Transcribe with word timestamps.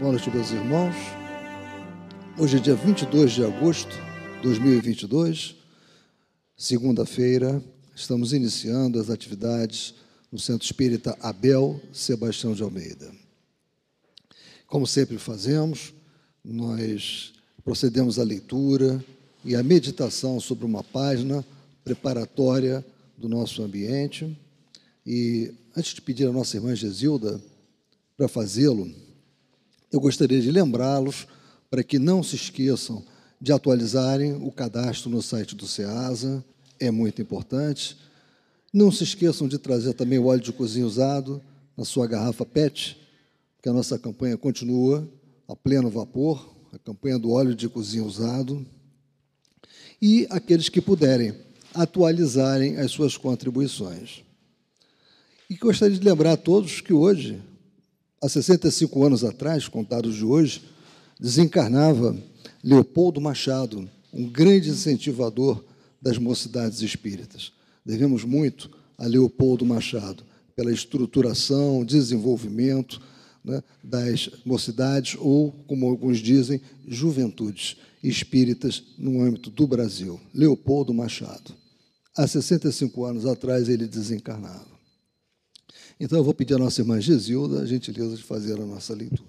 Boa 0.00 0.12
noite, 0.12 0.30
meus 0.30 0.50
irmãos. 0.50 0.94
Hoje 2.38 2.56
é 2.56 2.60
dia 2.60 2.74
22 2.74 3.32
de 3.32 3.44
agosto 3.44 3.90
de 4.36 4.42
2022, 4.44 5.54
segunda-feira. 6.56 7.62
Estamos 7.94 8.32
iniciando 8.32 8.98
as 8.98 9.10
atividades 9.10 9.92
no 10.32 10.38
Centro 10.38 10.64
Espírita 10.64 11.14
Abel 11.20 11.78
Sebastião 11.92 12.54
de 12.54 12.62
Almeida. 12.62 13.12
Como 14.66 14.86
sempre 14.86 15.18
fazemos, 15.18 15.92
nós 16.42 17.34
procedemos 17.62 18.18
à 18.18 18.22
leitura 18.22 19.04
e 19.44 19.54
à 19.54 19.62
meditação 19.62 20.40
sobre 20.40 20.64
uma 20.64 20.82
página 20.82 21.44
preparatória 21.84 22.82
do 23.18 23.28
nosso 23.28 23.62
ambiente. 23.62 24.34
E 25.04 25.52
antes 25.76 25.92
de 25.92 26.00
pedir 26.00 26.26
a 26.26 26.32
nossa 26.32 26.56
irmã 26.56 26.74
Gesilda 26.74 27.38
para 28.16 28.28
fazê-lo, 28.28 28.90
eu 29.92 30.00
gostaria 30.00 30.40
de 30.40 30.50
lembrá-los 30.50 31.26
para 31.70 31.82
que 31.82 31.98
não 31.98 32.22
se 32.22 32.36
esqueçam 32.36 33.04
de 33.40 33.52
atualizarem 33.52 34.34
o 34.34 34.52
cadastro 34.52 35.10
no 35.10 35.22
site 35.22 35.54
do 35.54 35.66
SEASA, 35.66 36.44
é 36.78 36.90
muito 36.90 37.22
importante. 37.22 37.96
Não 38.72 38.92
se 38.92 39.02
esqueçam 39.02 39.48
de 39.48 39.58
trazer 39.58 39.94
também 39.94 40.18
o 40.18 40.26
óleo 40.26 40.42
de 40.42 40.52
cozinha 40.52 40.86
usado 40.86 41.42
na 41.76 41.84
sua 41.84 42.06
garrafa 42.06 42.44
PET, 42.44 42.98
que 43.62 43.68
a 43.68 43.72
nossa 43.72 43.98
campanha 43.98 44.36
continua 44.36 45.08
a 45.48 45.56
pleno 45.56 45.90
vapor, 45.90 46.54
a 46.72 46.78
campanha 46.78 47.18
do 47.18 47.30
óleo 47.30 47.54
de 47.54 47.68
cozinha 47.68 48.04
usado. 48.04 48.64
E 50.00 50.26
aqueles 50.30 50.68
que 50.68 50.80
puderem 50.80 51.34
atualizarem 51.74 52.76
as 52.76 52.90
suas 52.90 53.16
contribuições. 53.16 54.22
E 55.48 55.56
gostaria 55.56 55.98
de 55.98 56.04
lembrar 56.04 56.32
a 56.32 56.36
todos 56.36 56.80
que 56.80 56.92
hoje 56.92 57.40
há 58.20 58.28
65 58.28 59.04
anos 59.04 59.24
atrás, 59.24 59.66
contados 59.66 60.14
de 60.14 60.24
hoje, 60.24 60.62
desencarnava 61.18 62.16
Leopoldo 62.62 63.20
Machado, 63.20 63.88
um 64.12 64.28
grande 64.28 64.68
incentivador 64.68 65.64
das 66.00 66.18
mocidades 66.18 66.82
espíritas. 66.82 67.52
Devemos 67.84 68.24
muito 68.24 68.70
a 68.98 69.06
Leopoldo 69.06 69.64
Machado 69.64 70.24
pela 70.54 70.72
estruturação, 70.72 71.84
desenvolvimento 71.84 73.00
né, 73.42 73.62
das 73.82 74.30
mocidades 74.44 75.16
ou, 75.18 75.52
como 75.66 75.86
alguns 75.86 76.18
dizem, 76.18 76.60
juventudes 76.86 77.76
espíritas 78.02 78.82
no 78.98 79.22
âmbito 79.22 79.50
do 79.50 79.66
Brasil. 79.66 80.20
Leopoldo 80.34 80.92
Machado. 80.92 81.54
Há 82.16 82.26
65 82.26 83.04
anos 83.04 83.24
atrás 83.24 83.68
ele 83.68 83.86
desencarnava. 83.86 84.69
Então 86.00 86.18
eu 86.18 86.24
vou 86.24 86.32
pedir 86.32 86.54
à 86.54 86.58
nossa 86.58 86.80
irmã 86.80 86.98
Gisilda 86.98 87.60
a 87.60 87.66
gentileza 87.66 88.16
de 88.16 88.22
fazer 88.22 88.54
a 88.54 88.64
nossa 88.64 88.94
leitura. 88.94 89.22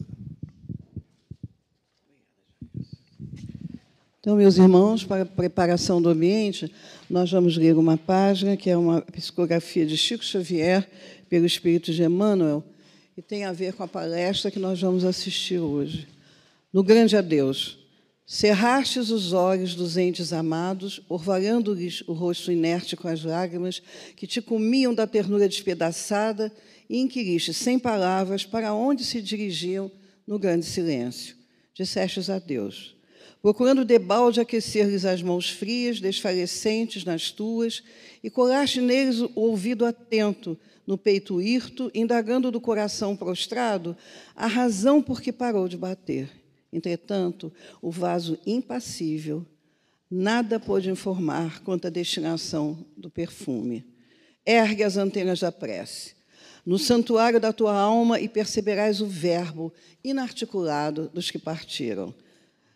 Então, 4.22 4.38
meus 4.38 4.58
irmãos, 4.58 5.04
para 5.04 5.24
a 5.24 5.26
preparação 5.26 6.02
do 6.02 6.08
ambiente, 6.08 6.72
nós 7.10 7.30
vamos 7.30 7.58
ler 7.58 7.76
uma 7.76 7.98
página 7.98 8.56
que 8.56 8.70
é 8.70 8.78
uma 8.78 9.02
psicografia 9.02 9.86
de 9.86 9.98
Chico 9.98 10.24
Xavier 10.24 10.88
pelo 11.28 11.46
Espírito 11.46 11.92
de 11.92 12.04
Emmanuel 12.04 12.64
e 13.18 13.22
tem 13.22 13.44
a 13.44 13.52
ver 13.52 13.74
com 13.74 13.84
a 13.84 13.88
palestra 13.88 14.50
que 14.50 14.60
nós 14.60 14.80
vamos 14.80 15.04
assistir 15.04 15.60
hoje. 15.60 16.08
No 16.72 16.84
grande 16.84 17.18
adeus, 17.18 17.80
Cerrastes 18.34 19.10
os 19.10 19.34
olhos 19.34 19.76
dos 19.76 19.98
entes 19.98 20.32
amados, 20.32 21.02
orvalhando-lhes 21.10 22.02
o 22.08 22.14
rosto 22.14 22.50
inerte 22.50 22.96
com 22.96 23.10
as 23.10 23.26
lágrimas 23.26 23.84
que 24.16 24.26
te 24.26 24.42
comiam 24.42 24.94
da 24.94 25.06
ternura 25.06 25.50
despedaçada 25.50 26.50
e 26.90 26.98
inquiriste, 26.98 27.54
sem 27.54 27.78
palavras, 27.78 28.46
para 28.46 28.74
onde 28.74 29.04
se 29.04 29.22
dirigiam 29.22 29.92
no 30.26 30.40
grande 30.40 30.66
silêncio. 30.66 31.36
Dissestes 31.74 32.30
a 32.30 32.40
Deus, 32.40 32.96
procurando 33.42 33.84
debalde 33.84 34.40
aquecer-lhes 34.40 35.04
as 35.04 35.22
mãos 35.22 35.50
frias, 35.50 36.00
desfalecentes 36.00 37.04
nas 37.04 37.32
tuas, 37.32 37.84
e 38.24 38.30
colaste 38.30 38.80
neles 38.80 39.20
o 39.20 39.30
ouvido 39.36 39.86
atento, 39.86 40.58
no 40.88 40.98
peito 40.98 41.42
hirto, 41.42 41.92
indagando 41.94 42.50
do 42.50 42.62
coração 42.62 43.14
prostrado 43.14 43.94
a 44.34 44.48
razão 44.48 45.02
por 45.02 45.22
que 45.22 45.34
parou 45.34 45.68
de 45.68 45.76
bater 45.76 46.41
Entretanto, 46.72 47.52
o 47.82 47.92
vaso 47.92 48.40
impassível 48.46 49.46
nada 50.10 50.60
pôde 50.60 50.90
informar 50.90 51.62
quanto 51.64 51.88
à 51.88 51.90
destinação 51.90 52.86
do 52.98 53.10
perfume. 53.10 53.86
Ergue 54.46 54.84
as 54.84 54.98
antenas 54.98 55.40
da 55.40 55.52
prece. 55.52 56.16
No 56.66 56.78
santuário 56.78 57.40
da 57.40 57.54
tua 57.54 57.74
alma 57.74 58.20
e 58.20 58.28
perceberás 58.28 59.02
o 59.02 59.08
verbo 59.08 59.74
inarticulado 60.04 61.10
dos 61.14 61.32
que 61.32 61.40
partiram. 61.40 62.14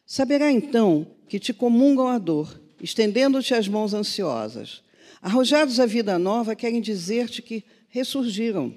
Saberá 0.05 0.51
então 0.51 1.07
que 1.27 1.39
te 1.39 1.53
comungam 1.53 2.07
a 2.07 2.17
dor, 2.17 2.59
estendendo-te 2.81 3.53
as 3.53 3.67
mãos 3.67 3.93
ansiosas. 3.93 4.83
Arrojados 5.21 5.79
à 5.79 5.85
vida 5.85 6.17
nova, 6.17 6.55
querem 6.55 6.81
dizer-te 6.81 7.41
que 7.41 7.63
ressurgiram 7.89 8.73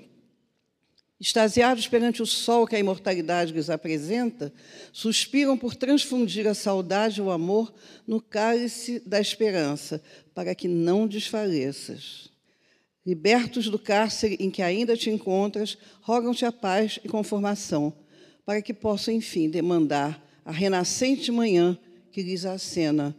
Extasiados 1.20 1.88
perante 1.88 2.22
o 2.22 2.26
sol 2.26 2.64
que 2.64 2.76
a 2.76 2.78
imortalidade 2.78 3.52
lhes 3.52 3.68
apresenta, 3.68 4.52
suspiram 4.92 5.58
por 5.58 5.74
transfundir 5.74 6.46
a 6.46 6.54
saudade 6.54 7.18
e 7.18 7.22
o 7.22 7.30
amor 7.30 7.74
no 8.06 8.20
cálice 8.20 9.02
da 9.04 9.20
esperança, 9.20 10.00
para 10.32 10.54
que 10.54 10.68
não 10.68 11.08
desfaleças. 11.08 12.28
Libertos 13.04 13.68
do 13.68 13.80
cárcere 13.80 14.36
em 14.38 14.48
que 14.48 14.62
ainda 14.62 14.96
te 14.96 15.10
encontras, 15.10 15.76
rogam-te 16.02 16.44
a 16.44 16.52
paz 16.52 17.00
e 17.02 17.08
conformação, 17.08 17.92
para 18.46 18.62
que 18.62 18.72
possam, 18.72 19.12
enfim, 19.12 19.50
demandar 19.50 20.24
a 20.44 20.52
renascente 20.52 21.32
manhã 21.32 21.76
que 22.12 22.22
lhes 22.22 22.44
acena 22.44 23.16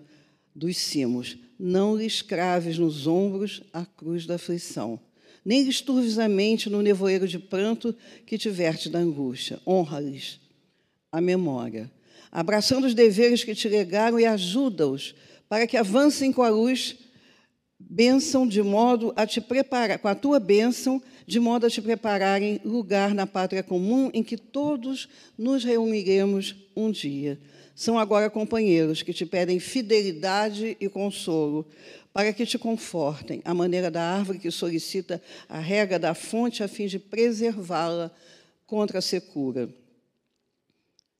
dos 0.56 0.78
cimos. 0.78 1.38
Não 1.60 1.98
lhes 1.98 2.22
craves 2.22 2.78
nos 2.78 3.08
ombros 3.08 3.62
a 3.74 3.86
cruz 3.86 4.26
da 4.26 4.36
aflição 4.36 5.02
nem 5.50 5.64
lhes 5.64 5.82
turves 5.82 6.20
a 6.20 6.30
mente 6.30 6.70
no 6.70 6.80
nevoeiro 6.80 7.28
de 7.28 7.40
pranto 7.40 7.96
que 8.24 8.38
te 8.38 8.52
verte 8.52 8.88
da 8.88 9.00
angústia. 9.00 9.60
Honra-lhes 9.66 10.40
a 11.12 11.20
memória, 11.20 11.90
abraçando 12.32 12.86
os 12.86 12.94
deveres 12.94 13.44
que 13.44 13.56
te 13.56 13.68
legaram 13.68 14.20
e 14.20 14.28
ajuda-os 14.28 15.16
para 15.50 15.66
que 15.66 15.76
avancem 15.76 16.32
com 16.32 16.44
a 16.44 16.50
luz, 16.50 16.98
bênção 17.80 18.48
de 18.48 18.62
modo 18.62 19.12
a 19.16 19.26
te 19.26 19.42
preparar, 19.42 19.98
com 19.98 20.08
a 20.08 20.14
tua 20.14 20.40
bênção, 20.40 21.02
de 21.26 21.40
modo 21.40 21.66
a 21.66 21.70
te 21.72 21.82
prepararem 21.82 22.62
lugar 22.64 23.16
na 23.16 23.26
pátria 23.26 23.64
comum 23.64 24.12
em 24.14 24.22
que 24.22 24.38
todos 24.38 25.10
nos 25.36 25.64
reuniremos 25.64 26.56
um 26.76 26.92
dia. 26.92 27.40
São 27.74 27.98
agora 27.98 28.30
companheiros 28.30 29.02
que 29.02 29.14
te 29.14 29.26
pedem 29.26 29.58
fidelidade 29.58 30.76
e 30.80 30.90
consolo, 30.90 31.66
para 32.14 32.34
que 32.34 32.46
te 32.46 32.58
confortem, 32.58 33.42
à 33.46 33.54
maneira 33.54 33.92
da 33.92 34.02
árvore 34.02 34.40
que 34.40 34.52
solicita 34.52 35.22
a 35.48 35.60
rega 35.60 36.00
da 36.00 36.14
fonte 36.14 36.64
a 36.64 36.68
fim 36.68 36.88
de 36.88 37.00
preservá-la 37.00 38.12
contra 38.66 39.00
a 39.00 39.02
secura. 39.02 39.70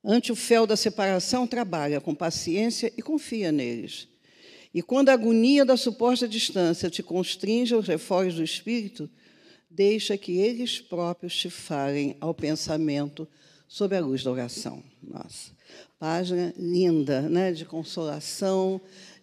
Ante 0.04 0.32
o 0.32 0.36
fel 0.36 0.66
da 0.66 0.76
separação, 0.76 1.46
trabalha 1.46 2.00
com 2.00 2.14
paciência 2.14 2.92
e 2.96 3.02
confia 3.02 3.52
neles. 3.52 4.08
E 4.72 4.82
quando 4.82 5.08
a 5.08 5.12
agonia 5.12 5.64
da 5.64 5.76
suposta 5.76 6.28
distância 6.28 6.88
te 6.88 7.02
constringe 7.02 7.74
aos 7.74 7.86
refórios 7.86 8.36
do 8.36 8.42
espírito, 8.42 9.10
deixa 9.68 10.16
que 10.16 10.38
eles 10.38 10.80
próprios 10.80 11.36
te 11.36 11.50
falem 11.50 12.16
ao 12.20 12.32
pensamento 12.32 13.28
sob 13.68 13.96
a 13.96 14.00
luz 14.00 14.22
da 14.24 14.30
oração. 14.30 14.82
Nossa, 15.02 15.52
página 15.98 16.52
linda, 16.56 17.22
né, 17.22 17.52
de 17.52 17.64
consolação, 17.64 18.80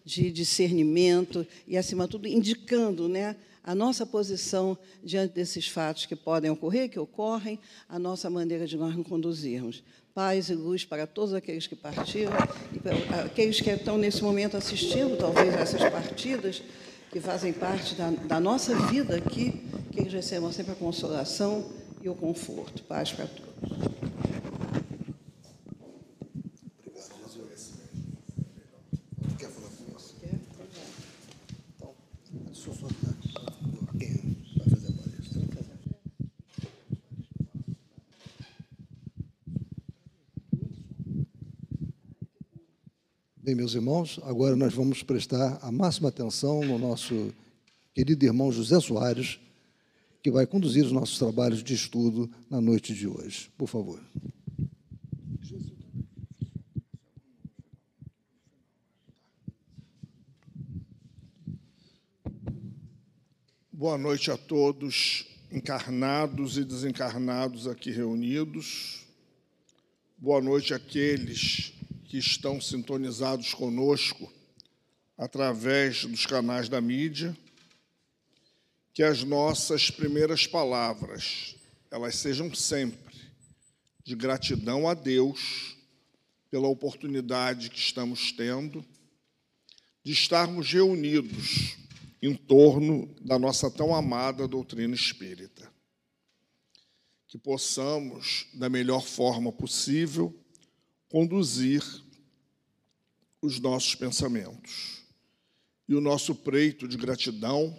de 0.08 0.30
discernimento 0.30 1.46
e, 1.66 1.76
acima 1.76 2.04
de 2.04 2.12
tudo, 2.12 2.26
indicando 2.26 3.08
né, 3.10 3.36
a 3.62 3.74
nossa 3.74 4.06
posição 4.06 4.76
diante 5.04 5.34
desses 5.34 5.68
fatos 5.68 6.06
que 6.06 6.16
podem 6.16 6.50
ocorrer, 6.50 6.88
que 6.88 6.98
ocorrem, 6.98 7.58
a 7.86 7.98
nossa 7.98 8.30
maneira 8.30 8.66
de 8.66 8.78
nós 8.78 8.96
nos 8.96 9.06
conduzirmos. 9.06 9.84
Paz 10.14 10.48
e 10.48 10.54
luz 10.54 10.84
para 10.86 11.06
todos 11.06 11.34
aqueles 11.34 11.66
que 11.66 11.76
partiram 11.76 12.32
e 12.74 12.80
para 12.80 13.24
aqueles 13.24 13.60
que 13.60 13.68
estão 13.68 13.98
nesse 13.98 14.22
momento 14.22 14.56
assistindo, 14.56 15.18
talvez, 15.18 15.54
a 15.54 15.60
essas 15.60 15.82
partidas 15.90 16.62
que 17.12 17.20
fazem 17.20 17.52
parte 17.52 17.94
da, 17.94 18.10
da 18.10 18.40
nossa 18.40 18.74
vida 18.88 19.16
aqui, 19.16 19.62
que 19.92 20.00
eles 20.00 20.12
recebam 20.12 20.50
sempre 20.50 20.72
a 20.72 20.74
consolação 20.74 21.70
e 22.02 22.08
o 22.08 22.14
conforto. 22.14 22.82
Paz 22.84 23.12
para 23.12 23.26
todos. 23.26 24.07
Bem, 43.48 43.54
meus 43.54 43.74
irmãos, 43.74 44.20
agora 44.24 44.54
nós 44.54 44.74
vamos 44.74 45.02
prestar 45.02 45.58
a 45.62 45.72
máxima 45.72 46.10
atenção 46.10 46.62
no 46.62 46.78
nosso 46.78 47.32
querido 47.94 48.22
irmão 48.26 48.52
José 48.52 48.78
Soares, 48.78 49.40
que 50.22 50.30
vai 50.30 50.46
conduzir 50.46 50.84
os 50.84 50.92
nossos 50.92 51.18
trabalhos 51.18 51.64
de 51.64 51.72
estudo 51.72 52.30
na 52.50 52.60
noite 52.60 52.92
de 52.92 53.08
hoje. 53.08 53.50
Por 53.56 53.66
favor. 53.66 54.02
Boa 63.72 63.96
noite 63.96 64.30
a 64.30 64.36
todos, 64.36 65.26
encarnados 65.50 66.58
e 66.58 66.64
desencarnados 66.66 67.66
aqui 67.66 67.90
reunidos. 67.90 69.06
Boa 70.18 70.42
noite 70.42 70.74
àqueles 70.74 71.77
que 72.08 72.16
estão 72.16 72.58
sintonizados 72.58 73.52
conosco 73.52 74.32
através 75.16 76.06
dos 76.06 76.24
canais 76.24 76.68
da 76.68 76.80
mídia. 76.80 77.36
Que 78.94 79.02
as 79.02 79.22
nossas 79.22 79.90
primeiras 79.90 80.46
palavras, 80.46 81.54
elas 81.90 82.16
sejam 82.16 82.52
sempre 82.54 83.14
de 84.02 84.16
gratidão 84.16 84.88
a 84.88 84.94
Deus 84.94 85.76
pela 86.50 86.66
oportunidade 86.66 87.68
que 87.68 87.78
estamos 87.78 88.32
tendo 88.32 88.84
de 90.02 90.12
estarmos 90.12 90.72
reunidos 90.72 91.76
em 92.22 92.34
torno 92.34 93.14
da 93.20 93.38
nossa 93.38 93.70
tão 93.70 93.94
amada 93.94 94.48
doutrina 94.48 94.94
espírita. 94.94 95.70
Que 97.26 97.36
possamos, 97.36 98.46
da 98.54 98.70
melhor 98.70 99.04
forma 99.04 99.52
possível, 99.52 100.34
conduzir 101.08 101.82
os 103.40 103.58
nossos 103.60 103.94
pensamentos. 103.94 105.02
E 105.88 105.94
o 105.94 106.00
nosso 106.00 106.34
preito 106.34 106.86
de 106.86 106.96
gratidão 106.96 107.74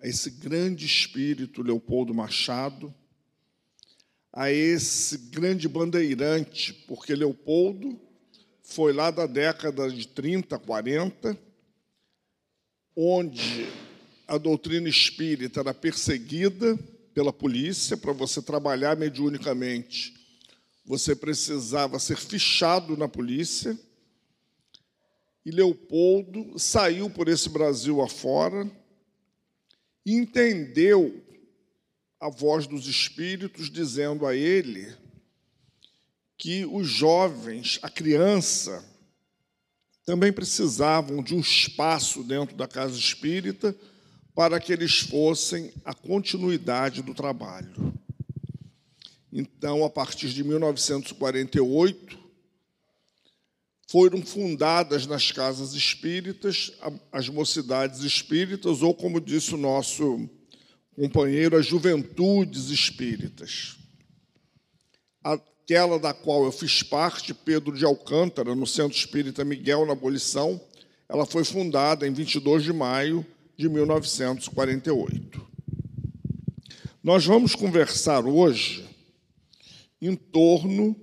a 0.00 0.06
esse 0.06 0.30
grande 0.30 0.84
espírito 0.86 1.62
Leopoldo 1.62 2.14
Machado, 2.14 2.94
a 4.32 4.50
esse 4.50 5.16
grande 5.16 5.68
bandeirante, 5.68 6.72
porque 6.86 7.14
Leopoldo 7.14 7.98
foi 8.62 8.92
lá 8.92 9.10
da 9.10 9.26
década 9.26 9.90
de 9.90 10.06
30, 10.08 10.58
40, 10.58 11.38
onde 12.94 13.66
a 14.26 14.36
doutrina 14.36 14.88
espírita 14.88 15.60
era 15.60 15.72
perseguida 15.72 16.76
pela 17.14 17.32
polícia 17.32 17.96
para 17.96 18.12
você 18.12 18.42
trabalhar 18.42 18.96
mediunicamente. 18.96 20.14
Você 20.86 21.16
precisava 21.16 21.98
ser 21.98 22.16
fichado 22.16 22.96
na 22.96 23.08
polícia. 23.08 23.76
E 25.44 25.50
Leopoldo 25.50 26.58
saiu 26.58 27.10
por 27.10 27.28
esse 27.28 27.48
Brasil 27.48 28.00
afora 28.00 28.70
e 30.04 30.14
entendeu 30.14 31.22
a 32.20 32.30
voz 32.30 32.66
dos 32.66 32.86
espíritos 32.86 33.68
dizendo 33.68 34.24
a 34.26 34.34
ele 34.34 34.94
que 36.38 36.64
os 36.64 36.86
jovens, 36.86 37.78
a 37.82 37.90
criança, 37.90 38.84
também 40.04 40.32
precisavam 40.32 41.22
de 41.22 41.34
um 41.34 41.40
espaço 41.40 42.22
dentro 42.22 42.56
da 42.56 42.68
casa 42.68 42.96
espírita 42.96 43.76
para 44.34 44.60
que 44.60 44.72
eles 44.72 45.00
fossem 45.00 45.72
a 45.84 45.92
continuidade 45.92 47.02
do 47.02 47.12
trabalho. 47.12 47.95
Então, 49.38 49.84
a 49.84 49.90
partir 49.90 50.30
de 50.30 50.42
1948, 50.42 52.18
foram 53.86 54.22
fundadas 54.22 55.06
nas 55.06 55.30
casas 55.30 55.74
espíritas 55.74 56.72
as 57.12 57.28
mocidades 57.28 58.00
espíritas, 58.00 58.80
ou, 58.80 58.94
como 58.94 59.20
disse 59.20 59.54
o 59.54 59.58
nosso 59.58 60.26
companheiro, 60.94 61.58
as 61.58 61.66
juventudes 61.66 62.70
espíritas 62.70 63.76
aquela 65.66 65.98
da 65.98 66.14
qual 66.14 66.44
eu 66.44 66.52
fiz 66.52 66.82
parte, 66.82 67.34
Pedro 67.34 67.76
de 67.76 67.84
Alcântara, 67.84 68.54
no 68.54 68.66
Centro 68.66 68.96
Espírita 68.96 69.44
Miguel, 69.44 69.84
na 69.84 69.92
Abolição, 69.92 70.60
ela 71.08 71.26
foi 71.26 71.44
fundada 71.44 72.06
em 72.06 72.12
22 72.12 72.62
de 72.62 72.72
maio 72.72 73.26
de 73.56 73.68
1948. 73.68 75.44
Nós 77.02 77.26
vamos 77.26 77.56
conversar 77.56 78.24
hoje 78.24 78.85
em 80.00 80.14
torno 80.14 80.96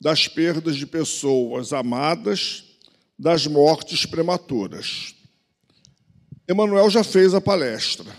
das 0.00 0.28
perdas 0.28 0.76
de 0.76 0.86
pessoas 0.86 1.72
amadas, 1.72 2.64
das 3.18 3.46
mortes 3.46 4.06
prematuras. 4.06 5.14
Emanuel 6.46 6.88
já 6.88 7.02
fez 7.02 7.34
a 7.34 7.40
palestra. 7.40 8.10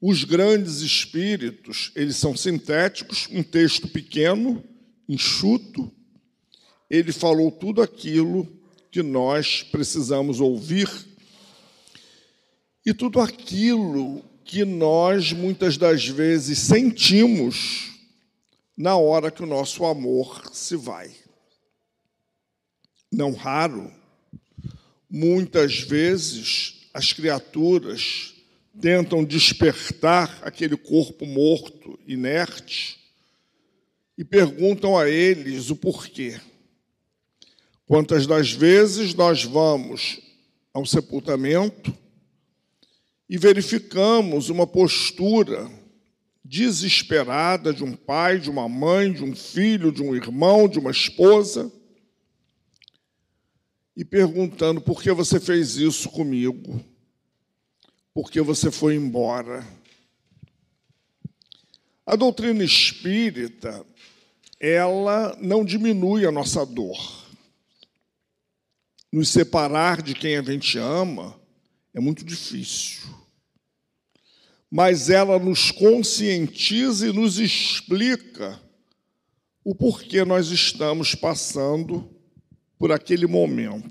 Os 0.00 0.24
grandes 0.24 0.80
espíritos, 0.80 1.92
eles 1.94 2.16
são 2.16 2.36
sintéticos, 2.36 3.28
um 3.30 3.42
texto 3.42 3.88
pequeno, 3.88 4.62
enxuto. 5.08 5.90
Ele 6.88 7.12
falou 7.12 7.50
tudo 7.50 7.82
aquilo 7.82 8.46
que 8.90 9.02
nós 9.02 9.62
precisamos 9.62 10.40
ouvir 10.40 10.88
e 12.84 12.92
tudo 12.92 13.20
aquilo 13.20 14.24
que 14.44 14.64
nós 14.64 15.32
muitas 15.32 15.76
das 15.76 16.06
vezes 16.06 16.58
sentimos 16.58 17.89
na 18.80 18.96
hora 18.96 19.30
que 19.30 19.42
o 19.42 19.46
nosso 19.46 19.84
amor 19.84 20.42
se 20.54 20.74
vai. 20.74 21.10
Não 23.12 23.34
raro, 23.34 23.92
muitas 25.08 25.80
vezes 25.80 26.88
as 26.94 27.12
criaturas 27.12 28.32
tentam 28.80 29.22
despertar 29.22 30.40
aquele 30.40 30.78
corpo 30.78 31.26
morto, 31.26 31.98
inerte, 32.06 32.98
e 34.16 34.24
perguntam 34.24 34.96
a 34.96 35.10
eles 35.10 35.68
o 35.68 35.76
porquê. 35.76 36.40
Quantas 37.84 38.26
das 38.26 38.50
vezes 38.50 39.12
nós 39.12 39.44
vamos 39.44 40.22
ao 40.72 40.86
sepultamento 40.86 41.94
e 43.28 43.36
verificamos 43.36 44.48
uma 44.48 44.66
postura 44.66 45.70
desesperada 46.44 47.72
de 47.72 47.84
um 47.84 47.94
pai, 47.94 48.38
de 48.38 48.50
uma 48.50 48.68
mãe, 48.68 49.12
de 49.12 49.22
um 49.22 49.34
filho, 49.34 49.92
de 49.92 50.02
um 50.02 50.14
irmão, 50.14 50.68
de 50.68 50.78
uma 50.78 50.90
esposa, 50.90 51.70
e 53.96 54.04
perguntando 54.04 54.80
por 54.80 55.02
que 55.02 55.12
você 55.12 55.38
fez 55.38 55.76
isso 55.76 56.08
comigo? 56.08 56.82
porque 58.14 58.40
você 58.40 58.70
foi 58.70 58.94
embora. 58.94 59.66
A 62.04 62.16
doutrina 62.16 62.62
espírita, 62.64 63.84
ela 64.58 65.36
não 65.40 65.64
diminui 65.64 66.26
a 66.26 66.32
nossa 66.32 66.66
dor. 66.66 66.98
Nos 69.12 69.28
separar 69.28 70.02
de 70.02 70.14
quem 70.14 70.36
a 70.36 70.42
gente 70.42 70.78
ama 70.78 71.38
é 71.94 72.00
muito 72.00 72.24
difícil. 72.24 73.08
Mas 74.70 75.10
ela 75.10 75.38
nos 75.38 75.70
conscientiza 75.72 77.08
e 77.08 77.12
nos 77.12 77.38
explica 77.38 78.60
o 79.64 79.74
porquê 79.74 80.24
nós 80.24 80.48
estamos 80.48 81.14
passando 81.14 82.08
por 82.78 82.92
aquele 82.92 83.26
momento. 83.26 83.90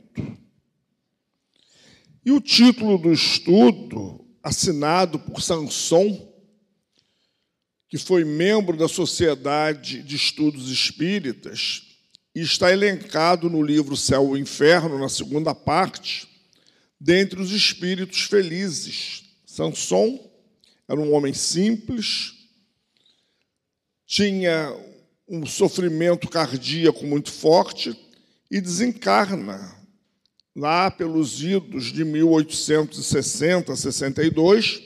E 2.25 2.31
o 2.31 2.39
título 2.39 2.97
do 2.97 3.11
estudo, 3.11 4.25
assinado 4.41 5.19
por 5.19 5.41
Sanson, 5.41 6.27
que 7.87 7.97
foi 7.97 8.23
membro 8.23 8.77
da 8.77 8.87
Sociedade 8.87 10.03
de 10.03 10.15
Estudos 10.15 10.69
Espíritas, 10.69 11.83
e 12.35 12.41
está 12.41 12.71
elencado 12.71 13.49
no 13.49 13.61
livro 13.61 13.97
Céu 13.97 14.37
e 14.37 14.39
Inferno, 14.39 14.99
na 14.99 15.09
segunda 15.09 15.55
parte, 15.55 16.27
dentre 16.99 17.41
os 17.41 17.51
espíritos 17.51 18.21
felizes. 18.21 19.23
Sanson 19.45 20.28
era 20.89 20.99
um 20.99 21.13
homem 21.13 21.35
simples, 21.35 22.33
tinha 24.07 24.75
um 25.27 25.45
sofrimento 25.45 26.27
cardíaco 26.27 27.05
muito 27.05 27.31
forte 27.31 27.95
e 28.49 28.59
desencarna 28.59 29.75
lá 30.55 30.89
pelos 30.89 31.43
idos 31.43 31.85
de 31.93 32.03
1860, 32.03 33.75
62, 33.75 34.81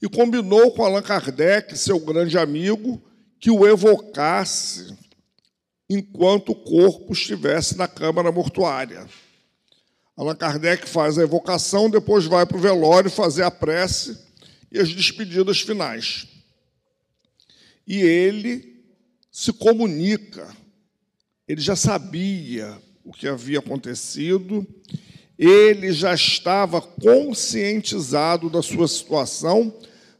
e 0.00 0.08
combinou 0.08 0.70
com 0.72 0.82
Allan 0.82 1.02
Kardec, 1.02 1.76
seu 1.76 2.00
grande 2.00 2.38
amigo, 2.38 3.02
que 3.38 3.50
o 3.50 3.66
evocasse 3.66 4.96
enquanto 5.90 6.52
o 6.52 6.54
corpo 6.54 7.12
estivesse 7.12 7.76
na 7.76 7.86
câmara 7.86 8.32
mortuária. 8.32 9.06
Allan 10.16 10.36
Kardec 10.36 10.88
faz 10.88 11.18
a 11.18 11.22
evocação, 11.22 11.90
depois 11.90 12.24
vai 12.24 12.46
para 12.46 12.56
o 12.56 12.60
velório 12.60 13.10
fazer 13.10 13.42
a 13.42 13.50
prece 13.50 14.23
e 14.74 14.80
as 14.80 14.92
despedidas 14.92 15.60
finais. 15.60 16.26
E 17.86 18.00
ele 18.00 18.82
se 19.30 19.52
comunica, 19.52 20.52
ele 21.46 21.60
já 21.60 21.76
sabia 21.76 22.76
o 23.04 23.12
que 23.12 23.28
havia 23.28 23.60
acontecido, 23.60 24.66
ele 25.38 25.92
já 25.92 26.12
estava 26.12 26.80
conscientizado 26.80 28.50
da 28.50 28.62
sua 28.62 28.88
situação, 28.88 29.72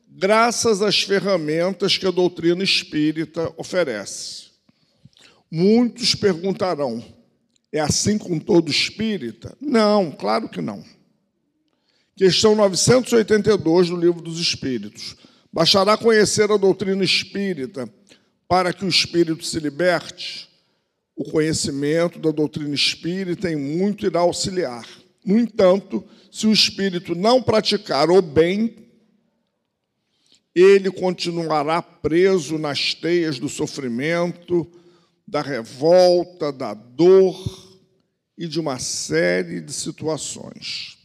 graças 0.09 0.83
às 0.83 1.03
ferramentas 1.03 1.99
que 1.99 2.07
a 2.07 2.13
doutrina 2.13 2.63
espírita 2.63 3.53
oferece. 3.57 4.51
Muitos 5.51 6.15
perguntarão: 6.15 7.05
é 7.73 7.81
assim 7.81 8.17
com 8.19 8.39
todo 8.39 8.71
espírita? 8.71 9.57
Não, 9.61 10.13
claro 10.13 10.49
que 10.49 10.61
não. 10.61 10.85
Questão 12.16 12.54
982 12.54 13.88
do 13.88 13.97
Livro 13.97 14.23
dos 14.23 14.38
Espíritos. 14.38 15.16
Bastará 15.52 15.97
conhecer 15.97 16.49
a 16.49 16.56
doutrina 16.56 17.02
espírita 17.02 17.92
para 18.47 18.73
que 18.73 18.85
o 18.85 18.88
espírito 18.88 19.44
se 19.44 19.59
liberte? 19.59 20.49
O 21.16 21.25
conhecimento 21.25 22.21
da 22.21 22.30
doutrina 22.30 22.73
espírita 22.73 23.50
em 23.50 23.56
muito 23.56 24.06
irá 24.06 24.21
auxiliar. 24.21 24.87
No 25.25 25.37
entanto, 25.37 26.04
se 26.30 26.47
o 26.47 26.52
espírito 26.52 27.16
não 27.16 27.42
praticar 27.42 28.09
o 28.09 28.23
bem, 28.23 28.76
ele 30.54 30.92
continuará 30.92 31.83
preso 31.83 32.59
nas 32.59 32.94
teias 32.94 33.40
do 33.40 33.49
sofrimento, 33.49 34.71
da 35.26 35.42
revolta, 35.42 36.52
da 36.52 36.75
dor 36.75 37.75
e 38.38 38.47
de 38.47 38.61
uma 38.61 38.78
série 38.78 39.61
de 39.61 39.73
situações. 39.73 41.04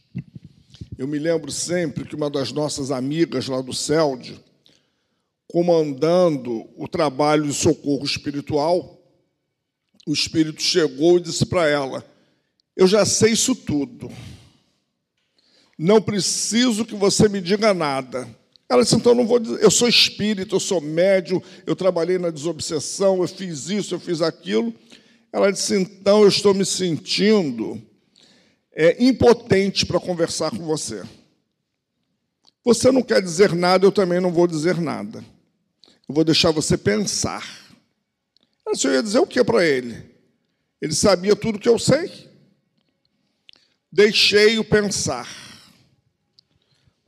Eu 1.00 1.08
me 1.08 1.18
lembro 1.18 1.50
sempre 1.50 2.04
que 2.04 2.14
uma 2.14 2.28
das 2.28 2.52
nossas 2.52 2.90
amigas 2.90 3.48
lá 3.48 3.62
do 3.62 3.72
CELD, 3.72 4.38
comandando 5.48 6.68
o 6.76 6.86
trabalho 6.86 7.46
de 7.46 7.54
socorro 7.54 8.04
espiritual, 8.04 9.02
o 10.06 10.12
Espírito 10.12 10.62
chegou 10.62 11.16
e 11.16 11.22
disse 11.22 11.46
para 11.46 11.66
ela: 11.66 12.04
Eu 12.76 12.86
já 12.86 13.06
sei 13.06 13.32
isso 13.32 13.54
tudo. 13.54 14.12
Não 15.78 16.02
preciso 16.02 16.84
que 16.84 16.94
você 16.94 17.30
me 17.30 17.40
diga 17.40 17.72
nada. 17.72 18.28
Ela 18.68 18.82
disse: 18.82 18.94
Então, 18.94 19.14
não 19.14 19.26
vou 19.26 19.38
dizer. 19.38 19.64
Eu 19.64 19.70
sou 19.70 19.88
espírito, 19.88 20.56
eu 20.56 20.60
sou 20.60 20.82
médium, 20.82 21.40
eu 21.64 21.74
trabalhei 21.74 22.18
na 22.18 22.28
desobsessão, 22.28 23.22
eu 23.22 23.26
fiz 23.26 23.70
isso, 23.70 23.94
eu 23.94 23.98
fiz 23.98 24.20
aquilo. 24.20 24.74
Ela 25.32 25.50
disse: 25.50 25.74
Então, 25.74 26.20
eu 26.20 26.28
estou 26.28 26.52
me 26.52 26.66
sentindo 26.66 27.80
é, 28.72 29.02
impotente 29.02 29.84
para 29.84 30.00
conversar 30.00 30.50
com 30.50 30.64
você. 30.64 31.02
Você 32.64 32.92
não 32.92 33.02
quer 33.02 33.22
dizer 33.22 33.54
nada, 33.54 33.86
eu 33.86 33.92
também 33.92 34.20
não 34.20 34.32
vou 34.32 34.46
dizer 34.46 34.78
nada. 34.78 35.24
Eu 36.08 36.14
vou 36.14 36.24
deixar 36.24 36.50
você 36.50 36.76
pensar. 36.76 37.44
O 38.66 38.76
senhor 38.76 38.94
ia 38.94 39.02
dizer 39.02 39.18
o 39.18 39.26
que 39.26 39.42
para 39.42 39.64
ele? 39.64 40.10
Ele 40.80 40.94
sabia 40.94 41.34
tudo 41.34 41.58
que 41.58 41.68
eu 41.68 41.78
sei. 41.78 42.30
Deixei-o 43.90 44.64
pensar. 44.64 45.28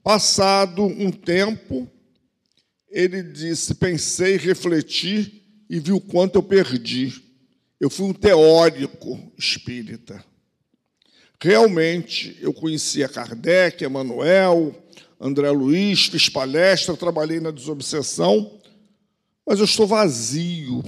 Passado 0.02 0.82
um 0.82 1.12
tempo, 1.12 1.88
ele 2.90 3.22
disse: 3.22 3.74
pensei, 3.74 4.36
refleti 4.36 5.44
e 5.70 5.78
vi 5.78 5.92
o 5.92 6.00
quanto 6.00 6.36
eu 6.36 6.42
perdi. 6.42 7.22
Eu 7.78 7.88
fui 7.88 8.06
um 8.06 8.12
teórico 8.12 9.32
espírita. 9.38 10.24
Realmente, 11.42 12.38
eu 12.40 12.54
conhecia 12.54 13.08
Kardec, 13.08 13.82
Emanuel, 13.82 14.72
André 15.20 15.50
Luiz, 15.50 16.06
fiz 16.06 16.28
palestra, 16.28 16.96
trabalhei 16.96 17.40
na 17.40 17.50
desobsessão, 17.50 18.60
mas 19.44 19.58
eu 19.58 19.64
estou 19.64 19.84
vazio. 19.84 20.84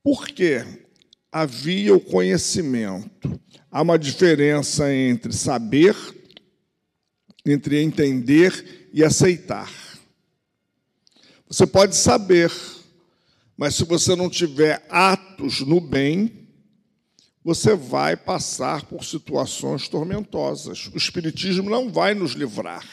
Porque 0.00 0.64
havia 1.32 1.92
o 1.92 1.98
conhecimento. 1.98 3.40
Há 3.68 3.82
uma 3.82 3.98
diferença 3.98 4.94
entre 4.94 5.32
saber, 5.32 5.96
entre 7.44 7.82
entender 7.82 8.88
e 8.92 9.02
aceitar. 9.02 9.72
Você 11.48 11.66
pode 11.66 11.96
saber, 11.96 12.52
mas 13.56 13.74
se 13.74 13.84
você 13.84 14.14
não 14.14 14.30
tiver 14.30 14.86
atos 14.88 15.62
no 15.62 15.80
bem, 15.80 16.39
você 17.42 17.74
vai 17.74 18.16
passar 18.16 18.84
por 18.84 19.04
situações 19.04 19.88
tormentosas. 19.88 20.90
O 20.92 20.96
Espiritismo 20.96 21.70
não 21.70 21.90
vai 21.90 22.14
nos 22.14 22.32
livrar. 22.32 22.86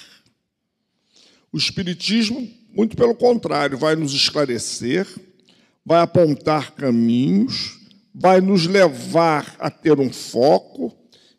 O 1.51 1.58
Espiritismo, 1.58 2.48
muito 2.72 2.96
pelo 2.96 3.16
contrário, 3.16 3.77
vai 3.77 3.96
nos 3.96 4.13
esclarecer, 4.13 5.08
vai 5.86 6.01
apontar 6.01 6.72
caminhos, 6.72 7.77
vai 8.13 8.39
nos 8.39 8.66
levar 8.66 9.56
a 9.60 9.70
ter 9.70 10.00
um 10.00 10.12
foco 10.12 10.96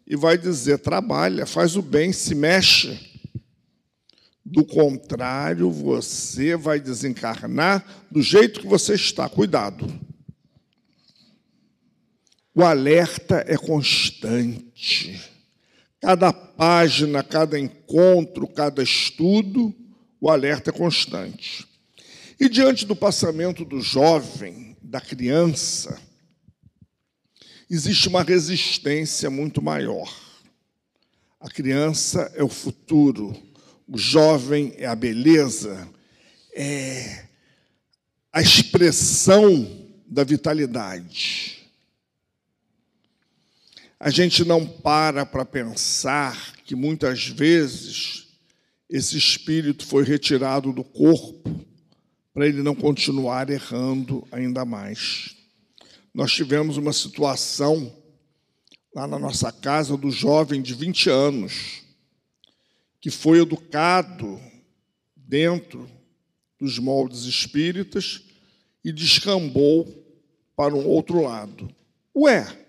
e 0.06 0.16
vai 0.16 0.36
dizer: 0.36 0.78
trabalha, 0.78 1.46
faz 1.46 1.76
o 1.76 1.82
bem, 1.82 2.12
se 2.12 2.34
mexe. 2.34 3.06
Do 4.44 4.64
contrário, 4.64 5.70
você 5.70 6.56
vai 6.56 6.80
desencarnar 6.80 7.84
do 8.10 8.22
jeito 8.22 8.60
que 8.60 8.66
você 8.66 8.94
está. 8.94 9.28
Cuidado. 9.28 10.07
O 12.58 12.64
alerta 12.64 13.44
é 13.46 13.56
constante. 13.56 15.30
Cada 16.00 16.32
página, 16.32 17.22
cada 17.22 17.56
encontro, 17.56 18.48
cada 18.48 18.82
estudo, 18.82 19.72
o 20.20 20.28
alerta 20.28 20.70
é 20.70 20.72
constante. 20.72 21.64
E 22.40 22.48
diante 22.48 22.84
do 22.84 22.96
passamento 22.96 23.64
do 23.64 23.80
jovem, 23.80 24.76
da 24.82 25.00
criança, 25.00 26.00
existe 27.70 28.08
uma 28.08 28.24
resistência 28.24 29.30
muito 29.30 29.62
maior. 29.62 30.12
A 31.38 31.48
criança 31.48 32.28
é 32.34 32.42
o 32.42 32.48
futuro, 32.48 33.40
o 33.86 33.96
jovem 33.96 34.74
é 34.78 34.86
a 34.86 34.96
beleza, 34.96 35.88
é 36.52 37.24
a 38.32 38.42
expressão 38.42 39.86
da 40.08 40.24
vitalidade. 40.24 41.57
A 44.00 44.10
gente 44.10 44.44
não 44.44 44.64
para 44.64 45.26
para 45.26 45.44
pensar 45.44 46.54
que 46.64 46.76
muitas 46.76 47.26
vezes 47.26 48.28
esse 48.88 49.18
espírito 49.18 49.84
foi 49.84 50.04
retirado 50.04 50.72
do 50.72 50.84
corpo 50.84 51.66
para 52.32 52.46
ele 52.46 52.62
não 52.62 52.76
continuar 52.76 53.50
errando 53.50 54.24
ainda 54.30 54.64
mais. 54.64 55.34
Nós 56.14 56.32
tivemos 56.32 56.76
uma 56.76 56.92
situação 56.92 57.92
lá 58.94 59.08
na 59.08 59.18
nossa 59.18 59.50
casa 59.50 59.96
do 59.96 60.12
jovem 60.12 60.62
de 60.62 60.74
20 60.74 61.10
anos, 61.10 61.82
que 63.00 63.10
foi 63.10 63.40
educado 63.40 64.40
dentro 65.16 65.90
dos 66.56 66.78
moldes 66.78 67.24
espíritas 67.24 68.22
e 68.84 68.92
descambou 68.92 69.86
para 70.54 70.74
um 70.74 70.86
outro 70.86 71.20
lado. 71.20 71.68
Ué, 72.16 72.67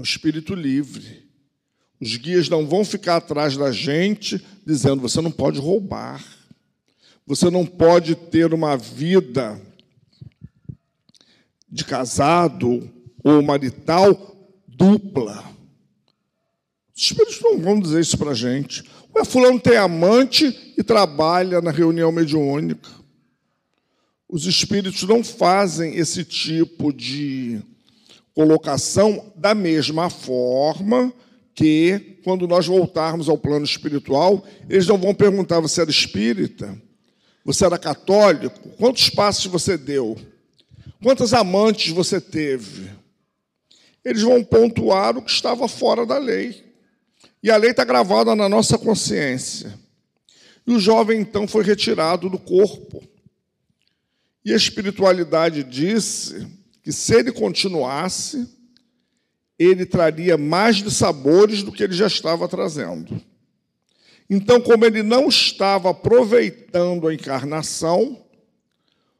um 0.00 0.02
espírito 0.02 0.54
livre. 0.54 1.28
Os 2.00 2.16
guias 2.16 2.48
não 2.48 2.66
vão 2.66 2.84
ficar 2.84 3.16
atrás 3.16 3.56
da 3.56 3.70
gente 3.70 4.44
dizendo: 4.66 5.00
você 5.02 5.20
não 5.20 5.30
pode 5.30 5.58
roubar 5.60 6.24
você 7.30 7.48
não 7.48 7.64
pode 7.64 8.16
ter 8.16 8.52
uma 8.52 8.76
vida 8.76 9.62
de 11.70 11.84
casado 11.84 12.90
ou 13.22 13.40
marital 13.40 14.36
dupla. 14.66 15.44
Os 16.92 17.02
espíritos 17.04 17.40
não 17.40 17.60
vão 17.60 17.78
dizer 17.78 18.00
isso 18.00 18.18
para 18.18 18.32
a 18.32 18.34
gente. 18.34 18.82
O 19.14 19.24
fulano 19.24 19.60
tem 19.60 19.76
amante 19.76 20.74
e 20.76 20.82
trabalha 20.82 21.60
na 21.60 21.70
reunião 21.70 22.10
mediúnica. 22.10 22.90
Os 24.28 24.44
espíritos 24.46 25.04
não 25.04 25.22
fazem 25.22 25.94
esse 25.94 26.24
tipo 26.24 26.92
de 26.92 27.62
colocação 28.34 29.32
da 29.36 29.54
mesma 29.54 30.08
forma 30.10 31.12
que, 31.54 32.18
quando 32.24 32.46
nós 32.46 32.66
voltarmos 32.66 33.28
ao 33.28 33.36
plano 33.36 33.64
espiritual, 33.64 34.44
eles 34.68 34.86
não 34.86 34.98
vão 34.98 35.14
perguntar: 35.14 35.60
você 35.60 35.80
era 35.80 35.90
espírita? 35.90 36.80
Você 37.44 37.64
era 37.64 37.78
católico? 37.78 38.68
Quantos 38.78 39.10
passos 39.10 39.46
você 39.46 39.76
deu? 39.76 40.16
Quantas 41.02 41.32
amantes 41.32 41.92
você 41.92 42.20
teve? 42.20 42.90
Eles 44.04 44.22
vão 44.22 44.42
pontuar 44.44 45.16
o 45.16 45.22
que 45.22 45.30
estava 45.30 45.66
fora 45.66 46.06
da 46.06 46.18
lei. 46.18 46.64
E 47.42 47.50
a 47.50 47.56
lei 47.56 47.70
está 47.70 47.84
gravada 47.84 48.34
na 48.34 48.48
nossa 48.48 48.76
consciência. 48.78 49.78
E 50.66 50.72
o 50.72 50.78
jovem 50.78 51.20
então 51.20 51.48
foi 51.48 51.64
retirado 51.64 52.28
do 52.28 52.38
corpo. 52.38 53.02
E 54.44 54.52
a 54.52 54.56
espiritualidade 54.56 55.64
disse 55.64 56.46
que 56.90 56.96
se 56.96 57.14
ele 57.14 57.30
continuasse, 57.30 58.48
ele 59.56 59.86
traria 59.86 60.36
mais 60.36 60.78
de 60.78 60.90
sabores 60.90 61.62
do 61.62 61.70
que 61.70 61.84
ele 61.84 61.92
já 61.92 62.08
estava 62.08 62.48
trazendo. 62.48 63.22
Então, 64.28 64.60
como 64.60 64.84
ele 64.84 65.00
não 65.00 65.28
estava 65.28 65.90
aproveitando 65.90 67.06
a 67.06 67.14
encarnação, 67.14 68.26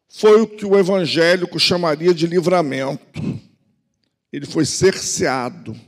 foi 0.08 0.40
o 0.40 0.48
que 0.48 0.66
o 0.66 0.76
evangélico 0.76 1.60
chamaria 1.60 2.12
de 2.12 2.26
livramento. 2.26 3.40
Ele 4.32 4.46
foi 4.46 4.64
cerceado. 4.64 5.78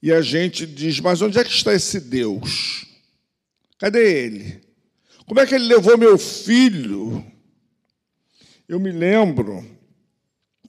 E 0.00 0.12
a 0.12 0.22
gente 0.22 0.64
diz: 0.64 1.00
mas 1.00 1.20
onde 1.22 1.40
é 1.40 1.44
que 1.44 1.50
está 1.50 1.74
esse 1.74 1.98
Deus? 1.98 2.86
Cadê 3.78 4.26
ele? 4.26 4.60
Como 5.26 5.40
é 5.40 5.46
que 5.46 5.56
ele 5.56 5.66
levou 5.66 5.98
meu 5.98 6.16
filho? 6.16 7.24
Eu 8.68 8.78
me 8.78 8.92
lembro, 8.92 9.79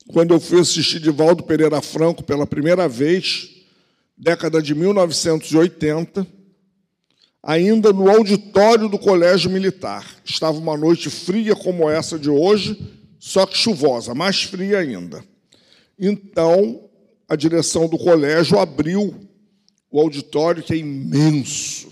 quando 0.07 0.33
eu 0.33 0.39
fui 0.39 0.59
assistir 0.59 0.99
Divaldo 0.99 1.43
Pereira 1.43 1.81
Franco 1.81 2.23
pela 2.23 2.47
primeira 2.47 2.87
vez, 2.87 3.49
década 4.17 4.61
de 4.61 4.73
1980, 4.73 6.25
ainda 7.43 7.91
no 7.91 8.09
auditório 8.09 8.87
do 8.87 8.99
Colégio 8.99 9.49
Militar. 9.49 10.05
Estava 10.23 10.57
uma 10.57 10.77
noite 10.77 11.09
fria 11.09 11.55
como 11.55 11.89
essa 11.89 12.17
de 12.17 12.29
hoje, 12.29 12.79
só 13.19 13.45
que 13.45 13.57
chuvosa, 13.57 14.13
mais 14.13 14.43
fria 14.43 14.79
ainda. 14.79 15.23
Então, 15.97 16.89
a 17.27 17.35
direção 17.35 17.87
do 17.87 17.97
colégio 17.97 18.59
abriu 18.59 19.15
o 19.89 19.99
auditório, 19.99 20.63
que 20.63 20.73
é 20.73 20.77
imenso. 20.77 21.90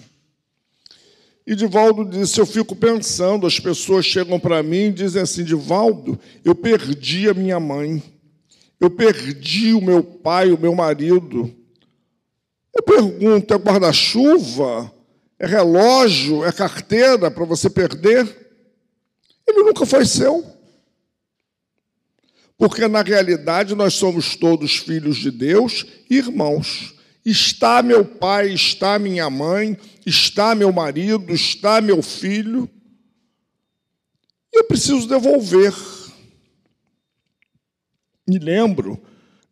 E 1.49 1.55
Divaldo 1.55 2.05
disse: 2.05 2.39
Eu 2.39 2.45
fico 2.45 2.75
pensando, 2.75 3.47
as 3.47 3.59
pessoas 3.59 4.05
chegam 4.05 4.39
para 4.39 4.61
mim 4.61 4.85
e 4.85 4.91
dizem 4.91 5.23
assim: 5.23 5.43
Divaldo, 5.43 6.19
eu 6.45 6.53
perdi 6.53 7.27
a 7.27 7.33
minha 7.33 7.59
mãe, 7.59 8.03
eu 8.79 8.87
perdi 8.91 9.73
o 9.73 9.81
meu 9.81 10.03
pai, 10.03 10.51
o 10.51 10.59
meu 10.59 10.75
marido. 10.75 11.51
Eu 12.71 12.83
pergunto: 12.83 13.51
é 13.51 13.57
guarda-chuva? 13.57 14.93
É 15.39 15.47
relógio? 15.47 16.45
É 16.45 16.51
carteira 16.51 17.31
para 17.31 17.45
você 17.45 17.67
perder? 17.67 18.27
Ele 19.47 19.63
nunca 19.63 19.87
foi 19.87 20.05
seu. 20.05 20.45
Porque, 22.59 22.87
na 22.87 23.01
realidade, 23.01 23.73
nós 23.73 23.95
somos 23.95 24.35
todos 24.35 24.75
filhos 24.75 25.17
de 25.17 25.31
Deus 25.31 25.83
e 26.07 26.17
irmãos. 26.17 26.93
Está 27.25 27.83
meu 27.83 28.03
pai, 28.05 28.53
está 28.53 28.97
minha 28.97 29.29
mãe, 29.29 29.77
está 30.05 30.55
meu 30.55 30.71
marido, 30.71 31.33
está 31.33 31.81
meu 31.81 32.01
filho. 32.01 32.69
Eu 34.53 34.63
preciso 34.63 35.07
devolver. 35.07 35.73
Me 38.27 38.39
lembro 38.39 39.01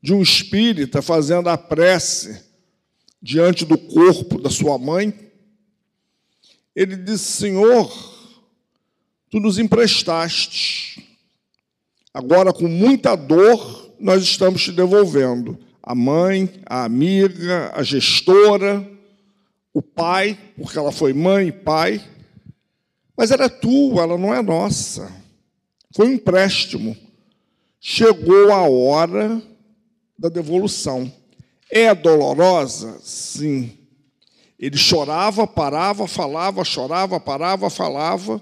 de 0.01 0.13
um 0.13 0.21
espírita 0.21 1.01
fazendo 1.01 1.49
a 1.49 1.57
prece 1.57 2.45
diante 3.21 3.65
do 3.65 3.77
corpo 3.77 4.39
da 4.39 4.49
sua 4.49 4.77
mãe 4.77 5.27
ele 6.77 6.95
disse: 6.95 7.23
Senhor, 7.31 7.91
tu 9.31 9.39
nos 9.39 9.57
emprestaste. 9.57 11.03
Agora, 12.13 12.53
com 12.53 12.67
muita 12.67 13.15
dor, 13.15 13.95
nós 13.99 14.21
estamos 14.21 14.63
te 14.63 14.71
devolvendo. 14.71 15.57
A 15.87 15.95
mãe, 15.95 16.51
a 16.65 16.83
amiga, 16.83 17.71
a 17.73 17.81
gestora, 17.81 18.85
o 19.73 19.81
pai, 19.81 20.37
porque 20.57 20.77
ela 20.77 20.91
foi 20.91 21.13
mãe 21.13 21.47
e 21.47 21.51
pai. 21.53 22.05
Mas 23.15 23.31
era 23.31 23.49
tua, 23.49 24.03
ela 24.03 24.17
não 24.17 24.33
é 24.33 24.41
nossa. 24.41 25.09
Foi 25.95 26.09
um 26.09 26.11
empréstimo. 26.11 26.93
Chegou 27.79 28.51
a 28.51 28.63
hora 28.67 29.41
da 30.19 30.27
devolução. 30.27 31.09
É 31.71 31.95
dolorosa? 31.95 32.99
Sim. 33.01 33.71
Ele 34.59 34.75
chorava, 34.75 35.47
parava, 35.47 36.05
falava, 36.05 36.65
chorava, 36.65 37.17
parava, 37.17 37.69
falava. 37.69 38.41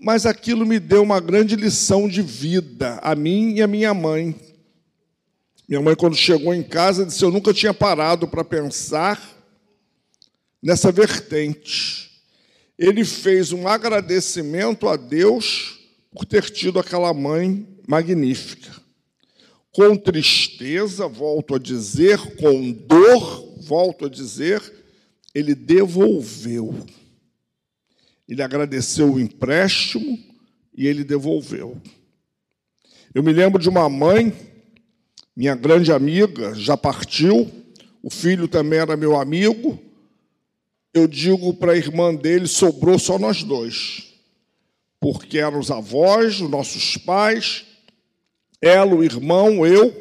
Mas 0.00 0.24
aquilo 0.24 0.64
me 0.64 0.80
deu 0.80 1.02
uma 1.02 1.20
grande 1.20 1.56
lição 1.56 2.08
de 2.08 2.22
vida, 2.22 2.98
a 3.02 3.14
mim 3.14 3.56
e 3.56 3.60
a 3.60 3.66
minha 3.66 3.92
mãe. 3.92 4.34
Minha 5.68 5.80
mãe, 5.80 5.94
quando 5.94 6.16
chegou 6.16 6.54
em 6.54 6.62
casa, 6.62 7.06
disse: 7.06 7.24
Eu 7.24 7.30
nunca 7.30 7.52
tinha 7.52 7.72
parado 7.72 8.28
para 8.28 8.44
pensar 8.44 9.20
nessa 10.62 10.92
vertente. 10.92 12.10
Ele 12.78 13.04
fez 13.04 13.52
um 13.52 13.68
agradecimento 13.68 14.88
a 14.88 14.96
Deus 14.96 15.78
por 16.10 16.24
ter 16.24 16.50
tido 16.50 16.78
aquela 16.78 17.12
mãe 17.14 17.66
magnífica. 17.86 18.72
Com 19.70 19.96
tristeza, 19.96 21.08
volto 21.08 21.54
a 21.54 21.58
dizer, 21.58 22.18
com 22.36 22.70
dor, 22.70 23.58
volto 23.60 24.06
a 24.06 24.08
dizer, 24.08 24.62
ele 25.34 25.54
devolveu. 25.54 26.86
Ele 28.28 28.42
agradeceu 28.42 29.12
o 29.12 29.20
empréstimo 29.20 30.18
e 30.76 30.86
ele 30.86 31.04
devolveu. 31.04 31.80
Eu 33.14 33.22
me 33.22 33.32
lembro 33.32 33.60
de 33.60 33.68
uma 33.68 33.88
mãe, 33.88 34.32
minha 35.36 35.54
grande 35.54 35.92
amiga, 35.92 36.54
já 36.54 36.76
partiu, 36.76 37.50
o 38.02 38.10
filho 38.10 38.46
também 38.46 38.78
era 38.78 38.96
meu 38.96 39.16
amigo. 39.16 39.78
Eu 40.92 41.08
digo 41.08 41.54
para 41.54 41.72
a 41.72 41.76
irmã 41.76 42.14
dele: 42.14 42.46
sobrou 42.46 42.98
só 42.98 43.18
nós 43.18 43.42
dois, 43.42 44.14
porque 45.00 45.38
eram 45.38 45.58
os 45.58 45.70
avós, 45.70 46.40
os 46.40 46.48
nossos 46.48 46.96
pais, 46.96 47.64
ela, 48.60 48.94
o 48.94 49.02
irmão, 49.02 49.66
eu, 49.66 49.92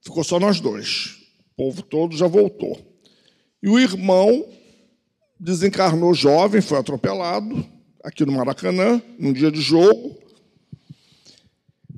ficou 0.00 0.22
só 0.22 0.38
nós 0.38 0.60
dois. 0.60 1.18
O 1.52 1.56
povo 1.56 1.82
todo 1.82 2.16
já 2.16 2.26
voltou. 2.26 2.80
E 3.62 3.68
o 3.68 3.78
irmão 3.78 4.46
desencarnou 5.38 6.14
jovem, 6.14 6.60
foi 6.60 6.78
atropelado, 6.78 7.66
aqui 8.02 8.24
no 8.24 8.32
Maracanã, 8.32 9.02
num 9.18 9.32
dia 9.32 9.50
de 9.50 9.60
jogo. 9.60 10.21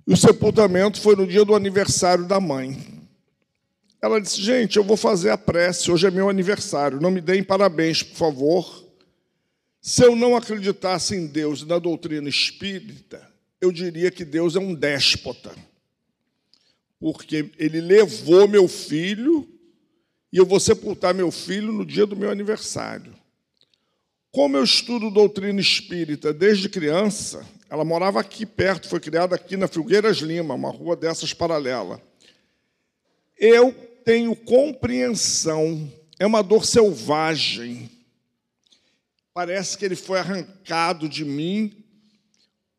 E 0.07 0.13
o 0.13 0.17
sepultamento 0.17 1.01
foi 1.01 1.17
no 1.17 1.27
dia 1.27 1.45
do 1.45 1.55
aniversário 1.55 2.27
da 2.27 2.41
mãe. 2.41 2.79
Ela 4.01 4.21
disse: 4.21 4.41
Gente, 4.41 4.77
eu 4.77 4.85
vou 4.85 4.97
fazer 4.97 5.31
a 5.31 5.39
prece, 5.39 5.91
hoje 5.91 6.07
é 6.07 6.11
meu 6.11 6.29
aniversário, 6.29 7.01
não 7.01 7.11
me 7.11 7.21
deem 7.21 7.43
parabéns, 7.43 8.03
por 8.03 8.17
favor. 8.17 8.85
Se 9.81 10.05
eu 10.05 10.17
não 10.17 10.37
acreditasse 10.37 11.15
em 11.15 11.27
Deus 11.27 11.61
e 11.61 11.67
na 11.67 11.79
doutrina 11.79 12.29
espírita, 12.29 13.27
eu 13.61 13.71
diria 13.71 14.11
que 14.11 14.25
Deus 14.25 14.57
é 14.57 14.59
um 14.59 14.75
déspota 14.75 15.53
porque 17.05 17.51
ele 17.59 17.83
levou 17.83 18.49
meu 18.49 18.67
filho 18.67 19.47
e 20.33 20.39
eu 20.39 20.47
vou 20.47 20.59
sepultar 20.59 21.13
meu 21.13 21.31
filho 21.31 21.71
no 21.71 21.85
dia 21.85 22.07
do 22.07 22.17
meu 22.17 22.31
aniversário. 22.31 23.15
Como 24.33 24.57
eu 24.57 24.65
estudo 24.65 25.11
doutrina 25.11 25.61
espírita 25.61 26.33
desde 26.33 26.67
criança, 26.67 27.47
ela 27.75 27.85
morava 27.85 28.21
aqui 28.21 28.47
perto, 28.47 28.89
foi 28.89 29.01
criada 29.01 29.35
aqui 29.35 29.57
na 29.57 29.69
Filgueiras 29.69 30.19
Lima, 30.19 30.55
uma 30.55 30.71
rua 30.71 30.97
dessas 30.97 31.33
paralela. 31.33 32.01
Eu 33.37 33.73
tenho 34.05 34.35
compreensão, 34.37 35.93
é 36.19 36.27
uma 36.27 36.43
dor 36.43 36.65
selvagem. 36.65 37.91
Parece 39.33 39.77
que 39.77 39.85
ele 39.85 39.97
foi 39.97 40.19
arrancado 40.19 41.09
de 41.09 41.25
mim 41.25 41.85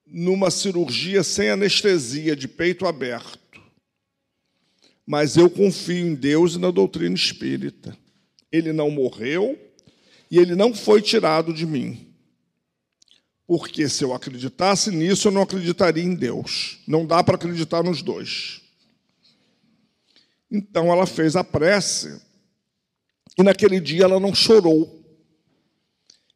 numa 0.07 0.49
cirurgia 0.49 1.23
sem 1.23 1.49
anestesia, 1.49 2.35
de 2.35 2.47
peito 2.47 2.85
aberto 2.85 3.45
mas 5.05 5.37
eu 5.37 5.49
confio 5.49 6.07
em 6.07 6.15
Deus 6.15 6.55
e 6.55 6.59
na 6.59 6.71
doutrina 6.71 7.13
espírita. 7.13 7.95
Ele 8.51 8.73
não 8.73 8.89
morreu 8.89 9.57
e 10.31 10.39
ele 10.39 10.55
não 10.55 10.73
foi 10.73 11.01
tirado 11.01 11.53
de 11.53 11.65
mim. 11.65 12.14
Porque 13.47 13.87
se 13.87 14.03
eu 14.03 14.13
acreditasse 14.13 14.89
nisso, 14.89 15.27
eu 15.27 15.31
não 15.31 15.41
acreditaria 15.41 16.03
em 16.03 16.15
Deus. 16.15 16.79
Não 16.87 17.05
dá 17.05 17.23
para 17.23 17.35
acreditar 17.35 17.83
nos 17.83 18.01
dois. 18.01 18.61
Então 20.49 20.91
ela 20.91 21.05
fez 21.05 21.35
a 21.35 21.43
prece 21.43 22.21
e 23.37 23.43
naquele 23.43 23.79
dia 23.79 24.05
ela 24.05 24.19
não 24.19 24.33
chorou. 24.33 25.03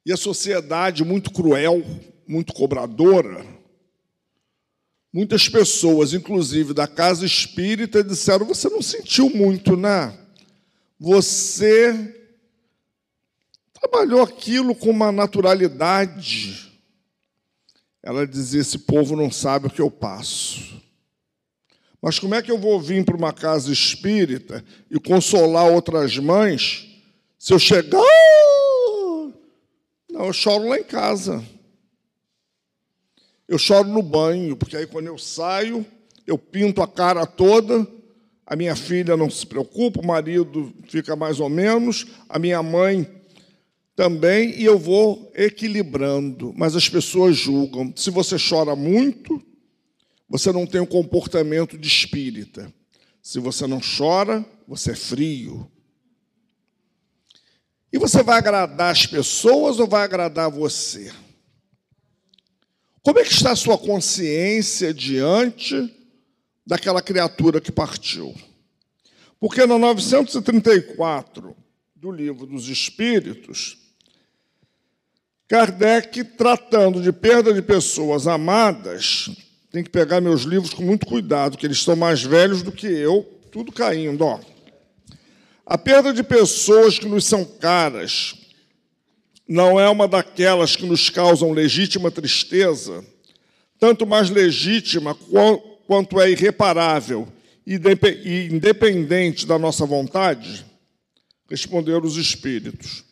E 0.05 0.13
a 0.13 0.17
sociedade, 0.17 1.03
muito 1.03 1.31
cruel, 1.31 1.83
muito 2.27 2.53
cobradora, 2.53 3.45
Muitas 5.11 5.49
pessoas, 5.49 6.13
inclusive 6.13 6.71
da 6.71 6.87
casa 6.87 7.25
espírita, 7.25 8.03
disseram: 8.03 8.45
Você 8.45 8.69
não 8.69 8.81
sentiu 8.81 9.27
muito, 9.29 9.75
né? 9.75 10.15
Você 10.99 12.15
trabalhou 13.73 14.21
aquilo 14.21 14.75
com 14.75 14.91
uma 14.91 15.11
naturalidade. 15.11 16.68
Ela 18.01 18.25
dizia: 18.25 18.61
Esse 18.61 18.79
povo 18.79 19.15
não 19.15 19.31
sabe 19.31 19.67
o 19.67 19.69
que 19.69 19.81
eu 19.81 19.91
passo. 19.91 20.79
Mas 22.01 22.17
como 22.17 22.33
é 22.33 22.41
que 22.41 22.51
eu 22.51 22.57
vou 22.57 22.79
vir 22.79 23.03
para 23.03 23.17
uma 23.17 23.33
casa 23.33 23.71
espírita 23.71 24.63
e 24.89 24.99
consolar 24.99 25.69
outras 25.69 26.17
mães 26.17 26.87
se 27.37 27.53
eu 27.53 27.59
chegar? 27.59 27.99
Não, 30.09 30.25
eu 30.25 30.33
choro 30.33 30.69
lá 30.69 30.79
em 30.79 30.83
casa. 30.83 31.43
Eu 33.47 33.57
choro 33.57 33.89
no 33.89 34.01
banho, 34.01 34.55
porque 34.55 34.77
aí 34.77 34.87
quando 34.87 35.07
eu 35.07 35.17
saio, 35.17 35.85
eu 36.25 36.37
pinto 36.37 36.81
a 36.81 36.87
cara 36.87 37.25
toda, 37.25 37.85
a 38.45 38.55
minha 38.55 38.75
filha 38.75 39.17
não 39.17 39.29
se 39.29 39.45
preocupa, 39.45 39.99
o 39.99 40.05
marido 40.05 40.73
fica 40.87 41.15
mais 41.15 41.39
ou 41.39 41.49
menos, 41.49 42.07
a 42.29 42.39
minha 42.39 42.61
mãe 42.63 43.18
também, 43.99 44.57
e 44.57 44.63
eu 44.63 44.79
vou 44.79 45.29
equilibrando. 45.35 46.53
Mas 46.55 46.73
as 46.73 46.87
pessoas 46.87 47.35
julgam. 47.35 47.91
Se 47.97 48.09
você 48.09 48.37
chora 48.39 48.73
muito, 48.73 49.45
você 50.29 50.53
não 50.53 50.65
tem 50.65 50.79
um 50.79 50.85
comportamento 50.85 51.77
de 51.77 51.85
espírita. 51.85 52.73
Se 53.21 53.41
você 53.41 53.67
não 53.67 53.81
chora, 53.81 54.45
você 54.65 54.91
é 54.91 54.95
frio. 54.95 55.69
E 57.91 57.97
você 57.97 58.23
vai 58.23 58.37
agradar 58.37 58.89
as 58.89 59.05
pessoas 59.05 59.81
ou 59.81 59.85
vai 59.85 60.03
agradar 60.03 60.49
você? 60.49 61.11
Como 63.01 63.19
é 63.19 63.25
que 63.25 63.33
está 63.33 63.51
a 63.51 63.57
sua 63.57 63.77
consciência 63.77 64.93
diante 64.93 65.93
daquela 66.65 67.01
criatura 67.01 67.59
que 67.59 67.69
partiu? 67.69 68.33
Porque 69.41 69.65
na 69.65 69.77
934 69.77 71.53
do 71.93 72.09
Livro 72.09 72.45
dos 72.45 72.69
Espíritos, 72.69 73.88
Kardec, 75.49 76.23
tratando 76.23 77.01
de 77.01 77.11
perda 77.11 77.51
de 77.51 77.63
pessoas 77.63 78.27
amadas, 78.27 79.31
tem 79.71 79.83
que 79.83 79.89
pegar 79.89 80.21
meus 80.21 80.43
livros 80.43 80.75
com 80.75 80.83
muito 80.83 81.07
cuidado, 81.07 81.57
que 81.57 81.65
eles 81.65 81.81
são 81.81 81.95
mais 81.95 82.21
velhos 82.21 82.61
do 82.61 82.71
que 82.71 82.85
eu, 82.85 83.23
tudo 83.51 83.71
caindo. 83.71 84.21
Ó. 84.23 84.39
A 85.65 85.75
perda 85.75 86.13
de 86.13 86.21
pessoas 86.21 86.99
que 86.99 87.07
nos 87.07 87.25
são 87.25 87.43
caras 87.43 88.35
não 89.47 89.79
é 89.79 89.89
uma 89.89 90.07
daquelas 90.07 90.75
que 90.75 90.85
nos 90.85 91.09
causam 91.09 91.51
legítima 91.51 92.11
tristeza, 92.11 93.03
tanto 93.79 94.05
mais 94.05 94.29
legítima 94.29 95.17
quanto 95.87 96.21
é 96.21 96.29
irreparável 96.29 97.27
e 97.65 97.73
independente 98.51 99.47
da 99.47 99.57
nossa 99.57 99.83
vontade? 99.83 100.63
Responderam 101.49 102.03
os 102.05 102.17
espíritos. 102.17 103.08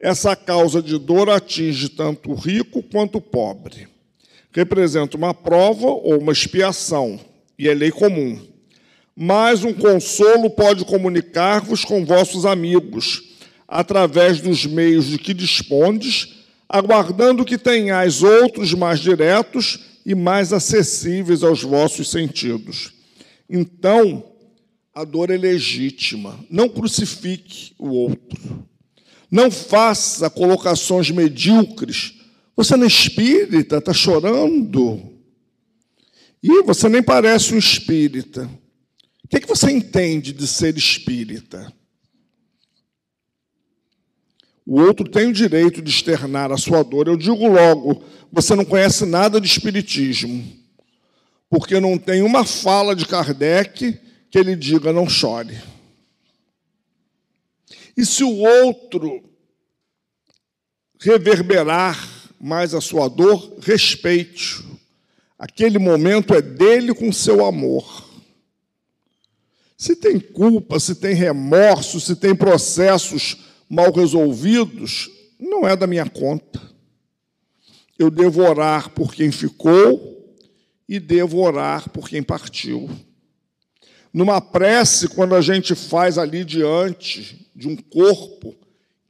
Essa 0.00 0.34
causa 0.34 0.80
de 0.80 0.98
dor 0.98 1.28
atinge 1.28 1.90
tanto 1.90 2.30
o 2.30 2.34
rico 2.34 2.82
quanto 2.82 3.18
o 3.18 3.20
pobre. 3.20 3.86
Representa 4.50 5.14
uma 5.16 5.34
prova 5.34 5.86
ou 5.88 6.18
uma 6.18 6.32
expiação, 6.32 7.20
e 7.58 7.68
é 7.68 7.74
lei 7.74 7.90
comum. 7.90 8.40
Mas 9.14 9.62
um 9.62 9.74
consolo 9.74 10.48
pode 10.48 10.86
comunicar-vos 10.86 11.84
com 11.84 12.04
vossos 12.06 12.46
amigos, 12.46 13.22
através 13.68 14.40
dos 14.40 14.64
meios 14.64 15.06
de 15.06 15.18
que 15.18 15.34
dispondes, 15.34 16.46
aguardando 16.66 17.44
que 17.44 17.58
tenhais 17.58 18.22
outros 18.22 18.72
mais 18.72 19.00
diretos 19.00 20.00
e 20.06 20.14
mais 20.14 20.50
acessíveis 20.50 21.42
aos 21.42 21.62
vossos 21.62 22.10
sentidos. 22.10 22.94
Então, 23.48 24.24
a 24.94 25.04
dor 25.04 25.30
é 25.30 25.36
legítima. 25.36 26.40
Não 26.48 26.70
crucifique 26.70 27.74
o 27.78 27.90
outro. 27.90 28.69
Não 29.30 29.50
faça 29.50 30.28
colocações 30.28 31.10
medíocres. 31.10 32.14
Você 32.56 32.76
não 32.76 32.84
é 32.84 32.88
espírita, 32.88 33.78
está 33.78 33.92
chorando. 33.92 35.00
E 36.42 36.62
você 36.62 36.88
nem 36.88 37.02
parece 37.02 37.54
um 37.54 37.58
espírita. 37.58 38.50
O 39.24 39.28
que, 39.28 39.36
é 39.36 39.40
que 39.40 39.48
você 39.48 39.70
entende 39.70 40.32
de 40.32 40.46
ser 40.46 40.76
espírita? 40.76 41.72
O 44.66 44.80
outro 44.80 45.08
tem 45.08 45.26
o 45.26 45.32
direito 45.32 45.82
de 45.82 45.90
externar 45.90 46.52
a 46.52 46.56
sua 46.56 46.82
dor. 46.82 47.08
Eu 47.08 47.16
digo 47.16 47.46
logo: 47.46 48.04
você 48.32 48.54
não 48.54 48.64
conhece 48.64 49.04
nada 49.04 49.40
de 49.40 49.46
espiritismo, 49.46 50.44
porque 51.48 51.80
não 51.80 51.98
tem 51.98 52.22
uma 52.22 52.44
fala 52.44 52.94
de 52.94 53.06
Kardec 53.06 53.98
que 54.30 54.38
ele 54.38 54.54
diga 54.54 54.92
não 54.92 55.08
chore. 55.08 55.58
E 57.96 58.04
se 58.04 58.24
o 58.24 58.36
outro 58.36 59.22
reverberar 61.00 62.08
mais 62.40 62.74
a 62.74 62.80
sua 62.80 63.08
dor, 63.08 63.58
respeite. 63.60 64.64
Aquele 65.38 65.78
momento 65.78 66.34
é 66.34 66.42
dele 66.42 66.94
com 66.94 67.12
seu 67.12 67.44
amor. 67.44 68.08
Se 69.76 69.96
tem 69.96 70.20
culpa, 70.20 70.78
se 70.78 70.94
tem 70.94 71.14
remorso, 71.14 72.00
se 72.00 72.14
tem 72.16 72.34
processos 72.34 73.36
mal 73.68 73.90
resolvidos, 73.92 75.10
não 75.38 75.66
é 75.66 75.74
da 75.74 75.86
minha 75.86 76.08
conta. 76.08 76.60
Eu 77.98 78.10
devo 78.10 78.42
orar 78.42 78.90
por 78.90 79.14
quem 79.14 79.32
ficou 79.32 80.36
e 80.88 81.00
devo 81.00 81.38
orar 81.38 81.88
por 81.90 82.08
quem 82.08 82.22
partiu. 82.22 82.90
Numa 84.12 84.40
prece, 84.40 85.08
quando 85.08 85.34
a 85.34 85.40
gente 85.40 85.74
faz 85.74 86.18
ali 86.18 86.44
diante 86.44 87.39
de 87.54 87.68
um 87.68 87.76
corpo 87.76 88.54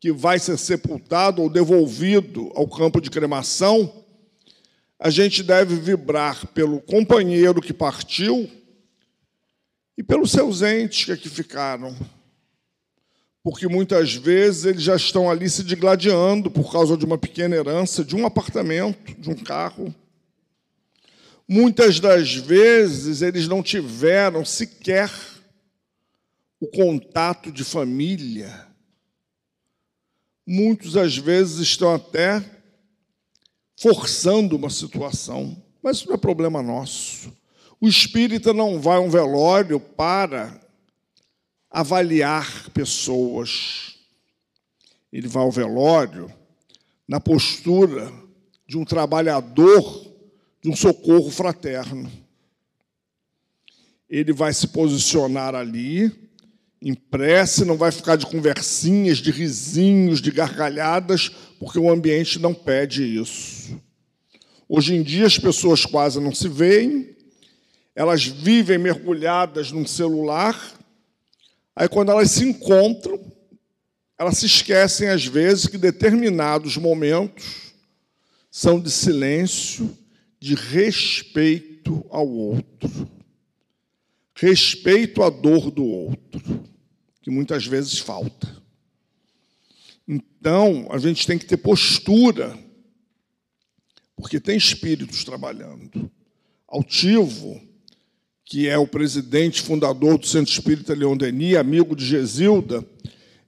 que 0.01 0.11
vai 0.11 0.39
ser 0.39 0.59
sepultado 0.59 1.43
ou 1.43 1.51
devolvido 1.51 2.51
ao 2.55 2.67
campo 2.67 3.01
de 3.01 3.11
cremação, 3.11 4.05
a 4.99 5.11
gente 5.11 5.43
deve 5.43 5.77
vibrar 5.77 6.47
pelo 6.49 6.81
companheiro 6.81 7.61
que 7.61 7.73
partiu 7.73 8.51
e 9.97 10.03
pelos 10.03 10.31
seus 10.31 10.63
entes 10.63 11.05
que 11.05 11.13
aqui 11.13 11.29
ficaram. 11.29 11.95
Porque 13.43 13.67
muitas 13.67 14.15
vezes 14.15 14.65
eles 14.65 14.83
já 14.83 14.97
estão 14.97 15.31
ali 15.31 15.49
se 15.49 15.65
digladiando 15.65 16.51
por 16.51 16.71
causa 16.71 16.97
de 16.97 17.05
uma 17.05 17.17
pequena 17.17 17.57
herança, 17.57 18.05
de 18.05 18.15
um 18.15 18.27
apartamento, 18.27 19.19
de 19.19 19.31
um 19.31 19.35
carro. 19.35 19.95
Muitas 21.49 21.99
das 21.99 22.35
vezes 22.35 23.23
eles 23.23 23.49
não 23.49 23.63
tiveram 23.63 24.45
sequer 24.45 25.11
o 26.61 26.69
contato 26.69 27.51
de 27.51 27.65
família. 27.65 28.69
Muitos, 30.47 30.97
às 30.97 31.17
vezes, 31.17 31.59
estão 31.61 31.95
até 31.95 32.45
forçando 33.81 34.57
uma 34.57 34.69
situação, 34.69 35.57
mas 35.83 35.97
isso 35.97 36.09
não 36.09 36.15
é 36.15 36.19
problema 36.19 36.63
nosso. 36.63 37.33
O 37.81 37.89
espírita 37.89 38.53
não 38.53 38.79
vai 38.79 38.99
a 38.99 39.01
um 39.01 39.09
velório 39.09 39.81
para 39.81 40.61
avaliar 41.71 42.69
pessoas. 42.71 43.95
Ele 45.11 45.27
vai 45.27 45.43
ao 45.43 45.51
velório 45.51 46.31
na 47.09 47.19
postura 47.19 48.13
de 48.67 48.77
um 48.77 48.85
trabalhador 48.85 50.15
de 50.63 50.69
um 50.69 50.77
socorro 50.77 51.31
fraterno. 51.31 52.13
Ele 54.09 54.33
vai 54.33 54.53
se 54.53 54.69
posicionar 54.69 55.55
ali, 55.55 56.30
em 56.83 56.95
prece, 56.95 57.65
não 57.65 57.77
vai 57.77 57.93
ficar 57.93 58.17
de 58.17 58.27
conversinhas, 58.27 59.19
de 59.19 59.31
risinhos, 59.31 60.21
de 60.21 60.31
gargalhadas, 60.31 61.31
porque 61.59 61.79
o 61.79 61.91
ambiente 61.91 62.39
não 62.39 62.55
pede 62.55 63.03
isso. 63.03 63.79
Hoje 64.69 64.95
em 64.95 65.03
dia 65.03 65.27
as 65.27 65.39
pessoas 65.39 65.85
quase 65.85 66.19
não 66.21 66.35
se 66.35 66.49
veem, 66.49 67.15
elas 67.95 68.25
vivem 68.25 68.79
mergulhadas 68.79 69.71
num 69.71 69.87
celular, 69.87 70.75
aí 71.77 71.89
quando 71.89 72.13
elas 72.13 72.31
se 72.31 72.45
encontram, 72.45 73.21
elas 74.19 74.39
se 74.39 74.47
esquecem 74.47 75.09
às 75.09 75.27
vezes 75.27 75.67
que 75.67 75.77
determinados 75.77 76.77
momentos 76.77 77.75
são 78.51 78.81
de 78.81 78.91
silêncio, 78.91 79.97
de 80.39 80.55
respeito 80.55 82.05
ao 82.11 82.29
outro. 82.29 83.20
Respeito 84.41 85.23
à 85.23 85.29
dor 85.29 85.71
do 85.71 85.85
outro, 85.85 86.65
que 87.21 87.31
muitas 87.31 87.67
vezes 87.67 87.99
falta. 87.99 88.49
Então, 90.09 90.89
a 90.91 90.97
gente 90.97 91.27
tem 91.27 91.37
que 91.37 91.45
ter 91.45 91.59
postura, 91.59 92.59
porque 94.17 94.41
tem 94.41 94.57
espíritos 94.57 95.25
trabalhando. 95.25 96.11
Altivo, 96.67 97.61
que 98.47 98.67
é 98.67 98.79
o 98.79 98.87
presidente 98.87 99.61
fundador 99.61 100.17
do 100.17 100.27
Centro 100.27 100.51
Espírita 100.51 100.95
Leon 100.95 101.19
Denis, 101.19 101.57
amigo 101.57 101.95
de 101.95 102.07
Gesilda, 102.07 102.83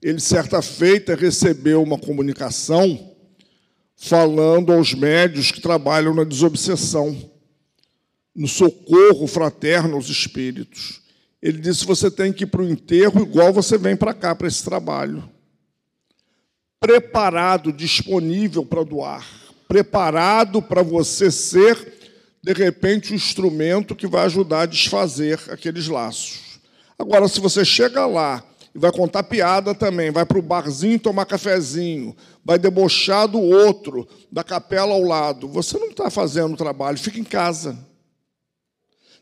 ele, 0.03 0.21
certa 0.21 0.61
feita, 0.61 1.15
recebeu 1.15 1.83
uma 1.83 1.99
comunicação 1.99 3.17
falando 3.97 4.71
aos 4.71 4.93
médios 4.93 5.51
que 5.51 5.61
trabalham 5.63 6.15
na 6.15 6.25
desobsessão, 6.25 7.32
no 8.35 8.49
socorro 8.49 9.27
fraterno 9.27 9.97
aos 9.97 10.09
espíritos. 10.09 11.03
Ele 11.43 11.59
disse: 11.59 11.85
você 11.85 12.11
tem 12.11 12.33
que 12.33 12.45
ir 12.45 12.47
para 12.47 12.63
o 12.63 12.69
enterro 12.69 13.23
igual 13.23 13.53
você 13.53 13.77
vem 13.77 13.97
para 13.97 14.15
cá, 14.15 14.35
para 14.35 14.49
esse 14.49 14.63
trabalho. 14.65 15.29
Preparado, 16.81 17.73
disponível 17.73 18.65
para 18.65 18.85
doar. 18.85 19.27
Preparado 19.69 20.61
para 20.61 20.83
você 20.83 21.31
ser, 21.31 21.77
de 22.43 22.53
repente, 22.53 23.13
o 23.13 23.15
instrumento 23.15 23.95
que 23.95 24.07
vai 24.07 24.25
ajudar 24.27 24.63
a 24.63 24.67
desfazer 24.67 25.41
aqueles 25.49 25.89
laços. 25.89 26.61
Agora, 26.99 27.27
se 27.29 27.41
você 27.41 27.65
chega 27.65 28.07
lá 28.07 28.43
e 28.75 28.79
vai 28.79 28.93
contar 28.93 29.23
piada 29.25 29.75
também, 29.75 30.11
vai 30.11 30.25
para 30.25 30.39
o 30.39 30.43
barzinho 30.43 30.99
tomar 30.99 31.27
cafezinho, 31.27 32.17
vai 32.45 32.59
debochar 32.59 33.29
do 33.29 33.41
outro, 33.41 34.07
da 34.31 34.45
capela 34.45 34.93
ao 34.93 35.03
lado. 35.03 35.49
Você 35.49 35.79
não 35.79 35.89
está 35.89 36.11
fazendo 36.11 36.55
o 36.55 36.57
trabalho, 36.57 36.99
fica 36.99 37.19
em 37.19 37.25
casa. 37.25 37.92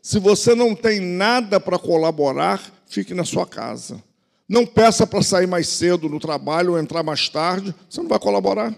Se 0.01 0.19
você 0.19 0.55
não 0.55 0.75
tem 0.75 0.99
nada 0.99 1.59
para 1.59 1.77
colaborar, 1.77 2.59
fique 2.87 3.13
na 3.13 3.23
sua 3.23 3.45
casa. 3.45 4.03
Não 4.49 4.65
peça 4.65 5.05
para 5.05 5.21
sair 5.21 5.47
mais 5.47 5.67
cedo 5.67 6.09
no 6.09 6.19
trabalho 6.19 6.71
ou 6.71 6.79
entrar 6.79 7.03
mais 7.03 7.29
tarde, 7.29 7.73
você 7.89 8.01
não 8.01 8.09
vai 8.09 8.19
colaborar. 8.19 8.75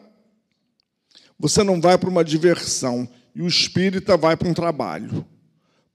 Você 1.39 1.63
não 1.63 1.79
vai 1.79 1.97
para 1.97 2.09
uma 2.09 2.23
diversão 2.23 3.07
e 3.35 3.41
o 3.41 3.47
espírita 3.47 4.15
vai 4.15 4.37
para 4.37 4.47
um 4.47 4.53
trabalho, 4.53 5.25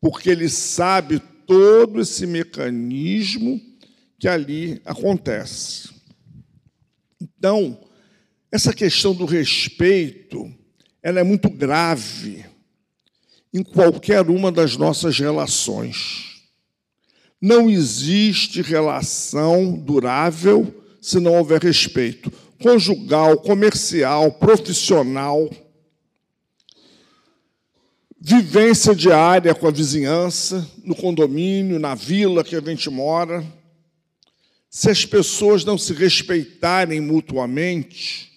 porque 0.01 0.31
ele 0.31 0.49
sabe 0.49 1.21
todo 1.47 2.01
esse 2.01 2.27
mecanismo 2.27 3.61
que 4.19 4.27
ali 4.27 4.83
acontece. 4.85 5.91
Então, 7.21 7.79
essa 8.51 8.73
questão 8.73 9.15
do 9.15 9.25
respeito, 9.25 10.53
ela 11.03 11.21
é 11.21 11.23
muito 11.23 11.49
grave 11.49 12.45
em 13.59 13.63
qualquer 13.63 14.29
uma 14.31 14.53
das 14.53 14.77
nossas 14.77 15.19
relações. 15.19 16.43
Não 17.41 17.69
existe 17.69 18.63
relação 18.63 19.73
durável 19.73 20.73
se 21.01 21.19
não 21.19 21.35
houver 21.35 21.63
respeito 21.63 22.33
conjugal, 22.61 23.39
comercial, 23.39 24.33
profissional, 24.33 25.49
vivência 28.21 28.95
diária 28.95 29.55
com 29.55 29.67
a 29.69 29.71
vizinhança, 29.71 30.69
no 30.85 30.95
condomínio, 30.95 31.79
na 31.79 31.95
vila 31.95 32.43
que 32.43 32.57
a 32.57 32.61
gente 32.61 32.91
mora. 32.91 33.45
Se 34.69 34.91
as 34.91 35.05
pessoas 35.05 35.65
não 35.65 35.79
se 35.79 35.93
respeitarem 35.93 37.01
mutuamente, 37.01 38.33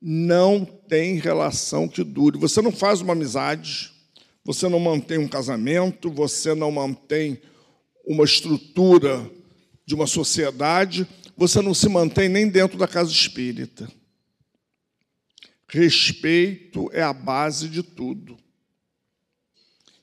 não 0.00 0.64
tem 0.64 1.18
relação 1.18 1.88
que 1.88 2.04
dure. 2.04 2.38
Você 2.38 2.60
não 2.60 2.72
faz 2.72 3.00
uma 3.00 3.14
amizade, 3.14 3.91
você 4.44 4.68
não 4.68 4.80
mantém 4.80 5.18
um 5.18 5.28
casamento, 5.28 6.10
você 6.10 6.54
não 6.54 6.70
mantém 6.70 7.40
uma 8.04 8.24
estrutura 8.24 9.30
de 9.86 9.94
uma 9.94 10.06
sociedade, 10.06 11.06
você 11.36 11.60
não 11.60 11.74
se 11.74 11.88
mantém 11.88 12.28
nem 12.28 12.48
dentro 12.48 12.76
da 12.76 12.88
casa 12.88 13.10
espírita. 13.10 13.90
Respeito 15.68 16.90
é 16.92 17.02
a 17.02 17.12
base 17.12 17.68
de 17.68 17.82
tudo. 17.82 18.36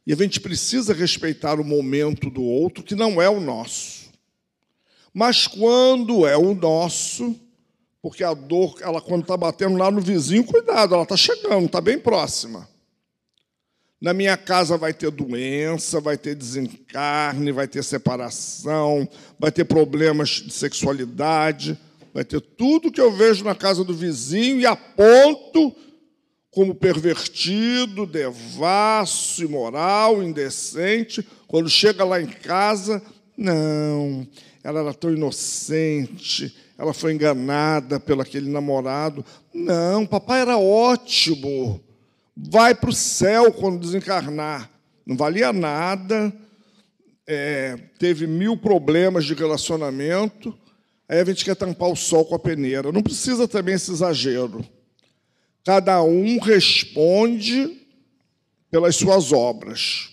E 0.08 0.14
a 0.14 0.16
gente 0.16 0.40
precisa 0.40 0.94
respeitar 0.94 1.60
o 1.60 1.64
momento 1.64 2.30
do 2.30 2.42
outro, 2.42 2.84
que 2.84 2.96
não 2.96 3.22
é 3.22 3.30
o 3.30 3.40
nosso. 3.40 4.10
Mas 5.14 5.46
quando 5.46 6.26
é 6.26 6.36
o 6.36 6.56
nosso, 6.56 7.36
porque 8.02 8.24
a 8.24 8.34
dor, 8.34 8.78
ela 8.82 9.02
quando 9.02 9.22
está 9.22 9.38
batendo 9.38 9.78
lá 9.78 9.92
no 9.92 10.02
vizinho, 10.02 10.44
cuidado, 10.44 10.96
ela 10.96 11.04
está 11.04 11.18
chegando, 11.18 11.66
está 11.66 11.82
bem 11.82 12.00
próxima. 12.00 12.68
Na 14.02 14.14
minha 14.14 14.38
casa 14.38 14.78
vai 14.78 14.94
ter 14.94 15.12
doença, 15.12 16.00
vai 16.00 16.18
ter 16.18 16.34
desencarne, 16.34 17.52
vai 17.52 17.68
ter 17.68 17.84
separação, 17.84 19.08
vai 19.38 19.52
ter 19.52 19.66
problemas 19.66 20.30
de 20.30 20.54
sexualidade, 20.54 21.78
vai 22.14 22.24
ter 22.24 22.40
tudo 22.40 22.94
que 22.94 23.02
eu 23.02 23.12
vejo 23.12 23.44
na 23.44 23.54
casa 23.54 23.84
do 23.84 23.94
vizinho 23.94 24.62
e 24.62 24.66
aponto 24.66 25.76
como 26.50 26.74
pervertido, 26.74 28.06
devasso, 28.06 29.44
imoral, 29.44 30.24
indecente. 30.24 31.28
Quando 31.46 31.70
chega 31.70 32.06
lá 32.06 32.22
em 32.22 32.28
casa, 32.28 33.02
não, 33.38 34.26
ela 34.64 34.80
era 34.80 34.94
tão 34.94 35.14
inocente, 35.14 36.56
ela 36.78 36.94
foi 36.94 37.12
enganada 37.12 38.00
pelo 38.00 38.22
aquele 38.22 38.50
namorado. 38.50 39.26
Não, 39.54 40.06
papai 40.06 40.40
era 40.40 40.58
ótimo 40.58 41.84
vai 42.48 42.74
para 42.74 42.90
o 42.90 42.94
céu 42.94 43.52
quando 43.52 43.80
desencarnar. 43.80 44.70
Não 45.06 45.18
valia 45.18 45.52
nada, 45.52 46.34
é, 47.28 47.78
teve 47.98 48.26
mil 48.26 48.56
problemas 48.56 49.26
de 49.26 49.34
relacionamento, 49.34 50.58
aí 51.08 51.20
a 51.20 51.26
gente 51.26 51.44
quer 51.44 51.56
tampar 51.56 51.90
o 51.90 51.96
sol 51.96 52.26
com 52.26 52.36
a 52.36 52.40
peneira. 52.40 52.92
Não 52.92 53.02
precisa 53.02 53.48
também 53.48 53.76
esse 53.76 53.92
exagero. 53.92 54.66
Cada 55.66 56.02
um 56.02 56.40
responde 56.40 57.78
pelas 58.72 58.96
suas 58.96 59.32
obras. 59.32 60.10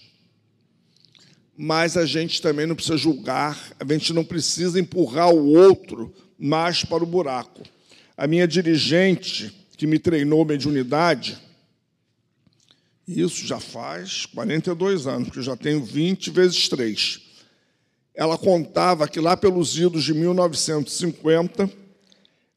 Mas 1.57 1.97
a 1.97 2.05
gente 2.05 2.43
também 2.43 2.67
não 2.67 2.75
precisa 2.75 2.99
julgar, 2.99 3.59
a 3.81 3.93
gente 3.93 4.13
não 4.13 4.25
precisa 4.25 4.79
empurrar 4.79 5.31
o 5.31 5.55
outro 5.55 6.15
mais 6.39 6.85
para 6.85 7.03
o 7.03 7.07
buraco. 7.07 7.63
A 8.15 8.27
minha 8.27 8.47
dirigente, 8.47 9.67
que 9.77 9.87
me 9.87 9.99
treinou 9.99 10.45
mediunidade, 10.45 11.39
isso 13.07 13.47
já 13.47 13.61
faz 13.61 14.27
42 14.27 15.07
anos, 15.07 15.29
porque 15.29 15.39
eu 15.39 15.45
já 15.45 15.57
tenho 15.57 15.85
20 15.85 16.31
vezes 16.31 16.69
3. 16.69 17.21
Ela 18.15 18.37
contava 18.37 19.07
que 19.07 19.21
lá 19.21 19.37
pelos 19.37 19.79
idos 19.79 20.03
de 20.03 20.13
1950, 20.13 21.71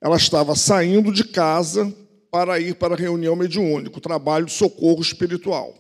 ela 0.02 0.18
estava 0.18 0.56
saindo 0.56 1.12
de 1.12 1.24
casa 1.24 1.94
para 2.32 2.60
ir 2.60 2.76
para 2.76 2.96
a 2.96 2.98
reunião 2.98 3.36
mediúnica, 3.36 3.98
o 3.98 4.02
trabalho 4.02 4.46
de 4.46 4.54
socorro 4.54 5.02
espiritual. 5.02 5.76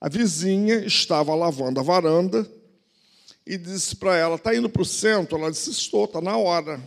A 0.00 0.08
vizinha 0.08 0.84
estava 0.84 1.34
lavando 1.34 1.78
a 1.78 1.82
varanda 1.82 2.46
e 3.46 3.56
disse 3.56 3.94
para 3.96 4.16
ela: 4.16 4.34
Está 4.34 4.54
indo 4.54 4.68
para 4.68 4.82
o 4.82 4.84
centro? 4.86 5.38
Ela 5.38 5.50
disse: 5.50 5.70
Estou, 5.70 6.04
está 6.04 6.20
na 6.20 6.36
hora. 6.36 6.82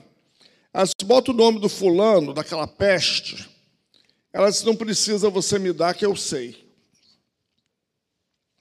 Ela 0.73 0.83
disse: 0.83 1.05
Bota 1.05 1.31
o 1.31 1.33
nome 1.33 1.59
do 1.59 1.69
fulano, 1.69 2.33
daquela 2.33 2.67
peste. 2.67 3.49
Ela 4.33 4.49
disse: 4.49 4.65
Não 4.65 4.75
precisa 4.75 5.29
você 5.29 5.57
me 5.57 5.71
dar, 5.71 5.93
que 5.93 6.05
eu 6.05 6.15
sei. 6.15 6.64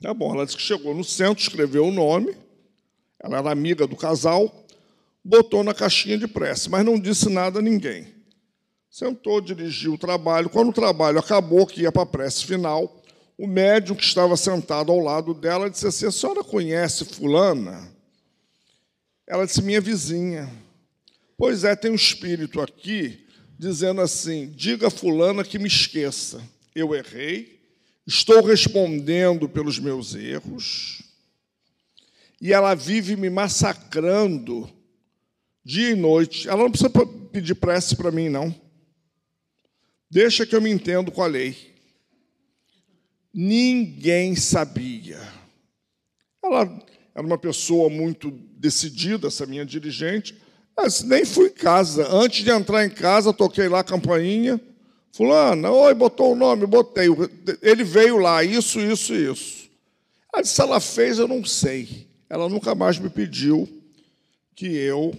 Tá 0.04 0.12
bom, 0.12 0.34
ela 0.34 0.44
disse 0.44 0.58
que 0.58 0.62
chegou 0.62 0.94
no 0.94 1.02
centro, 1.02 1.42
escreveu 1.42 1.86
o 1.86 1.90
nome, 1.90 2.36
ela 3.18 3.38
era 3.38 3.50
amiga 3.50 3.86
do 3.86 3.96
casal, 3.96 4.54
botou 5.24 5.64
na 5.64 5.72
caixinha 5.72 6.18
de 6.18 6.28
prece, 6.28 6.68
mas 6.68 6.84
não 6.84 7.00
disse 7.00 7.30
nada 7.30 7.58
a 7.58 7.62
ninguém. 7.62 8.08
Sentou, 8.90 9.40
dirigiu 9.40 9.94
o 9.94 9.98
trabalho. 9.98 10.50
Quando 10.50 10.68
o 10.68 10.74
trabalho 10.74 11.18
acabou, 11.18 11.66
que 11.66 11.80
ia 11.80 11.90
para 11.90 12.02
a 12.02 12.06
prece 12.06 12.44
final, 12.44 13.02
o 13.38 13.46
médium 13.46 13.96
que 13.96 14.04
estava 14.04 14.36
sentado 14.36 14.92
ao 14.92 14.98
lado 14.98 15.32
dela 15.32 15.70
disse 15.70 15.86
assim: 15.86 16.04
A 16.04 16.12
senhora 16.12 16.44
conhece 16.44 17.06
Fulana? 17.06 17.90
Ela 19.26 19.46
disse: 19.46 19.62
Minha 19.62 19.80
vizinha. 19.80 20.52
Pois 21.34 21.64
é, 21.64 21.74
tem 21.74 21.90
um 21.90 21.94
espírito 21.94 22.60
aqui 22.60 23.26
dizendo 23.58 24.02
assim: 24.02 24.50
Diga 24.50 24.88
a 24.88 24.90
Fulana 24.90 25.42
que 25.42 25.58
me 25.58 25.66
esqueça. 25.66 26.42
Eu 26.74 26.94
errei, 26.94 27.53
estou 28.06 28.42
respondendo 28.42 29.48
pelos 29.48 29.78
meus 29.78 30.14
erros, 30.14 31.02
e 32.40 32.52
ela 32.52 32.74
vive 32.74 33.16
me 33.16 33.30
massacrando 33.30 34.70
dia 35.64 35.90
e 35.90 35.94
noite. 35.94 36.48
Ela 36.48 36.64
não 36.64 36.70
precisa 36.70 36.90
pedir 37.32 37.54
prece 37.54 37.96
para 37.96 38.10
mim, 38.10 38.28
não. 38.28 38.54
Deixa 40.10 40.44
que 40.44 40.54
eu 40.54 40.60
me 40.60 40.70
entendo 40.70 41.10
com 41.10 41.22
a 41.22 41.26
lei. 41.26 41.74
Ninguém 43.32 44.36
sabia. 44.36 45.18
Ela 46.42 46.62
era 47.14 47.26
uma 47.26 47.38
pessoa 47.38 47.88
muito 47.88 48.30
decidida, 48.30 49.28
essa 49.28 49.46
minha 49.46 49.64
dirigente, 49.64 50.38
mas 50.76 51.02
nem 51.02 51.24
fui 51.24 51.46
em 51.46 51.54
casa. 51.54 52.06
Antes 52.12 52.44
de 52.44 52.50
entrar 52.50 52.84
em 52.84 52.90
casa, 52.90 53.32
toquei 53.32 53.68
lá 53.68 53.80
a 53.80 53.84
campainha. 53.84 54.60
Fulana, 55.14 55.70
oi, 55.70 55.94
botou 55.94 56.32
o 56.32 56.34
nome, 56.34 56.66
botei. 56.66 57.06
Ele 57.62 57.84
veio 57.84 58.18
lá, 58.18 58.42
isso, 58.42 58.80
isso, 58.80 59.14
isso. 59.14 59.70
Ela 60.32 60.42
disse, 60.42 60.60
ela 60.60 60.80
fez, 60.80 61.20
eu 61.20 61.28
não 61.28 61.44
sei. 61.44 62.08
Ela 62.28 62.48
nunca 62.48 62.74
mais 62.74 62.98
me 62.98 63.08
pediu 63.08 63.68
que 64.56 64.66
eu 64.66 65.16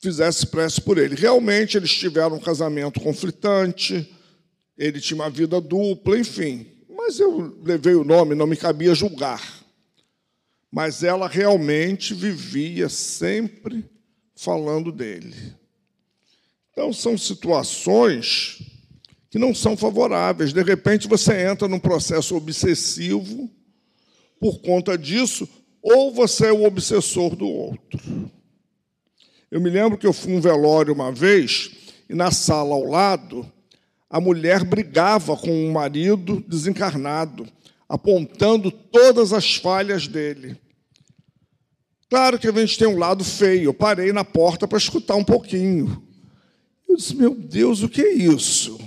fizesse 0.00 0.46
prece 0.46 0.80
por 0.80 0.96
ele. 0.96 1.14
Realmente, 1.14 1.76
eles 1.76 1.92
tiveram 1.92 2.36
um 2.36 2.40
casamento 2.40 3.00
conflitante, 3.00 4.10
ele 4.78 4.98
tinha 4.98 5.20
uma 5.20 5.28
vida 5.28 5.60
dupla, 5.60 6.18
enfim. 6.18 6.66
Mas 6.88 7.20
eu 7.20 7.54
levei 7.62 7.94
o 7.94 8.02
nome, 8.02 8.34
não 8.34 8.46
me 8.46 8.56
cabia 8.56 8.94
julgar. 8.94 9.62
Mas 10.70 11.02
ela 11.02 11.28
realmente 11.28 12.14
vivia 12.14 12.88
sempre 12.88 13.84
falando 14.34 14.90
dele. 14.90 15.60
Então, 16.72 16.92
são 16.92 17.18
situações 17.18 18.62
que 19.30 19.38
não 19.38 19.54
são 19.54 19.76
favoráveis. 19.76 20.52
De 20.52 20.62
repente, 20.62 21.06
você 21.06 21.46
entra 21.46 21.68
num 21.68 21.78
processo 21.78 22.34
obsessivo 22.36 23.50
por 24.40 24.60
conta 24.60 24.98
disso, 24.98 25.48
ou 25.82 26.12
você 26.12 26.46
é 26.46 26.52
o 26.52 26.64
obsessor 26.64 27.36
do 27.36 27.46
outro. 27.46 28.30
Eu 29.50 29.60
me 29.60 29.70
lembro 29.70 29.96
que 29.96 30.06
eu 30.06 30.12
fui 30.12 30.34
um 30.34 30.40
velório 30.40 30.94
uma 30.94 31.12
vez, 31.12 31.70
e 32.08 32.14
na 32.14 32.30
sala 32.30 32.74
ao 32.74 32.84
lado, 32.84 33.50
a 34.08 34.20
mulher 34.20 34.64
brigava 34.64 35.36
com 35.36 35.66
o 35.66 35.72
marido 35.72 36.44
desencarnado, 36.48 37.46
apontando 37.88 38.70
todas 38.70 39.32
as 39.32 39.54
falhas 39.54 40.06
dele. 40.06 40.58
Claro 42.10 42.38
que 42.38 42.48
a 42.48 42.52
gente 42.52 42.78
tem 42.78 42.88
um 42.88 42.98
lado 42.98 43.24
feio. 43.24 43.64
Eu 43.64 43.74
parei 43.74 44.12
na 44.12 44.24
porta 44.24 44.68
para 44.68 44.76
escutar 44.76 45.14
um 45.14 45.24
pouquinho. 45.24 46.11
Eu 46.92 46.96
disse, 46.96 47.16
meu 47.16 47.34
Deus, 47.34 47.82
o 47.82 47.88
que 47.88 48.02
é 48.02 48.12
isso? 48.12 48.78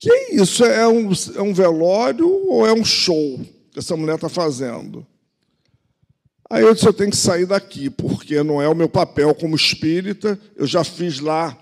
Que 0.00 0.10
é 0.10 0.34
isso? 0.34 0.64
É 0.64 0.88
um, 0.88 1.12
é 1.36 1.40
um 1.40 1.54
velório 1.54 2.28
ou 2.48 2.66
é 2.66 2.72
um 2.72 2.84
show 2.84 3.40
que 3.70 3.78
essa 3.78 3.96
mulher 3.96 4.16
está 4.16 4.28
fazendo? 4.28 5.06
Aí 6.50 6.64
eu 6.64 6.74
disse, 6.74 6.84
eu 6.84 6.92
tenho 6.92 7.12
que 7.12 7.16
sair 7.16 7.46
daqui, 7.46 7.88
porque 7.88 8.42
não 8.42 8.60
é 8.60 8.68
o 8.68 8.74
meu 8.74 8.88
papel 8.88 9.32
como 9.36 9.54
espírita. 9.54 10.36
Eu 10.56 10.66
já 10.66 10.82
fiz 10.82 11.20
lá 11.20 11.56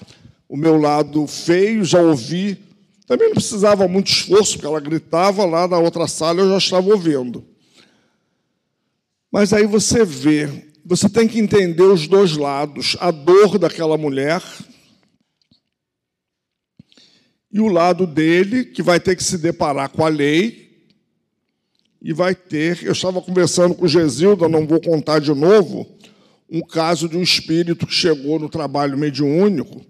o 0.48 0.56
meu 0.56 0.80
lado 0.80 1.26
feio, 1.26 1.84
já 1.84 2.00
ouvi. 2.00 2.58
Também 3.06 3.28
não 3.28 3.34
precisava 3.34 3.86
muito 3.86 4.10
esforço, 4.10 4.54
porque 4.54 4.66
ela 4.66 4.80
gritava 4.80 5.44
lá 5.44 5.68
na 5.68 5.78
outra 5.78 6.08
sala, 6.08 6.40
eu 6.40 6.48
já 6.48 6.56
estava 6.56 6.90
ouvindo. 6.90 7.44
Mas 9.30 9.52
aí 9.52 9.66
você 9.66 10.06
vê, 10.06 10.48
você 10.86 11.06
tem 11.06 11.28
que 11.28 11.38
entender 11.38 11.82
os 11.82 12.08
dois 12.08 12.34
lados, 12.34 12.96
a 12.98 13.10
dor 13.10 13.58
daquela 13.58 13.98
mulher 13.98 14.42
e 17.52 17.60
o 17.60 17.68
lado 17.68 18.06
dele, 18.06 18.64
que 18.64 18.82
vai 18.82 19.00
ter 19.00 19.16
que 19.16 19.24
se 19.24 19.36
deparar 19.36 19.88
com 19.88 20.04
a 20.04 20.08
lei, 20.08 20.70
e 22.00 22.12
vai 22.12 22.34
ter. 22.34 22.82
Eu 22.82 22.92
estava 22.92 23.20
conversando 23.20 23.74
com 23.74 23.84
o 23.84 23.88
Gesilda, 23.88 24.48
não 24.48 24.66
vou 24.66 24.80
contar 24.80 25.18
de 25.18 25.34
novo, 25.34 25.86
um 26.48 26.60
caso 26.60 27.08
de 27.08 27.16
um 27.16 27.22
espírito 27.22 27.86
que 27.86 27.94
chegou 27.94 28.38
no 28.38 28.48
trabalho 28.48 28.96
mediúnico, 28.96 29.84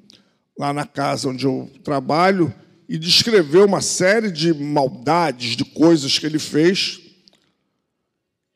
lá 0.58 0.72
na 0.72 0.86
casa 0.86 1.28
onde 1.28 1.44
eu 1.46 1.70
trabalho, 1.84 2.52
e 2.88 2.98
descreveu 2.98 3.66
uma 3.66 3.80
série 3.80 4.30
de 4.30 4.52
maldades, 4.52 5.56
de 5.56 5.64
coisas 5.64 6.18
que 6.18 6.26
ele 6.26 6.38
fez. 6.38 7.00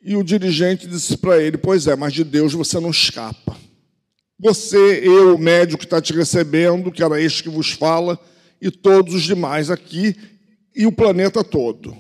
E 0.03 0.17
o 0.17 0.25
dirigente 0.25 0.87
disse 0.87 1.17
para 1.17 1.41
ele: 1.41 1.57
Pois 1.57 1.87
é, 1.87 1.95
mas 1.95 2.13
de 2.13 2.25
Deus 2.25 2.53
você 2.53 2.81
não 2.81 2.91
escapa. 2.91 3.57
Você, 4.39 5.01
eu, 5.03 5.37
o 5.37 5.39
médico 5.39 5.79
que 5.79 5.87
está 5.87 6.03
te 6.03 6.13
recebendo, 6.13 6.91
que 6.91 7.03
era 7.03 7.21
este 7.21 7.45
que 7.45 7.49
vos 7.49 7.71
fala, 7.71 8.19
e 8.65 8.71
todos 8.71 9.15
os 9.15 9.23
demais 9.23 9.71
aqui, 9.71 10.17
e 10.75 10.87
o 10.87 10.93
planeta 10.93 11.45
todo. 11.45 11.95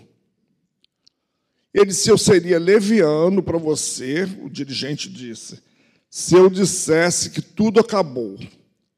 Ele 1.75 1.87
disse: 1.87 2.09
Eu 2.09 2.17
seria 2.17 2.59
leviano 2.59 3.43
para 3.43 3.59
você, 3.59 4.25
o 4.41 4.49
dirigente 4.49 5.11
disse, 5.11 5.63
se 6.09 6.35
eu 6.35 6.49
dissesse 6.49 7.29
que 7.29 7.43
tudo 7.43 7.81
acabou. 7.81 8.39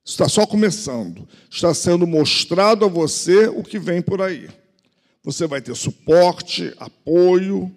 Está 0.04 0.28
só 0.28 0.46
começando. 0.46 1.26
Está 1.50 1.74
sendo 1.74 2.06
mostrado 2.06 2.84
a 2.84 2.88
você 2.88 3.48
o 3.48 3.64
que 3.64 3.80
vem 3.80 4.00
por 4.00 4.22
aí. 4.22 4.48
Você 5.24 5.48
vai 5.48 5.60
ter 5.60 5.74
suporte, 5.74 6.72
apoio, 6.78 7.74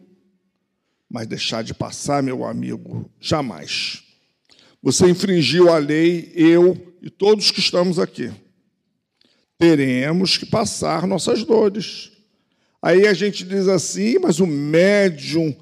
mas 1.10 1.26
deixar 1.26 1.64
de 1.64 1.74
passar, 1.74 2.22
meu 2.22 2.46
amigo, 2.46 3.10
jamais. 3.20 4.04
Você 4.84 5.10
infringiu 5.10 5.70
a 5.70 5.80
lei, 5.80 6.32
eu 6.36 6.96
e 7.02 7.10
todos 7.10 7.50
que 7.50 7.60
estamos 7.60 7.98
aqui. 7.98 8.32
Teremos 9.60 10.38
que 10.38 10.46
passar 10.46 11.06
nossas 11.06 11.44
dores. 11.44 12.12
Aí 12.82 13.06
a 13.06 13.14
gente 13.14 13.44
diz 13.44 13.68
assim, 13.68 14.18
mas 14.18 14.40
o 14.40 14.48
médium, 14.48 15.54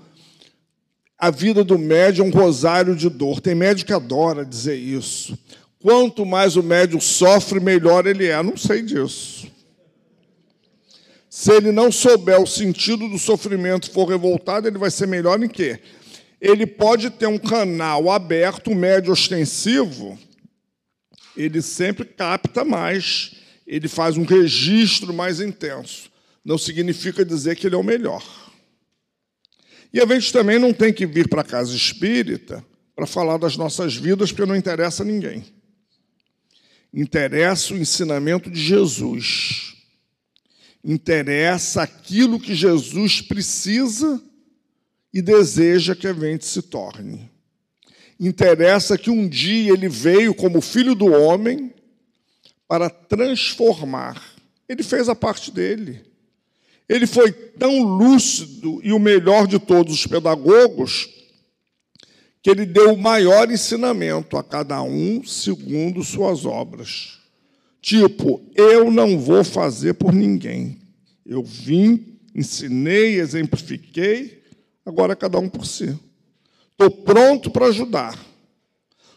a 1.18 1.32
vida 1.32 1.64
do 1.64 1.80
médium 1.80 2.26
é 2.26 2.28
um 2.30 2.32
rosário 2.32 2.96
de 2.96 3.10
dor. 3.10 3.42
Tem 3.42 3.56
médium 3.56 3.88
que 3.88 3.94
adora 3.94 4.46
dizer 4.46 4.76
isso. 4.76 5.38
Quanto 5.82 6.26
mais 6.26 6.56
o 6.56 6.62
médium 6.64 7.02
sofre, 7.02 7.60
melhor 7.60 8.06
ele 8.06 8.28
é. 8.28 8.42
Não 8.44 8.56
sei 8.56 8.84
disso. 8.84 9.48
Se 11.28 11.52
ele 11.52 11.72
não 11.72 11.92
souber 11.92 12.42
o 12.42 12.48
sentido 12.48 13.08
do 13.08 13.18
sofrimento 13.18 13.92
for 13.92 14.06
revoltado, 14.06 14.68
ele 14.68 14.78
vai 14.78 14.92
ser 14.92 15.08
melhor 15.08 15.42
em 15.44 15.48
quê? 15.48 15.80
Ele 16.40 16.68
pode 16.68 17.10
ter 17.10 17.28
um 17.28 17.38
canal 17.38 18.12
aberto, 18.12 18.76
médio 18.76 19.12
ostensivo, 19.12 20.18
ele 21.36 21.62
sempre 21.62 22.06
capta 22.06 22.64
mais, 22.64 23.36
ele 23.68 23.88
faz 23.88 24.18
um 24.18 24.24
registro 24.24 25.14
mais 25.14 25.42
intenso 25.42 26.10
não 26.48 26.58
significa 26.58 27.26
dizer 27.26 27.58
que 27.58 27.68
ele 27.68 27.76
é 27.76 27.78
o 27.78 27.84
melhor. 27.84 28.24
E 29.92 30.00
a 30.00 30.06
gente 30.06 30.32
também 30.32 30.58
não 30.58 30.72
tem 30.72 30.94
que 30.94 31.06
vir 31.06 31.28
para 31.28 31.42
a 31.42 31.46
casa 31.46 31.76
espírita 31.76 32.66
para 32.96 33.06
falar 33.06 33.38
das 33.38 33.58
nossas 33.58 33.98
vidas, 33.98 34.32
porque 34.32 34.46
não 34.46 34.56
interessa 34.56 35.04
a 35.04 35.06
ninguém. 35.06 35.44
Interessa 36.94 37.74
o 37.74 37.78
ensinamento 37.78 38.50
de 38.50 38.62
Jesus. 38.62 39.76
Interessa 40.82 41.82
aquilo 41.82 42.40
que 42.40 42.56
Jesus 42.56 43.20
precisa 43.20 44.24
e 45.14 45.22
deseja 45.22 45.98
que 45.98 46.08
a 46.08 46.14
gente 46.14 46.46
se 46.46 46.62
torne. 46.62 47.30
Interessa 48.18 48.98
que 48.98 49.10
um 49.10 49.28
dia 49.28 49.74
ele 49.74 49.90
veio 49.90 50.34
como 50.34 50.62
filho 50.62 50.96
do 50.96 51.08
homem 51.08 51.74
para 52.68 52.90
transformar. 52.90 54.22
Ele 54.68 54.84
fez 54.84 55.08
a 55.08 55.16
parte 55.16 55.52
dele. 55.52 56.02
Ele 56.90 57.06
foi 57.08 57.32
tão 57.32 57.82
lúcido 57.84 58.80
e 58.84 58.92
o 58.92 59.00
melhor 59.00 59.48
de 59.48 59.60
todos 59.60 59.94
os 59.94 60.08
pedagogos 60.08 61.10
que 62.42 62.50
ele 62.50 62.66
deu 62.66 62.94
o 62.94 62.98
maior 62.98 63.52
ensinamento 63.52 64.38
a 64.38 64.44
cada 64.44 64.82
um 64.82 65.24
segundo 65.26 66.04
suas 66.04 66.46
obras. 66.46 67.18
Tipo, 67.82 68.42
eu 68.56 68.90
não 68.90 69.20
vou 69.20 69.44
fazer 69.44 69.96
por 69.96 70.14
ninguém. 70.14 70.80
Eu 71.26 71.44
vim, 71.44 72.20
ensinei, 72.34 73.20
exemplifiquei, 73.20 74.42
agora 74.86 75.16
cada 75.16 75.40
um 75.40 75.50
por 75.50 75.66
si. 75.66 75.98
Estou 76.72 76.90
pronto 76.90 77.52
para 77.52 77.68
ajudar. 77.68 78.18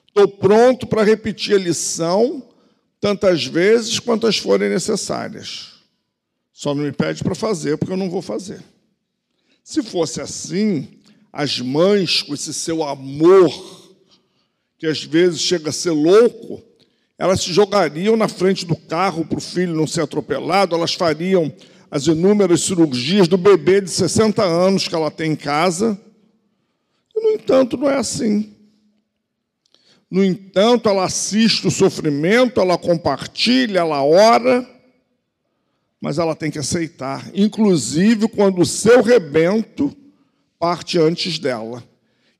Estou 0.08 0.26
pronto 0.26 0.86
para 0.86 1.04
repetir 1.04 1.54
a 1.54 1.58
lição 1.58 2.49
tantas 3.00 3.46
vezes 3.46 3.98
quantas 3.98 4.36
forem 4.36 4.68
necessárias. 4.68 5.70
Só 6.52 6.74
não 6.74 6.84
me 6.84 6.92
pede 6.92 7.24
para 7.24 7.34
fazer, 7.34 7.78
porque 7.78 7.92
eu 7.92 7.96
não 7.96 8.10
vou 8.10 8.20
fazer. 8.20 8.62
Se 9.64 9.82
fosse 9.82 10.20
assim, 10.20 10.88
as 11.32 11.58
mães, 11.58 12.22
com 12.22 12.34
esse 12.34 12.52
seu 12.52 12.82
amor, 12.82 13.50
que 14.78 14.86
às 14.86 15.02
vezes 15.02 15.40
chega 15.40 15.70
a 15.70 15.72
ser 15.72 15.90
louco, 15.90 16.62
elas 17.16 17.42
se 17.42 17.52
jogariam 17.52 18.16
na 18.16 18.28
frente 18.28 18.66
do 18.66 18.76
carro 18.76 19.24
para 19.24 19.38
o 19.38 19.42
filho 19.42 19.74
não 19.74 19.86
ser 19.86 20.02
atropelado, 20.02 20.74
elas 20.74 20.94
fariam 20.94 21.52
as 21.90 22.06
inúmeras 22.06 22.62
cirurgias 22.62 23.26
do 23.26 23.36
bebê 23.36 23.80
de 23.80 23.90
60 23.90 24.42
anos 24.42 24.86
que 24.86 24.94
ela 24.94 25.10
tem 25.10 25.32
em 25.32 25.36
casa. 25.36 26.00
E, 27.14 27.20
no 27.20 27.30
entanto, 27.32 27.76
não 27.76 27.90
é 27.90 27.96
assim. 27.96 28.54
No 30.10 30.24
entanto, 30.24 30.88
ela 30.88 31.04
assiste 31.04 31.66
o 31.66 31.70
sofrimento, 31.70 32.60
ela 32.60 32.76
compartilha, 32.76 33.80
ela 33.80 34.02
ora 34.02 34.68
mas 36.00 36.18
ela 36.18 36.34
tem 36.34 36.50
que 36.50 36.58
aceitar, 36.58 37.30
inclusive 37.34 38.26
quando 38.26 38.62
o 38.62 38.66
seu 38.66 39.02
rebento 39.02 39.94
parte 40.58 40.98
antes 40.98 41.38
dela, 41.38 41.84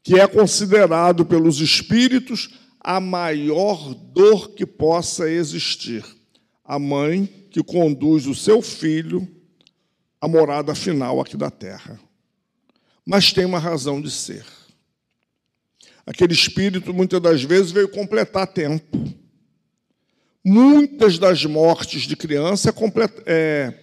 que 0.03 0.19
é 0.19 0.27
considerado 0.27 1.27
pelos 1.27 1.61
espíritos 1.61 2.59
a 2.81 2.99
maior 2.99 3.95
dor 3.95 4.51
que 4.53 4.65
possa 4.65 5.31
existir. 5.31 6.03
A 6.65 6.79
mãe 6.79 7.27
que 7.51 7.63
conduz 7.63 8.27
o 8.27 8.35
seu 8.35 8.63
filho 8.63 9.29
à 10.21 10.29
morada 10.29 10.75
final 10.75 11.21
aqui 11.21 11.37
da 11.37 11.51
terra. 11.51 12.01
Mas 13.05 13.33
tem 13.33 13.45
uma 13.45 13.59
razão 13.59 14.01
de 14.01 14.11
ser. 14.11 14.47
Aquele 16.11 16.33
espírito, 16.33 16.93
muitas 16.93 17.21
das 17.21 17.45
vezes, 17.45 17.71
veio 17.71 17.89
completar 17.89 18.45
tempo. 18.45 19.15
Muitas 20.45 21.21
das 21.21 21.45
mortes 21.45 22.03
de 22.03 22.17
criança 22.17 22.75
é, 22.75 23.33
é 23.33 23.75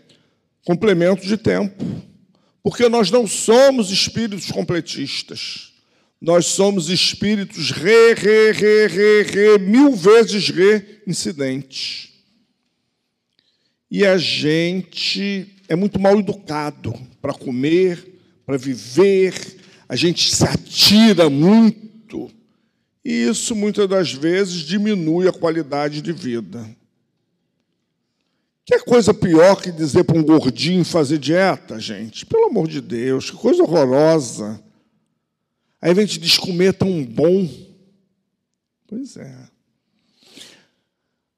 complemento 0.65 1.25
de 1.25 1.37
tempo, 1.37 1.85
porque 2.61 2.89
nós 2.89 3.09
não 3.09 3.25
somos 3.25 3.91
espíritos 3.91 4.51
completistas. 4.51 5.71
Nós 6.19 6.47
somos 6.47 6.89
espíritos 6.89 7.71
re, 7.71 8.13
re, 8.15 8.51
re, 8.51 8.87
re, 8.87 9.23
re, 9.23 9.57
mil 9.59 9.95
vezes 9.95 10.49
reincidentes. 10.49 12.09
E 13.89 14.05
a 14.05 14.17
gente 14.17 15.55
é 15.69 15.77
muito 15.77 15.97
mal 15.97 16.19
educado 16.19 16.93
para 17.21 17.33
comer, 17.33 18.05
para 18.45 18.57
viver, 18.57 19.33
a 19.87 19.95
gente 19.95 20.35
se 20.35 20.43
atira 20.43 21.29
muito 21.29 21.86
e 23.07 23.29
isso, 23.29 23.55
muitas 23.55 23.87
das 23.87 24.11
vezes, 24.11 24.55
diminui 24.63 25.29
a 25.29 25.31
qualidade 25.31 26.01
de 26.01 26.11
vida. 26.11 26.69
Que 28.65 28.79
coisa 28.79 29.13
pior 29.13 29.61
que 29.61 29.71
dizer 29.71 30.03
para 30.03 30.17
um 30.17 30.23
gordinho 30.23 30.83
fazer 30.83 31.17
dieta, 31.17 31.79
gente? 31.79 32.25
Pelo 32.25 32.47
amor 32.47 32.67
de 32.67 32.81
Deus, 32.81 33.31
que 33.31 33.37
coisa 33.37 33.63
horrorosa. 33.63 34.61
Aí 35.81 35.91
a 35.91 35.93
gente 35.93 36.19
diz 36.19 36.37
comer 36.37 36.73
tão 36.73 37.01
bom. 37.05 37.49
Pois 38.85 39.15
é. 39.15 39.47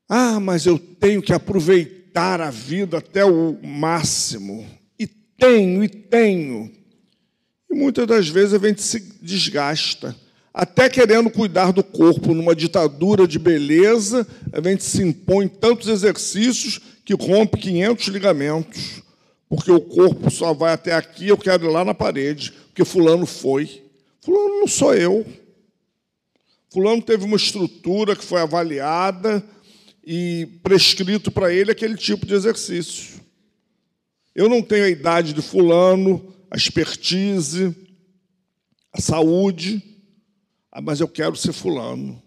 Ah, 0.08 0.40
mas 0.40 0.66
eu 0.66 0.80
tenho 0.80 1.22
que 1.22 1.32
aproveitar 1.32 2.42
a 2.42 2.50
vida 2.50 2.98
até 2.98 3.24
o 3.24 3.60
máximo. 3.64 4.66
E 4.98 5.06
tenho, 5.06 5.84
e 5.84 5.88
tenho. 5.88 6.72
E 7.70 7.76
muitas 7.76 8.08
das 8.08 8.28
vezes 8.28 8.56
a 8.56 8.68
gente 8.68 8.82
se 8.82 9.00
desgasta 9.22 10.16
até 10.54 10.90
querendo 10.90 11.30
cuidar 11.30 11.72
do 11.72 11.84
corpo 11.84 12.34
numa 12.34 12.56
ditadura 12.56 13.28
de 13.28 13.38
beleza, 13.38 14.28
a 14.52 14.62
gente 14.62 14.84
se 14.84 15.02
impõe 15.02 15.48
tantos 15.48 15.88
exercícios 15.88 16.80
que 17.06 17.14
rompe 17.14 17.58
500 17.58 18.08
ligamentos, 18.08 19.02
porque 19.48 19.72
o 19.72 19.82
corpo 19.82 20.30
só 20.30 20.54
vai 20.54 20.74
até 20.74 20.94
aqui, 20.94 21.28
eu 21.28 21.38
quero 21.38 21.66
ir 21.66 21.72
lá 21.72 21.86
na 21.86 21.94
parede, 21.94 22.52
porque 22.68 22.86
fulano 22.86 23.26
foi. 23.26 23.84
Fulano 24.22 24.60
não 24.60 24.68
sou 24.68 24.94
eu. 24.94 25.26
Fulano 26.72 27.02
teve 27.02 27.26
uma 27.26 27.38
estrutura 27.38 28.16
que 28.16 28.24
foi 28.24 28.42
avaliada 28.42 29.44
e 30.06 30.48
prescrito 30.62 31.32
para 31.32 31.54
ele 31.54 31.72
aquele 31.72 31.96
tipo 31.96 32.26
de 32.26 32.34
exercício. 32.34 33.20
Eu 34.36 34.48
não 34.48 34.62
tenho 34.62 34.86
a 34.86 34.90
idade 34.90 35.34
de 35.34 35.42
fulano, 35.42 36.34
a 36.50 36.56
expertise, 36.56 37.76
a 38.94 39.02
saúde, 39.02 39.84
ah, 40.80 40.82
mas 40.82 41.02
eu 41.02 41.08
quero 41.08 41.36
ser 41.36 41.52
fulano. 41.52 42.22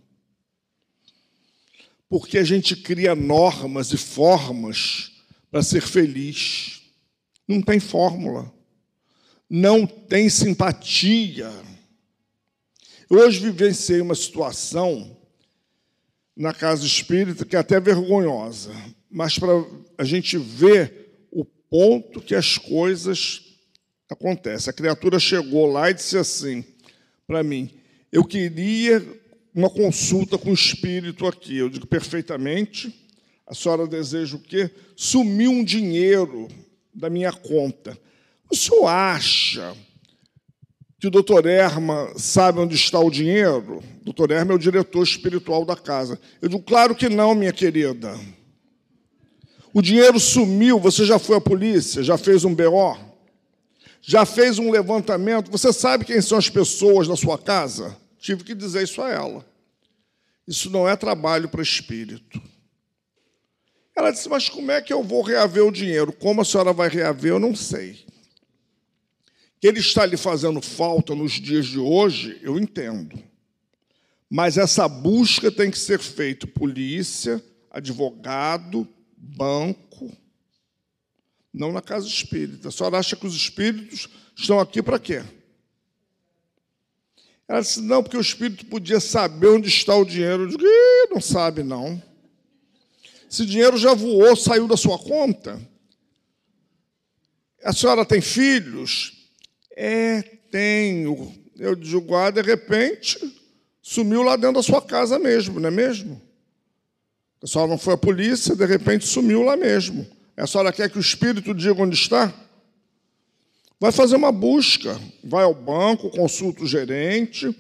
Porque 2.09 2.37
a 2.37 2.45
gente 2.45 2.77
cria 2.77 3.15
normas 3.15 3.91
e 3.93 3.97
formas 3.97 5.11
para 5.51 5.63
ser 5.63 5.81
feliz. 5.81 6.83
Não 7.49 7.63
tem 7.63 7.81
fórmula. 7.81 8.53
não 9.49 9.87
tem 9.87 10.31
simpatia. 10.31 11.53
Eu 13.11 13.19
hoje 13.19 13.41
vivenciei 13.41 14.01
uma 14.01 14.15
situação 14.15 15.15
na 16.35 16.55
casa 16.55 16.87
espírita 16.87 17.45
que 17.45 17.55
é 17.55 17.59
até 17.59 17.79
vergonhosa, 17.79 18.73
mas 19.11 19.39
para 19.39 19.53
a 19.99 20.05
gente 20.05 20.39
ver 20.39 21.27
o 21.31 21.45
ponto 21.45 22.23
que 22.23 22.35
as 22.35 22.57
coisas 22.57 23.59
acontecem. 24.09 24.71
A 24.71 24.75
criatura 24.75 25.19
chegou 25.19 25.67
lá 25.67 25.91
e 25.91 25.95
disse 25.95 26.17
assim 26.17 26.65
para 27.27 27.43
mim: 27.43 27.82
Eu 28.13 28.25
queria 28.25 29.03
uma 29.55 29.71
consulta 29.71 30.37
com 30.37 30.51
o 30.51 30.55
espírito 30.55 31.27
aqui. 31.27 31.57
Eu 31.57 31.71
digo 31.71 31.87
perfeitamente. 31.87 32.95
A 33.47 33.55
senhora 33.55 33.87
deseja 33.87 34.37
o 34.37 34.39
quê? 34.39 34.71
Sumiu 34.95 35.51
um 35.51 35.65
dinheiro 35.65 36.47
da 36.95 37.09
minha 37.09 37.33
conta. 37.33 37.99
O 38.51 38.55
senhor 38.55 38.87
acha 38.87 39.75
que 41.01 41.07
o 41.07 41.11
doutor 41.11 41.47
Erma 41.47 42.13
sabe 42.17 42.61
onde 42.61 42.75
está 42.75 43.01
o 43.01 43.11
dinheiro? 43.11 43.83
O 44.03 44.05
doutor 44.05 44.31
Erma 44.31 44.53
é 44.53 44.57
o 44.57 44.59
diretor 44.59 45.03
espiritual 45.03 45.65
da 45.65 45.75
casa. 45.75 46.21
Eu 46.41 46.51
digo, 46.51 46.63
claro 46.63 46.95
que 46.95 47.09
não, 47.09 47.35
minha 47.35 47.53
querida. 47.53 48.15
O 49.73 49.81
dinheiro 49.81 50.21
sumiu, 50.21 50.79
você 50.79 51.07
já 51.07 51.19
foi 51.19 51.37
à 51.37 51.41
polícia, 51.41 52.03
já 52.03 52.19
fez 52.19 52.45
um 52.45 52.55
BO, 52.55 52.99
já 54.03 54.27
fez 54.27 54.59
um 54.59 54.71
levantamento. 54.71 55.51
Você 55.51 55.73
sabe 55.73 56.05
quem 56.05 56.21
são 56.21 56.37
as 56.37 56.51
pessoas 56.51 57.09
da 57.09 57.17
sua 57.17 57.39
casa? 57.39 58.02
Tive 58.23 58.45
que 58.45 58.55
dizer 58.55 58.85
isso 58.85 59.03
a 59.03 59.11
ela. 59.11 59.45
Isso 60.47 60.71
não 60.71 60.89
é 60.89 60.95
trabalho 60.97 61.49
para 61.49 61.61
espírito. 61.61 62.41
Ela 63.97 64.13
disse: 64.13 64.29
Mas 64.29 64.49
como 64.49 64.71
é 64.71 64.81
que 64.81 64.93
eu 64.93 65.03
vou 65.03 65.23
reaver 65.23 65.67
o 65.67 65.73
dinheiro? 65.73 66.13
Como 66.13 66.41
a 66.41 66.45
senhora 66.45 66.73
vai 66.73 66.89
reaver? 66.89 67.33
Eu 67.33 67.41
não 67.41 67.55
sei 67.55 68.07
que 69.61 69.67
ele 69.69 69.81
está 69.81 70.07
lhe 70.07 70.17
fazendo 70.17 70.61
falta 70.61 71.15
nos 71.15 71.33
dias 71.33 71.67
de 71.67 71.79
hoje, 71.79 72.39
eu 72.43 72.59
entendo. 72.59 73.17
Mas 74.29 74.57
essa 74.57 74.89
busca 74.89 75.53
tem 75.53 75.71
que 75.71 75.79
ser 75.79 76.01
feita 76.01 76.47
polícia, 76.47 77.41
advogado, 77.71 78.89
banco, 79.17 80.17
não 81.53 81.71
na 81.71 81.81
casa 81.81 82.07
espírita. 82.07 82.69
A 82.69 82.73
senhora 82.73 82.99
acha 82.99 83.15
que 83.15 83.27
os 83.27 83.37
espíritos 83.37 84.09
estão 84.37 84.59
aqui 84.59 84.83
para 84.83 84.99
quê? 84.99 85.23
Ela 87.49 87.61
disse, 87.61 87.81
não, 87.81 88.03
porque 88.03 88.17
o 88.17 88.21
espírito 88.21 88.67
podia 88.67 89.01
saber 89.01 89.49
onde 89.49 89.69
está 89.69 89.95
o 89.97 90.05
dinheiro. 90.05 90.45
Eu 90.45 90.49
digo, 90.49 90.63
não 91.11 91.21
sabe, 91.21 91.63
não. 91.63 92.03
Esse 93.31 93.45
dinheiro 93.47 93.77
já 93.77 93.95
voou, 93.95 94.35
saiu 94.37 94.69
da 94.69 94.77
sua 94.77 94.99
conta. 94.99 95.61
A 97.65 97.73
senhora 97.73 98.05
tem 98.05 98.21
filhos? 98.21 99.29
É, 99.77 100.23
tenho. 100.51 101.33
Eu 101.57 101.75
digo, 101.75 102.15
ah, 102.15 102.31
de 102.31 102.43
repente, 102.43 103.19
sumiu 103.81 104.23
lá 104.23 104.37
dentro 104.37 104.57
da 104.57 104.63
sua 104.63 104.83
casa 104.83 105.19
mesmo, 105.19 105.61
não 105.61 105.69
é 105.69 105.73
mesmo? 105.73 106.21
A 107.43 107.47
senhora 107.47 107.71
não 107.71 107.79
foi 107.79 107.95
à 107.95 107.99
polícia, 107.99 108.55
de 108.55 108.65
repente 108.65 109.07
sumiu 109.07 109.43
lá 109.43 109.57
mesmo. 109.57 110.07
A 110.37 110.47
senhora 110.47 110.73
quer 110.73 110.91
que 110.91 110.99
o 110.99 111.01
espírito 111.01 111.55
diga 111.55 111.83
onde 111.83 111.97
está? 111.97 112.33
Vai 113.83 113.91
fazer 113.91 114.15
uma 114.15 114.31
busca, 114.31 114.97
vai 115.25 115.43
ao 115.43 115.53
banco, 115.53 116.09
consulta 116.09 116.63
o 116.63 116.67
gerente, 116.69 117.53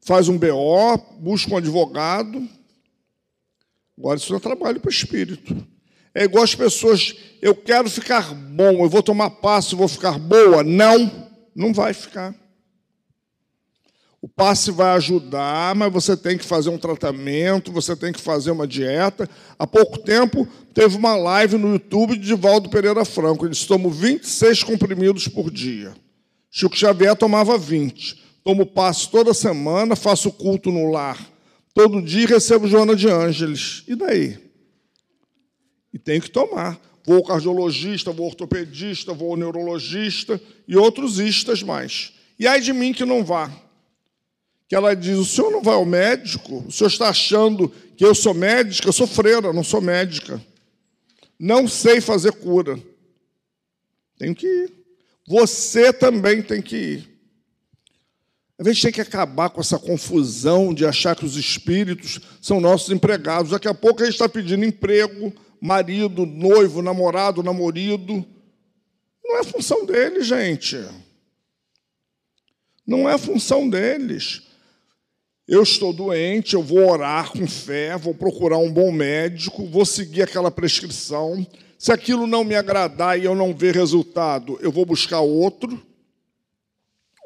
faz 0.00 0.28
um 0.28 0.38
BO, 0.38 0.96
busca 1.18 1.52
um 1.52 1.56
advogado. 1.56 2.48
Agora, 3.98 4.20
isso 4.20 4.32
é 4.36 4.38
trabalho 4.38 4.78
para 4.78 4.86
o 4.86 4.92
espírito. 4.92 5.66
É 6.14 6.22
igual 6.22 6.44
as 6.44 6.54
pessoas, 6.54 7.12
eu 7.42 7.56
quero 7.56 7.90
ficar 7.90 8.32
bom, 8.32 8.84
eu 8.84 8.88
vou 8.88 9.02
tomar 9.02 9.30
passo, 9.30 9.76
vou 9.76 9.88
ficar 9.88 10.16
boa. 10.16 10.62
Não. 10.62 11.28
Não 11.56 11.74
vai 11.74 11.92
ficar. 11.92 12.32
O 14.20 14.28
passe 14.28 14.70
vai 14.70 14.96
ajudar, 14.96 15.74
mas 15.76 15.92
você 15.92 16.16
tem 16.16 16.36
que 16.36 16.44
fazer 16.44 16.70
um 16.70 16.78
tratamento, 16.78 17.70
você 17.70 17.94
tem 17.94 18.12
que 18.12 18.20
fazer 18.20 18.50
uma 18.50 18.66
dieta. 18.66 19.28
Há 19.58 19.66
pouco 19.66 19.98
tempo 19.98 20.46
teve 20.74 20.96
uma 20.96 21.14
live 21.14 21.56
no 21.56 21.72
YouTube 21.72 22.16
de 22.16 22.34
Valdo 22.34 22.68
Pereira 22.68 23.04
Franco. 23.04 23.46
Eles 23.46 23.64
tomam 23.64 23.90
26 23.90 24.64
comprimidos 24.64 25.28
por 25.28 25.50
dia. 25.50 25.94
Chico 26.50 26.76
Xavier 26.76 27.14
tomava 27.14 27.56
20. 27.56 28.24
Tomo 28.42 28.66
passe 28.66 29.08
toda 29.08 29.32
semana, 29.32 29.94
faço 29.94 30.32
culto 30.32 30.72
no 30.72 30.90
lar. 30.90 31.18
Todo 31.72 32.02
dia 32.02 32.26
recebo 32.26 32.66
Joana 32.66 32.96
de 32.96 33.08
Ângeles. 33.08 33.84
E 33.86 33.94
daí? 33.94 34.38
E 35.92 35.98
tem 35.98 36.20
que 36.20 36.30
tomar 36.30 36.80
vou 37.08 37.16
ao 37.16 37.24
cardiologista, 37.24 38.12
vou 38.12 38.24
ao 38.24 38.30
ortopedista, 38.30 39.14
vou 39.14 39.30
ao 39.30 39.36
neurologista 39.38 40.38
e 40.68 40.76
outros 40.76 41.18
istas 41.18 41.62
mais. 41.62 42.12
E 42.38 42.46
ai 42.46 42.60
de 42.60 42.70
mim 42.70 42.92
que 42.92 43.06
não 43.06 43.24
vá. 43.24 43.50
Que 44.68 44.76
ela 44.76 44.94
diz: 44.94 45.16
o 45.16 45.24
senhor 45.24 45.50
não 45.50 45.62
vai 45.62 45.74
ao 45.74 45.86
médico? 45.86 46.64
O 46.66 46.70
senhor 46.70 46.88
está 46.88 47.08
achando 47.08 47.68
que 47.96 48.04
eu 48.04 48.14
sou 48.14 48.34
médica? 48.34 48.88
Eu 48.88 48.92
sou 48.92 49.06
freira, 49.06 49.52
não 49.52 49.64
sou 49.64 49.80
médica. 49.80 50.40
Não 51.38 51.66
sei 51.66 52.00
fazer 52.00 52.32
cura. 52.32 52.78
Tenho 54.18 54.34
que 54.34 54.46
ir. 54.46 54.72
Você 55.26 55.92
também 55.92 56.42
tem 56.42 56.60
que 56.60 56.76
ir. 56.76 57.18
A 58.58 58.64
gente 58.64 58.82
tem 58.82 58.92
que 58.92 59.00
acabar 59.00 59.50
com 59.50 59.60
essa 59.60 59.78
confusão 59.78 60.74
de 60.74 60.84
achar 60.84 61.14
que 61.14 61.24
os 61.24 61.36
espíritos 61.36 62.20
são 62.42 62.60
nossos 62.60 62.90
empregados. 62.90 63.52
Daqui 63.52 63.68
a 63.68 63.74
pouco 63.74 64.02
a 64.02 64.04
gente 64.04 64.14
está 64.14 64.28
pedindo 64.28 64.64
emprego, 64.64 65.32
marido, 65.60 66.26
noivo, 66.26 66.82
namorado, 66.82 67.42
namorido. 67.42 68.26
Não 69.24 69.38
é 69.38 69.44
função 69.44 69.86
deles, 69.86 70.26
gente. 70.26 70.76
Não 72.84 73.08
é 73.08 73.16
função 73.16 73.68
deles. 73.68 74.47
Eu 75.48 75.62
estou 75.62 75.94
doente, 75.94 76.52
eu 76.52 76.62
vou 76.62 76.86
orar 76.86 77.32
com 77.32 77.46
fé, 77.46 77.96
vou 77.96 78.12
procurar 78.12 78.58
um 78.58 78.70
bom 78.70 78.92
médico, 78.92 79.64
vou 79.64 79.86
seguir 79.86 80.20
aquela 80.20 80.50
prescrição. 80.50 81.46
Se 81.78 81.90
aquilo 81.90 82.26
não 82.26 82.44
me 82.44 82.54
agradar 82.54 83.18
e 83.18 83.24
eu 83.24 83.34
não 83.34 83.54
ver 83.54 83.74
resultado, 83.74 84.58
eu 84.60 84.70
vou 84.70 84.84
buscar 84.84 85.20
outro, 85.20 85.80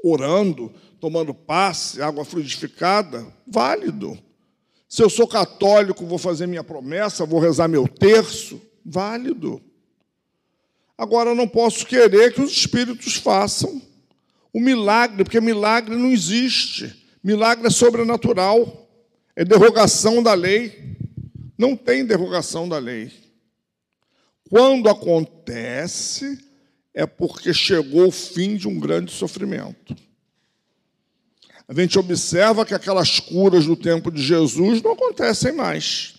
orando, 0.05 0.73
tomando 1.01 1.35
passe, 1.35 2.01
água 2.01 2.25
fluidificada, 2.25 3.27
válido. 3.45 4.17
Se 4.89 5.03
eu 5.03 5.11
sou 5.11 5.27
católico, 5.27 6.07
vou 6.07 6.19
fazer 6.19 6.47
minha 6.47 6.63
promessa, 6.63 7.27
vou 7.27 7.41
rezar 7.41 7.67
meu 7.67 7.89
terço, 7.89 8.63
válido. 8.87 9.61
Agora, 10.97 11.31
eu 11.31 11.35
não 11.35 11.49
posso 11.49 11.85
querer 11.85 12.33
que 12.33 12.41
os 12.41 12.53
espíritos 12.53 13.17
façam 13.17 13.83
o 14.53 14.61
milagre, 14.61 15.25
porque 15.25 15.41
milagre 15.41 15.97
não 15.97 16.13
existe. 16.13 17.02
Milagre 17.23 17.67
é 17.67 17.71
sobrenatural, 17.71 18.89
é 19.37 19.45
derrogação 19.45 20.23
da 20.23 20.35
lei. 20.35 20.97
Não 21.57 21.77
tem 21.77 22.05
derrogação 22.05 22.69
da 22.69 22.79
lei. 22.79 23.13
Quando 24.51 24.89
acontece, 24.89 26.39
é 26.93 27.07
porque 27.07 27.55
chegou 27.55 28.09
o 28.09 28.13
fim 28.13 28.57
de 28.57 28.69
um 28.69 28.79
grande 28.79 29.13
sofrimento 29.13 29.95
a 31.73 31.81
gente 31.81 31.99
observa 31.99 32.67
que 32.67 32.75
aquelas 32.75 33.19
curas 33.19 33.65
do 33.65 33.75
tempo 33.75 34.11
de 34.11 34.23
Jesus 34.23 34.83
não 34.83 34.93
acontecem 34.93 35.53
mais. 35.53 36.15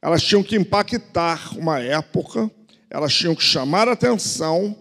Elas 0.00 0.22
tinham 0.22 0.44
que 0.44 0.54
impactar 0.54 1.58
uma 1.58 1.80
época, 1.80 2.48
elas 2.88 3.12
tinham 3.12 3.34
que 3.34 3.42
chamar 3.42 3.88
atenção, 3.88 4.76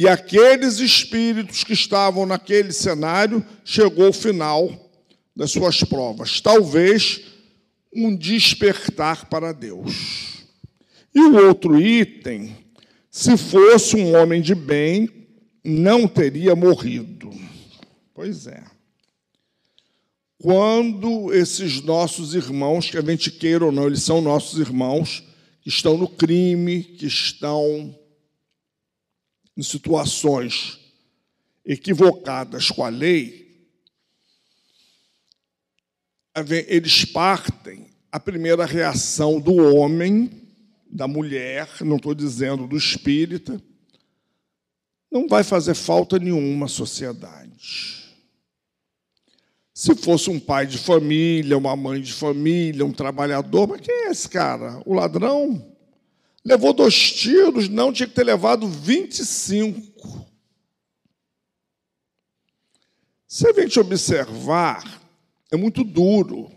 e 0.00 0.08
aqueles 0.08 0.78
espíritos 0.78 1.62
que 1.62 1.74
estavam 1.74 2.24
naquele 2.24 2.72
cenário 2.72 3.44
chegou 3.62 4.08
o 4.08 4.14
final 4.14 4.90
das 5.36 5.50
suas 5.50 5.84
provas. 5.84 6.40
Talvez 6.40 7.20
um 7.94 8.16
despertar 8.16 9.26
para 9.26 9.52
Deus. 9.52 10.46
E 11.14 11.20
o 11.20 11.46
outro 11.46 11.78
item, 11.78 12.56
se 13.10 13.36
fosse 13.36 13.94
um 13.94 14.16
homem 14.16 14.40
de 14.40 14.54
bem, 14.54 15.06
não 15.62 16.08
teria 16.08 16.56
morrido. 16.56 17.30
Pois 18.14 18.46
é 18.46 18.64
quando 20.42 21.34
esses 21.34 21.82
nossos 21.82 22.34
irmãos, 22.34 22.88
que 22.88 22.96
a 22.96 23.02
gente 23.02 23.30
queira 23.30 23.66
ou 23.66 23.70
não, 23.70 23.86
eles 23.86 24.02
são 24.02 24.22
nossos 24.22 24.58
irmãos, 24.58 25.22
que 25.60 25.68
estão 25.68 25.98
no 25.98 26.08
crime, 26.08 26.82
que 26.82 27.04
estão 27.04 27.94
em 29.60 29.62
situações 29.62 30.80
equivocadas 31.62 32.70
com 32.70 32.82
a 32.82 32.88
lei, 32.88 33.68
eles 36.66 37.04
partem 37.04 37.90
a 38.10 38.18
primeira 38.18 38.64
reação 38.64 39.38
do 39.38 39.54
homem, 39.54 40.30
da 40.90 41.06
mulher, 41.06 41.68
não 41.82 41.96
estou 41.96 42.14
dizendo 42.14 42.66
do 42.66 42.74
espírita, 42.74 43.62
não 45.12 45.28
vai 45.28 45.44
fazer 45.44 45.74
falta 45.74 46.18
nenhuma 46.18 46.64
à 46.64 46.68
sociedade. 46.68 48.16
Se 49.74 49.94
fosse 49.94 50.30
um 50.30 50.40
pai 50.40 50.66
de 50.66 50.78
família, 50.78 51.58
uma 51.58 51.76
mãe 51.76 52.00
de 52.00 52.14
família, 52.14 52.86
um 52.86 52.92
trabalhador, 52.92 53.68
mas 53.68 53.82
quem 53.82 54.06
é 54.06 54.10
esse 54.10 54.26
cara? 54.26 54.80
O 54.86 54.94
ladrão? 54.94 55.69
Levou 56.44 56.72
dois 56.72 57.12
tiros, 57.12 57.68
não 57.68 57.92
tinha 57.92 58.08
que 58.08 58.14
ter 58.14 58.24
levado 58.24 58.66
25. 58.66 60.26
Se 63.26 63.46
a 63.46 63.52
gente 63.52 63.78
observar, 63.78 65.00
é 65.52 65.56
muito 65.56 65.84
duro. 65.84 66.50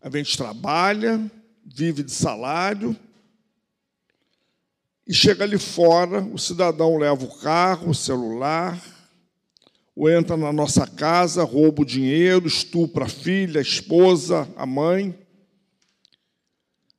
A 0.00 0.08
gente 0.10 0.36
trabalha, 0.36 1.30
vive 1.64 2.02
de 2.02 2.12
salário, 2.12 2.96
e 5.10 5.12
chega 5.12 5.42
ali 5.42 5.58
fora, 5.58 6.22
o 6.22 6.38
cidadão 6.38 6.96
leva 6.96 7.24
o 7.24 7.38
carro, 7.40 7.90
o 7.90 7.94
celular, 7.94 8.80
ou 9.94 10.08
entra 10.08 10.36
na 10.36 10.52
nossa 10.52 10.86
casa, 10.86 11.42
rouba 11.42 11.82
o 11.82 11.84
dinheiro, 11.84 12.46
estupra 12.46 13.06
a 13.06 13.08
filha, 13.08 13.58
a 13.58 13.62
esposa, 13.62 14.48
a 14.56 14.64
mãe. 14.64 15.18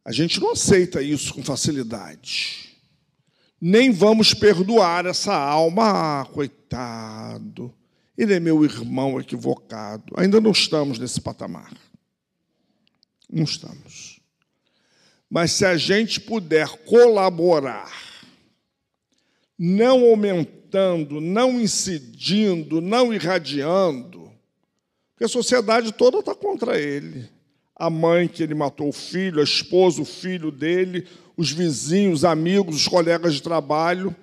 A 0.03 0.11
gente 0.11 0.39
não 0.39 0.51
aceita 0.51 1.01
isso 1.01 1.33
com 1.33 1.43
facilidade. 1.43 2.75
Nem 3.59 3.91
vamos 3.91 4.33
perdoar 4.33 5.05
essa 5.05 5.33
alma. 5.33 6.21
Ah, 6.21 6.25
coitado, 6.25 7.73
ele 8.17 8.33
é 8.33 8.39
meu 8.39 8.65
irmão 8.65 9.19
equivocado. 9.19 10.13
Ainda 10.17 10.41
não 10.41 10.51
estamos 10.51 10.97
nesse 10.97 11.21
patamar. 11.21 11.71
Não 13.29 13.43
estamos. 13.43 14.19
Mas 15.29 15.51
se 15.51 15.65
a 15.65 15.77
gente 15.77 16.19
puder 16.19 16.67
colaborar, 16.85 17.93
não 19.57 20.03
aumentando, 20.03 21.21
não 21.21 21.61
incidindo, 21.61 22.81
não 22.81 23.13
irradiando, 23.13 24.31
porque 25.11 25.25
a 25.25 25.29
sociedade 25.29 25.93
toda 25.93 26.19
está 26.19 26.33
contra 26.33 26.79
ele 26.79 27.29
a 27.81 27.89
mãe 27.89 28.27
que 28.27 28.43
ele 28.43 28.53
matou 28.53 28.89
o 28.89 28.93
filho, 28.93 29.39
a 29.39 29.43
esposa, 29.43 30.03
o 30.03 30.05
filho 30.05 30.51
dele, 30.51 31.07
os 31.35 31.51
vizinhos, 31.51 32.19
os 32.19 32.25
amigos, 32.25 32.75
os 32.75 32.87
colegas 32.87 33.33
de 33.33 33.41
trabalho. 33.41 34.15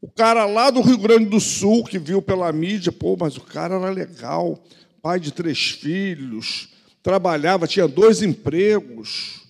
O 0.00 0.10
cara 0.10 0.44
lá 0.46 0.68
do 0.68 0.80
Rio 0.80 0.98
Grande 0.98 1.26
do 1.26 1.38
Sul, 1.38 1.84
que 1.84 1.96
viu 1.96 2.20
pela 2.20 2.50
mídia, 2.50 2.90
pô, 2.90 3.16
mas 3.16 3.36
o 3.36 3.40
cara 3.40 3.76
era 3.76 3.88
legal, 3.88 4.60
pai 5.00 5.20
de 5.20 5.32
três 5.32 5.70
filhos, 5.70 6.70
trabalhava, 7.04 7.68
tinha 7.68 7.86
dois 7.86 8.20
empregos. 8.20 9.42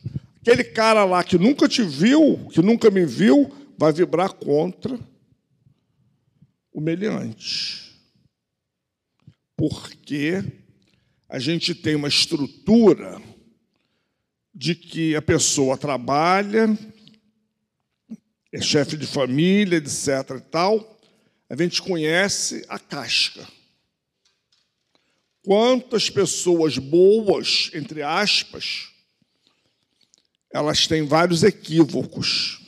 Aquele 0.42 0.64
cara 0.64 1.02
lá 1.06 1.24
que 1.24 1.38
nunca 1.38 1.66
te 1.66 1.82
viu, 1.82 2.46
que 2.52 2.60
nunca 2.60 2.90
me 2.90 3.06
viu, 3.06 3.50
vai 3.78 3.94
vibrar 3.94 4.34
contra 4.34 5.00
o 6.70 6.82
meliante. 6.82 7.98
Porque 9.56 10.44
a 11.30 11.38
gente 11.38 11.74
tem 11.74 11.94
uma 11.94 12.08
estrutura 12.08 13.22
de 14.54 14.74
que 14.74 15.16
a 15.16 15.22
pessoa 15.22 15.76
trabalha, 15.76 16.78
é 18.52 18.60
chefe 18.60 18.96
de 18.96 19.06
família, 19.06 19.78
etc. 19.78 20.36
e 20.36 20.40
tal, 20.40 21.00
a 21.50 21.56
gente 21.56 21.82
conhece 21.82 22.64
a 22.68 22.78
casca. 22.78 23.46
Quantas 25.42 26.08
pessoas 26.08 26.78
boas, 26.78 27.70
entre 27.74 28.00
aspas, 28.00 28.88
elas 30.52 30.86
têm 30.86 31.04
vários 31.04 31.42
equívocos. 31.42 32.60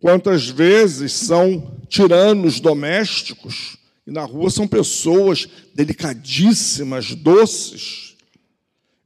Quantas 0.00 0.48
vezes 0.48 1.12
são 1.12 1.78
tiranos 1.88 2.58
domésticos 2.58 3.76
e 4.06 4.10
na 4.10 4.24
rua 4.24 4.50
são 4.50 4.66
pessoas 4.66 5.46
delicadíssimas, 5.74 7.14
doces, 7.14 8.09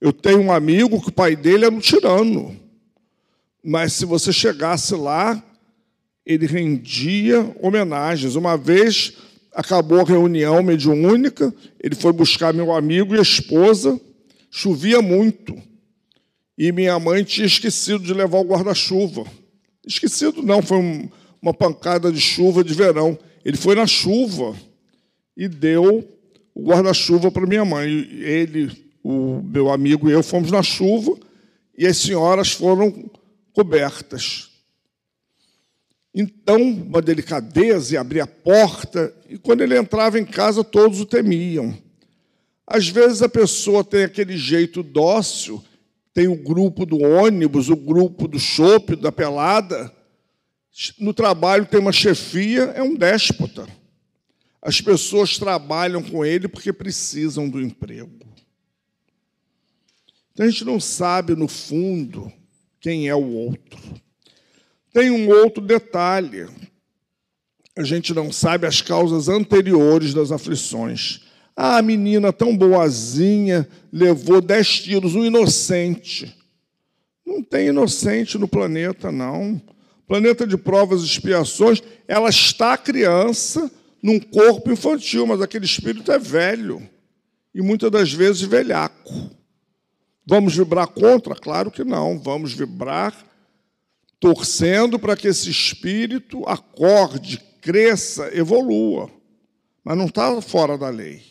eu 0.01 0.13
tenho 0.13 0.41
um 0.41 0.53
amigo 0.53 1.01
que 1.01 1.09
o 1.09 1.13
pai 1.13 1.35
dele 1.35 1.65
era 1.65 1.75
um 1.75 1.81
tirano, 1.81 2.59
mas 3.63 3.95
se 3.95 4.05
você 4.05 4.33
chegasse 4.33 4.95
lá, 4.95 5.43
ele 6.27 6.47
rendia 6.47 7.55
homenagens. 7.61 8.35
Uma 8.35 8.57
vez 8.57 9.15
acabou 9.53 10.01
a 10.01 10.05
reunião 10.05 10.63
mediúnica, 10.63 11.55
ele 11.83 11.95
foi 11.95 12.13
buscar 12.13 12.53
meu 12.53 12.73
amigo 12.73 13.15
e 13.15 13.19
a 13.19 13.23
esposa, 13.23 13.99
chovia 14.51 15.01
muito, 15.01 15.57
e 16.57 16.71
minha 16.73 16.99
mãe 16.99 17.25
tinha 17.25 17.47
esquecido 17.47 18.05
de 18.05 18.13
levar 18.13 18.39
o 18.39 18.45
guarda-chuva. 18.45 19.25
Esquecido 19.87 20.43
não, 20.43 20.63
foi 20.63 21.11
uma 21.43 21.53
pancada 21.53 22.11
de 22.11 22.21
chuva 22.21 22.65
de 22.65 22.73
verão. 22.73 23.19
Ele 23.45 23.57
foi 23.57 23.75
na 23.75 23.87
chuva 23.87 24.57
e 25.37 25.49
deu 25.49 26.09
o 26.55 26.63
guarda-chuva 26.63 27.31
para 27.31 27.47
minha 27.47 27.65
mãe. 27.65 27.89
Ele 27.89 28.84
o 29.05 29.43
meu 29.43 29.71
amigo 29.71 30.09
e 30.09 30.13
eu 30.13 30.23
fomos 30.23 30.51
na 30.51 30.63
chuva 30.63 31.15
e 31.77 31.87
as 31.87 31.99
senhoras 31.99 32.53
foram 32.53 33.11
cobertas. 33.53 34.51
Então, 36.15 36.61
uma 36.63 37.03
delicadeza 37.03 37.95
e 37.95 37.97
abrir 37.97 38.21
a 38.21 38.27
porta, 38.27 39.13
e 39.29 39.37
quando 39.37 39.61
ele 39.61 39.77
entrava 39.77 40.19
em 40.19 40.25
casa, 40.25 40.63
todos 40.63 41.01
o 41.01 41.07
temiam. 41.07 41.77
Às 42.67 42.89
vezes 42.89 43.21
a 43.21 43.29
pessoa 43.29 43.85
tem 43.85 44.05
aquele 44.05 44.37
jeito 44.39 44.83
dócil, 44.83 45.63
tem 46.15 46.29
o 46.29 46.37
grupo 46.37 46.87
do 46.87 47.03
ônibus, 47.03 47.69
o 47.69 47.77
grupo 47.77 48.29
do 48.29 48.39
chope, 48.39 48.95
da 48.97 49.11
pelada. 49.11 49.93
No 50.99 51.13
trabalho 51.13 51.67
tem 51.67 51.81
uma 51.81 51.93
chefia, 51.93 52.63
é 52.77 52.83
um 52.83 52.95
déspota. 52.95 53.67
As 54.63 54.81
pessoas 54.81 55.37
trabalham 55.37 56.03
com 56.03 56.25
ele 56.25 56.49
porque 56.49 56.73
precisam 56.73 57.51
do 57.51 57.61
emprego. 57.61 58.34
Então 60.35 60.47
a 60.47 60.51
gente 60.51 60.65
não 60.65 60.81
sabe, 60.81 61.37
no 61.37 61.47
fundo, 61.47 62.31
quem 62.81 63.09
é 63.09 63.15
o 63.15 63.25
outro. 63.25 63.79
Tem 64.93 65.09
um 65.09 65.29
outro 65.29 65.63
detalhe. 65.65 66.49
A 67.77 67.85
gente 67.85 68.13
não 68.13 68.33
sabe 68.33 68.67
as 68.67 68.83
causas 68.83 69.29
anteriores 69.29 70.13
das 70.13 70.33
aflições. 70.33 71.21
Ah, 71.57 71.77
a 71.77 71.83
menina 71.83 72.33
tão 72.33 72.57
boazinha 72.57 73.69
levou 73.93 74.41
dez 74.41 74.81
tiros, 74.81 75.15
um 75.15 75.25
inocente. 75.25 76.37
Não 77.25 77.41
tem 77.41 77.69
inocente 77.69 78.37
no 78.37 78.49
planeta, 78.49 79.13
não. 79.13 79.63
Planeta 80.07 80.45
de 80.45 80.57
provas 80.57 81.03
e 81.03 81.07
expiações, 81.07 81.81
ela 82.09 82.29
está 82.29 82.77
criança 82.77 83.71
num 84.03 84.19
corpo 84.19 84.71
infantil, 84.73 85.29
mas 85.29 85.41
aquele 85.41 85.65
espírito 85.65 86.11
é 86.11 86.19
velho 86.19 86.83
e 87.55 87.63
muitas 87.63 87.91
das 87.91 88.13
vezes 88.13 88.43
velhaco. 88.43 89.31
Vamos 90.27 90.57
vibrar 90.57 90.87
contra? 90.89 91.35
Claro 91.35 91.71
que 91.71 91.85
não. 91.85 92.19
Vamos 92.19 92.53
vibrar 92.53 93.15
torcendo 94.19 94.99
para 94.99 95.17
que 95.17 95.29
esse 95.29 95.51
espírito 95.51 96.43
acorde, 96.47 97.39
cresça, 97.61 98.31
evolua. 98.35 99.11
Mas 99.85 99.99
não 99.99 100.07
está 100.07 100.41
fora 100.41 100.79
da 100.79 100.89
lei. 100.89 101.23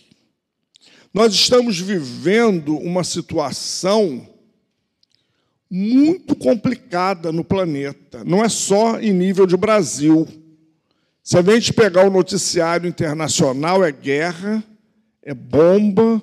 Nós 1.12 1.34
estamos 1.34 1.80
vivendo 1.80 2.78
uma 2.78 3.04
situação 3.04 4.28
muito 5.70 6.36
complicada 6.36 7.32
no 7.32 7.44
planeta. 7.44 8.24
Não 8.24 8.44
é 8.44 8.50
só 8.50 9.00
em 9.00 9.12
nível 9.12 9.48
de 9.48 9.58
Brasil. 9.58 10.28
Se 11.24 11.36
a 11.36 11.42
gente 11.42 11.74
pegar 11.74 12.06
o 12.06 12.12
noticiário 12.12 12.88
internacional, 12.88 13.84
é 13.84 13.92
guerra, 13.92 14.64
é 15.24 15.34
bomba, 15.34 16.22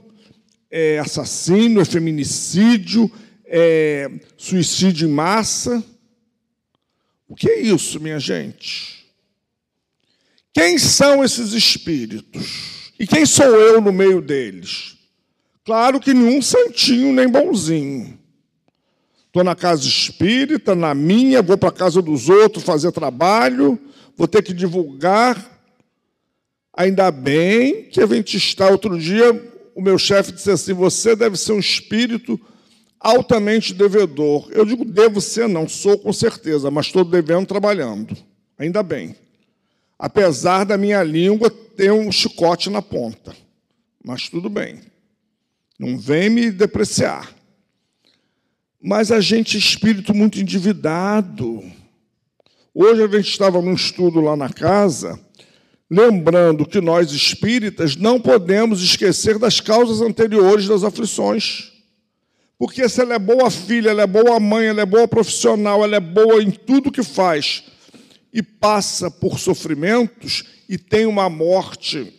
é 0.71 0.99
assassínio, 0.99 1.81
é 1.81 1.85
feminicídio, 1.85 3.11
é 3.45 4.11
suicídio 4.37 5.09
em 5.09 5.13
massa. 5.13 5.85
O 7.27 7.35
que 7.35 7.49
é 7.49 7.61
isso, 7.61 8.01
minha 8.01 8.21
gente? 8.21 9.05
Quem 10.53 10.79
são 10.79 11.25
esses 11.25 11.53
espíritos? 11.53 12.93
E 12.99 13.07
quem 13.07 13.25
sou 13.25 13.47
eu 13.47 13.81
no 13.81 13.93
meio 13.93 14.21
deles? 14.21 14.97
Claro 15.65 16.01
que 16.01 16.15
nenhum 16.15 16.41
santinho 16.43 17.13
nem 17.13 17.29
bonzinho. 17.29 18.19
Estou 19.27 19.45
na 19.45 19.55
casa 19.55 19.87
espírita, 19.87 20.75
na 20.75 20.93
minha, 20.93 21.41
vou 21.41 21.57
para 21.57 21.69
a 21.69 21.73
casa 21.73 22.03
dos 22.03 22.29
outros 22.29 22.65
fazer 22.65 22.91
trabalho, 22.91 23.79
vou 24.17 24.27
ter 24.27 24.43
que 24.43 24.53
divulgar. 24.53 25.61
Ainda 26.77 27.11
bem 27.11 27.85
que 27.85 28.01
a 28.01 28.07
gente 28.07 28.37
está 28.37 28.69
outro 28.69 28.99
dia 28.99 29.50
o 29.75 29.83
meu 29.83 29.99
chefe 29.99 30.33
disse 30.33 30.51
assim: 30.51 30.73
você 30.73 31.15
deve 31.15 31.37
ser 31.37 31.53
um 31.53 31.59
espírito 31.59 32.41
altamente 32.99 33.73
devedor. 33.73 34.49
Eu 34.51 34.65
digo, 34.65 34.85
devo 34.85 35.21
ser, 35.21 35.49
não, 35.49 35.69
sou 35.69 35.99
com 35.99 36.13
certeza, 36.13 36.71
mas 36.71 36.87
estou 36.87 37.05
devendo 37.05 37.47
trabalhando. 37.47 38.17
Ainda 38.59 38.83
bem. 38.83 39.17
Apesar 39.99 40.65
da 40.65 40.77
minha 40.77 41.03
língua 41.03 41.51
ter 41.51 41.93
um 41.93 42.13
chicote 42.13 42.69
na 42.69 42.83
ponta. 42.83 43.35
Mas 44.05 44.29
tudo 44.29 44.51
bem. 44.51 44.81
Não 45.79 45.99
vem 45.99 46.29
me 46.29 46.51
depreciar. 46.51 47.35
Mas 48.83 49.11
a 49.11 49.21
gente 49.21 49.57
é 49.57 49.61
espírito 49.61 50.15
muito 50.15 50.39
endividado. 50.39 51.63
Hoje 52.75 53.03
a 53.03 53.09
gente 53.09 53.29
estava 53.31 53.61
num 53.61 53.75
estudo 53.75 54.21
lá 54.21 54.37
na 54.37 54.51
casa 54.51 55.19
Lembrando 55.91 56.65
que 56.65 56.81
nós 56.81 57.11
espíritas 57.11 57.97
não 57.97 58.21
podemos 58.21 58.81
esquecer 58.81 59.39
das 59.39 59.61
causas 59.61 60.01
anteriores 60.01 60.69
das 60.69 60.85
aflições. 60.85 61.73
Porque 62.57 62.89
se 62.89 63.01
ela 63.01 63.15
é 63.15 63.19
boa 63.19 63.51
filha, 63.51 63.91
ela 63.91 64.03
é 64.03 64.07
boa 64.07 64.39
mãe, 64.39 64.67
ela 64.67 64.83
é 64.83 64.87
boa 64.87 65.09
profissional, 65.09 65.83
ela 65.83 65.97
é 65.97 66.01
boa 66.01 66.43
em 66.43 66.51
tudo 66.51 66.93
que 66.93 67.03
faz 67.03 67.65
e 68.33 68.43
passa 68.43 69.11
por 69.11 69.41
sofrimentos 69.41 70.45
e 70.69 70.79
tem 70.79 71.07
uma 71.07 71.29
morte 71.29 72.13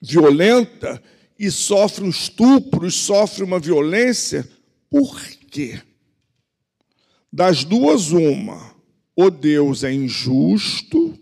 violenta 0.00 1.02
e 1.38 1.50
sofre 1.50 2.04
um 2.04 2.10
estupro, 2.10 2.86
e 2.86 2.90
sofre 2.90 3.42
uma 3.42 3.58
violência, 3.58 4.48
por 4.88 5.20
quê? 5.50 5.80
Das 7.32 7.64
duas, 7.64 8.12
uma, 8.12 8.76
ou 9.16 9.30
Deus 9.30 9.82
é 9.82 9.92
injusto, 9.92 11.18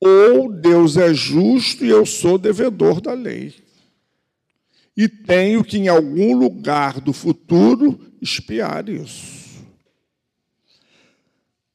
ou 0.00 0.52
Deus 0.52 0.96
é 0.96 1.12
justo 1.12 1.84
e 1.84 1.88
eu 1.88 2.06
sou 2.06 2.38
devedor 2.38 3.00
da 3.00 3.12
lei. 3.12 3.54
E 4.96 5.08
tenho 5.08 5.62
que, 5.62 5.78
em 5.78 5.88
algum 5.88 6.36
lugar 6.36 7.00
do 7.00 7.12
futuro, 7.12 7.98
espiar 8.20 8.88
isso. 8.88 9.38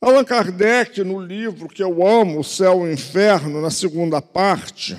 Allan 0.02 0.26
Kardec, 0.26 1.02
no 1.04 1.18
livro 1.18 1.70
que 1.70 1.82
eu 1.82 2.06
amo, 2.06 2.42
O 2.42 2.44
Céu 2.44 2.86
e 2.86 2.90
o 2.90 2.92
Inferno, 2.92 3.62
na 3.62 3.72
segunda 3.72 4.22
parte, 4.22 4.98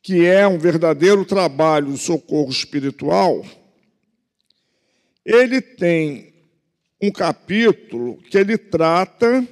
que 0.00 0.24
é 0.24 0.48
um 0.48 0.58
verdadeiro 0.58 1.24
trabalho 1.24 1.92
de 1.92 1.98
socorro 1.98 2.50
espiritual, 2.50 3.44
ele 5.24 5.60
tem 5.60 6.32
um 7.00 7.10
capítulo 7.10 8.16
que 8.30 8.38
ele 8.38 8.56
trata 8.56 9.46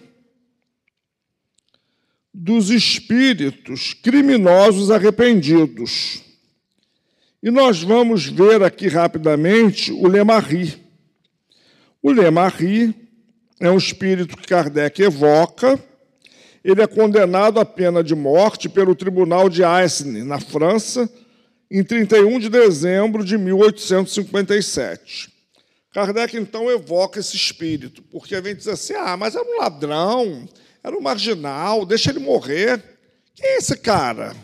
dos 2.32 2.70
espíritos 2.70 3.94
criminosos 3.94 4.90
arrependidos. 4.90 6.22
E 7.42 7.50
nós 7.50 7.82
vamos 7.82 8.26
ver 8.26 8.62
aqui 8.62 8.88
rapidamente 8.88 9.92
o 9.92 10.06
Lemarri. 10.06 10.80
O 12.02 12.10
Lemarri 12.10 12.94
é 13.60 13.70
um 13.70 13.76
espírito 13.76 14.36
que 14.36 14.46
Kardec 14.46 15.02
evoca. 15.02 15.78
Ele 16.64 16.80
é 16.80 16.86
condenado 16.86 17.58
à 17.58 17.64
pena 17.64 18.02
de 18.02 18.14
morte 18.14 18.68
pelo 18.68 18.94
Tribunal 18.94 19.48
de 19.48 19.64
Aisne, 19.64 20.22
na 20.22 20.38
França, 20.40 21.10
em 21.70 21.82
31 21.82 22.38
de 22.38 22.48
dezembro 22.48 23.24
de 23.24 23.36
1857. 23.36 25.32
Kardec, 25.92 26.36
então, 26.36 26.70
evoca 26.70 27.20
esse 27.20 27.36
espírito, 27.36 28.02
porque 28.04 28.34
a 28.34 28.40
gente 28.40 28.58
diz 28.58 28.68
assim: 28.68 28.94
ah, 28.94 29.16
mas 29.16 29.34
era 29.34 29.44
um 29.44 29.58
ladrão, 29.58 30.48
era 30.82 30.96
um 30.96 31.00
marginal, 31.00 31.86
deixa 31.86 32.10
ele 32.10 32.18
morrer. 32.18 32.82
Quem 33.34 33.48
é 33.48 33.56
esse 33.58 33.76
cara? 33.76 34.34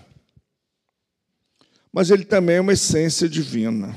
Mas 1.93 2.11
ele 2.11 2.25
também 2.25 2.57
é 2.57 2.61
uma 2.61 2.73
essência 2.73 3.29
divina. 3.29 3.97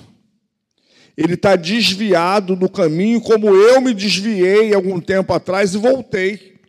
Ele 1.16 1.36
está 1.36 1.56
desviado 1.56 2.56
do 2.56 2.70
caminho, 2.70 3.22
como 3.22 3.50
eu 3.50 3.80
me 3.80 3.94
desviei 3.94 4.74
algum 4.74 5.00
tempo 5.00 5.34
atrás 5.34 5.74
e 5.74 5.78
voltei. 5.78 6.60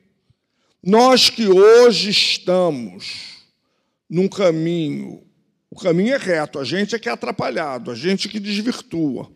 Nós 0.83 1.31
que 1.31 1.47
hoje 1.47 2.11
estamos 2.11 3.45
num 4.11 4.29
caminho, 4.29 5.23
o 5.71 5.77
caminho 5.77 6.15
é 6.15 6.19
reto, 6.19 6.59
a 6.59 6.65
gente 6.65 6.95
é 6.95 6.99
que 6.99 7.09
é 7.09 7.13
atrapalhado, 7.13 7.91
a 7.91 7.95
gente 7.95 8.29
que 8.29 8.39
desvirtua. 8.39 9.31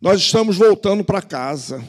Nós 0.00 0.20
estamos 0.20 0.56
voltando 0.56 1.02
para 1.02 1.22
casa. 1.22 1.82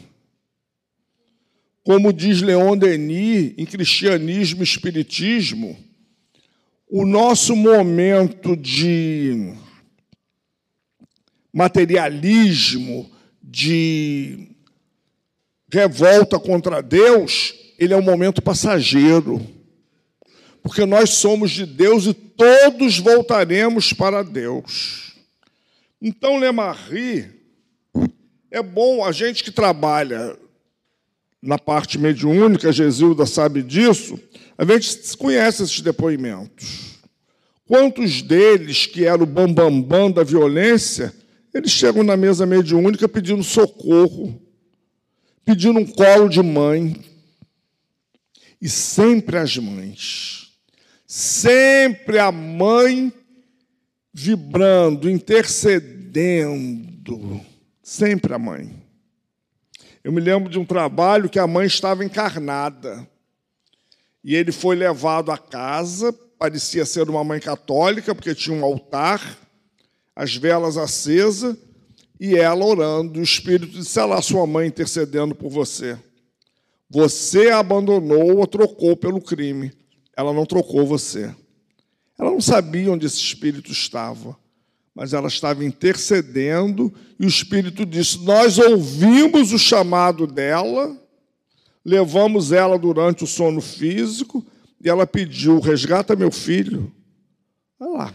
Como 1.89 2.13
diz 2.13 2.39
Leon 2.39 2.77
Denis, 2.77 3.55
em 3.57 3.65
Cristianismo 3.65 4.61
e 4.61 4.63
Espiritismo, 4.63 5.75
o 6.87 7.03
nosso 7.03 7.55
momento 7.55 8.55
de 8.55 9.55
materialismo, 11.51 13.09
de 13.41 14.49
revolta 15.67 16.39
contra 16.39 16.79
Deus, 16.83 17.55
ele 17.79 17.95
é 17.95 17.97
um 17.97 18.03
momento 18.03 18.39
passageiro. 18.39 19.43
Porque 20.61 20.85
nós 20.85 21.09
somos 21.09 21.49
de 21.49 21.65
Deus 21.65 22.05
e 22.05 22.13
todos 22.13 22.99
voltaremos 22.99 23.93
para 23.93 24.21
Deus. 24.21 25.15
Então, 25.99 26.37
Lemarri, 26.37 27.31
é 28.51 28.61
bom 28.61 29.03
a 29.03 29.11
gente 29.11 29.43
que 29.43 29.49
trabalha 29.49 30.37
na 31.41 31.57
parte 31.57 31.97
mediúnica, 31.97 32.71
Gesilda 32.71 33.25
sabe 33.25 33.63
disso, 33.63 34.19
a 34.57 34.65
gente 34.65 35.17
conhece 35.17 35.63
esses 35.63 35.81
depoimentos. 35.81 36.99
Quantos 37.65 38.21
deles, 38.21 38.85
que 38.85 39.05
eram 39.05 39.23
o 39.23 39.27
bambambam 39.27 39.81
bam, 39.81 40.07
bam 40.07 40.11
da 40.11 40.23
violência, 40.23 41.13
eles 41.53 41.71
chegam 41.71 42.03
na 42.03 42.17
mesa 42.17 42.45
mediúnica 42.45 43.07
pedindo 43.07 43.43
socorro, 43.43 44.41
pedindo 45.45 45.79
um 45.79 45.85
colo 45.85 46.27
de 46.27 46.41
mãe. 46.41 46.99
E 48.61 48.67
sempre 48.67 49.37
as 49.37 49.55
mães, 49.55 50.51
sempre 51.07 52.19
a 52.19 52.29
mãe 52.31 53.13
vibrando, 54.13 55.09
intercedendo, 55.09 57.39
sempre 57.81 58.33
a 58.33 58.39
mãe. 58.39 58.88
Eu 60.03 60.11
me 60.11 60.21
lembro 60.21 60.49
de 60.49 60.57
um 60.57 60.65
trabalho 60.65 61.29
que 61.29 61.39
a 61.39 61.45
mãe 61.45 61.67
estava 61.67 62.05
encarnada. 62.05 63.07
E 64.23 64.35
ele 64.35 64.51
foi 64.51 64.75
levado 64.75 65.31
à 65.31 65.37
casa, 65.37 66.13
parecia 66.37 66.85
ser 66.85 67.09
uma 67.09 67.23
mãe 67.23 67.39
católica, 67.39 68.15
porque 68.15 68.33
tinha 68.33 68.55
um 68.55 68.63
altar, 68.63 69.37
as 70.15 70.35
velas 70.35 70.77
acesas, 70.77 71.55
e 72.19 72.35
ela 72.35 72.65
orando. 72.65 73.19
O 73.19 73.23
Espírito 73.23 73.73
disse: 73.73 73.99
lá, 73.99 74.21
sua 74.21 74.47
mãe 74.47 74.67
intercedendo 74.67 75.35
por 75.35 75.49
você. 75.49 75.97
Você 76.89 77.49
a 77.49 77.59
abandonou 77.59 78.37
ou 78.37 78.47
trocou 78.47 78.95
pelo 78.95 79.21
crime. 79.21 79.71
Ela 80.15 80.33
não 80.33 80.45
trocou 80.45 80.87
você. 80.87 81.33
Ela 82.17 82.31
não 82.31 82.41
sabia 82.41 82.91
onde 82.91 83.05
esse 83.05 83.17
espírito 83.17 83.71
estava 83.71 84.35
mas 84.99 85.13
ela 85.13 85.29
estava 85.29 85.63
intercedendo 85.63 86.93
e 87.17 87.25
o 87.25 87.29
Espírito 87.29 87.85
disse: 87.85 88.19
Nós 88.19 88.57
ouvimos 88.57 89.53
o 89.53 89.57
chamado 89.57 90.27
dela, 90.27 90.93
levamos 91.85 92.51
ela 92.51 92.77
durante 92.77 93.23
o 93.23 93.27
sono 93.27 93.61
físico 93.61 94.45
e 94.83 94.89
ela 94.89 95.07
pediu: 95.07 95.61
Resgata 95.61 96.17
meu 96.17 96.29
filho. 96.29 96.91
Olha 97.79 97.91
lá, 97.91 98.13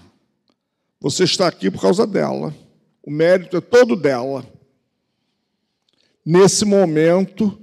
você 1.01 1.25
está 1.25 1.49
aqui 1.49 1.71
por 1.71 1.81
causa 1.81 2.07
dela, 2.07 2.55
o 3.03 3.11
mérito 3.11 3.57
é 3.57 3.63
todo 3.63 3.97
dela. 3.97 4.45
Nesse 6.23 6.67
momento, 6.67 7.59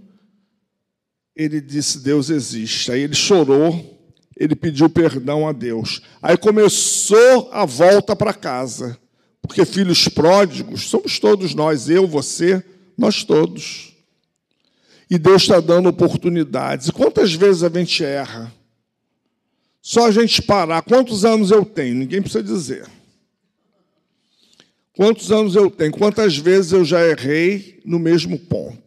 ele 1.35 1.61
disse: 1.61 1.99
Deus 1.99 2.31
existe. 2.31 2.91
Aí 2.91 3.01
ele 3.01 3.13
chorou, 3.13 4.01
ele 4.35 4.55
pediu 4.55 4.89
perdão 4.89 5.47
a 5.47 5.51
Deus. 5.51 6.01
Aí 6.23 6.35
começou 6.35 7.51
a 7.51 7.65
volta 7.65 8.15
para 8.15 8.33
casa. 8.33 8.99
Porque 9.41 9.65
filhos 9.65 10.07
pródigos 10.07 10.89
somos 10.89 11.19
todos 11.19 11.53
nós, 11.53 11.89
eu, 11.89 12.07
você, 12.07 12.63
nós 12.97 13.23
todos. 13.23 13.93
E 15.09 15.17
Deus 15.17 15.41
está 15.41 15.59
dando 15.59 15.89
oportunidades. 15.89 16.87
E 16.87 16.91
quantas 16.91 17.33
vezes 17.33 17.63
a 17.63 17.69
gente 17.69 18.03
erra? 18.03 18.53
Só 19.81 20.05
a 20.07 20.11
gente 20.11 20.41
parar. 20.41 20.83
Quantos 20.83 21.25
anos 21.25 21.51
eu 21.51 21.65
tenho? 21.65 21.95
Ninguém 21.95 22.21
precisa 22.21 22.43
dizer. 22.43 22.87
Quantos 24.95 25.31
anos 25.31 25.55
eu 25.55 25.69
tenho? 25.69 25.91
Quantas 25.91 26.37
vezes 26.37 26.71
eu 26.71 26.85
já 26.85 27.05
errei 27.05 27.81
no 27.83 27.97
mesmo 27.97 28.37
ponto? 28.37 28.81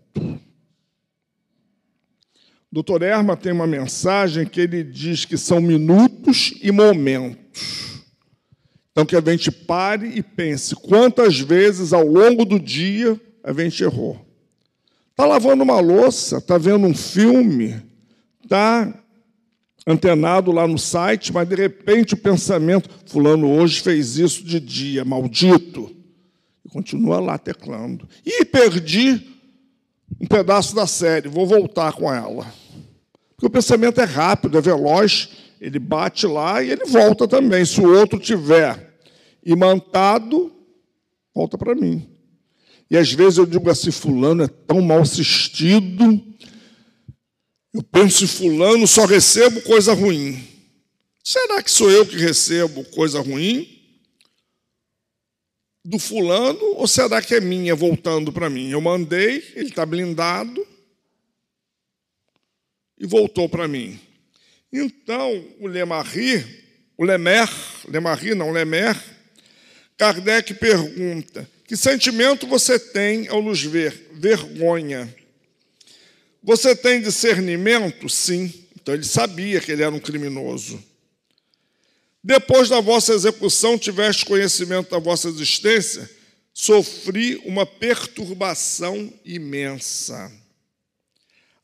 Doutor 2.71 3.03
Erma 3.03 3.37
tem 3.37 3.53
uma 3.53 3.67
mensagem 3.67 4.47
que 4.47 4.61
ele 4.61 4.83
diz 4.83 5.25
que 5.25 5.37
são 5.37 5.61
minutos 5.61 6.55
e 6.63 6.73
momentos. 6.73 7.94
Então, 8.95 9.05
que 9.05 9.17
a 9.17 9.21
gente 9.21 9.51
pare 9.51 10.07
e 10.07 10.23
pense 10.23 10.77
quantas 10.77 11.41
vezes 11.41 11.93
ao 11.93 12.07
longo 12.07 12.45
do 12.45 12.61
dia 12.61 13.21
a 13.43 13.53
gente 13.53 13.83
errou. 13.83 14.25
Está 15.11 15.27
lavando 15.27 15.65
uma 15.65 15.81
louça, 15.81 16.39
está 16.39 16.57
vendo 16.57 16.87
um 16.87 16.95
filme, 16.95 17.83
está 18.45 18.95
antenado 19.85 20.53
lá 20.53 20.69
no 20.69 20.79
site, 20.79 21.33
mas 21.33 21.49
de 21.49 21.57
repente 21.57 22.15
o 22.15 22.17
pensamento, 22.17 22.89
fulano 23.05 23.51
hoje 23.51 23.81
fez 23.81 24.17
isso 24.17 24.45
de 24.45 24.61
dia, 24.61 25.05
maldito. 25.05 25.91
E 26.65 26.69
continua 26.69 27.19
lá 27.19 27.37
teclando. 27.37 28.09
E 28.25 28.45
perdi 28.45 29.27
um 30.21 30.27
pedaço 30.27 30.73
da 30.73 30.87
série, 30.87 31.29
vou 31.29 31.49
voltar 31.49 31.93
com 31.95 32.15
ela. 32.15 32.47
Porque 33.35 33.47
o 33.47 33.51
pensamento 33.51 34.01
é 34.01 34.05
rápido, 34.05 34.57
é 34.57 34.61
veloz, 34.61 35.31
ele 35.61 35.79
bate 35.79 36.27
lá 36.27 36.63
e 36.63 36.71
ele 36.71 36.85
volta 36.85 37.27
também. 37.27 37.65
Se 37.65 37.81
o 37.81 37.93
outro 37.93 38.19
tiver 38.19 38.95
imantado, 39.45 40.53
volta 41.35 41.59
para 41.59 41.75
mim. 41.75 42.09
E 42.91 42.97
às 42.97 43.13
vezes 43.13 43.39
eu 43.39 43.47
digo 43.47 43.69
assim: 43.71 43.91
Fulano 43.91 44.45
é 44.45 44.49
tão 44.49 44.81
mal 44.81 45.01
assistido. 45.01 46.23
Eu 47.73 47.83
penso 47.83 48.25
em 48.25 48.29
Fulano, 48.29 48.87
só 48.87 49.05
recebo 49.05 49.61
coisa 49.63 49.93
ruim. 49.95 50.41
Será 51.23 51.63
que 51.63 51.71
sou 51.71 51.91
eu 51.91 52.07
que 52.07 52.17
recebo 52.17 52.85
coisa 52.85 53.21
ruim 53.21 53.69
do 55.85 55.99
Fulano? 55.99 56.77
Ou 56.77 56.87
será 56.87 57.21
que 57.21 57.35
é 57.35 57.41
minha 57.41 57.75
voltando 57.75 58.33
para 58.33 58.49
mim? 58.49 58.69
Eu 58.69 58.81
mandei, 58.81 59.43
ele 59.57 59.71
está 59.71 59.85
blindado 59.85 60.65
e 62.99 63.07
voltou 63.07 63.49
para 63.49 63.67
mim. 63.67 63.99
Então, 64.77 65.47
o 65.61 65.69
Lemarri, 65.69 66.45
o 66.99 67.05
Lemer, 67.05 67.49
Lemarie, 67.87 68.35
não, 68.35 68.51
Lemer, 68.51 69.01
Kardec 69.97 70.53
pergunta: 70.55 71.49
que 71.65 71.77
sentimento 71.77 72.45
você 72.45 72.77
tem 72.77 73.29
ao 73.29 73.41
nos 73.41 73.63
ver? 73.63 74.11
Vergonha. 74.15 75.15
Você 76.43 76.75
tem 76.75 77.01
discernimento? 77.01 78.09
Sim. 78.09 78.53
Então 78.75 78.95
ele 78.95 79.05
sabia 79.05 79.61
que 79.61 79.71
ele 79.71 79.85
era 79.85 79.95
um 79.95 80.01
criminoso. 80.01 80.83
Depois 82.23 82.69
da 82.69 82.81
vossa 82.81 83.15
execução, 83.15 83.79
tiveste 83.79 84.27
conhecimento 84.27 84.91
da 84.91 84.99
vossa 84.99 85.29
existência, 85.29 86.11
sofri 86.53 87.37
uma 87.45 87.65
perturbação 87.65 89.13
imensa. 89.25 90.33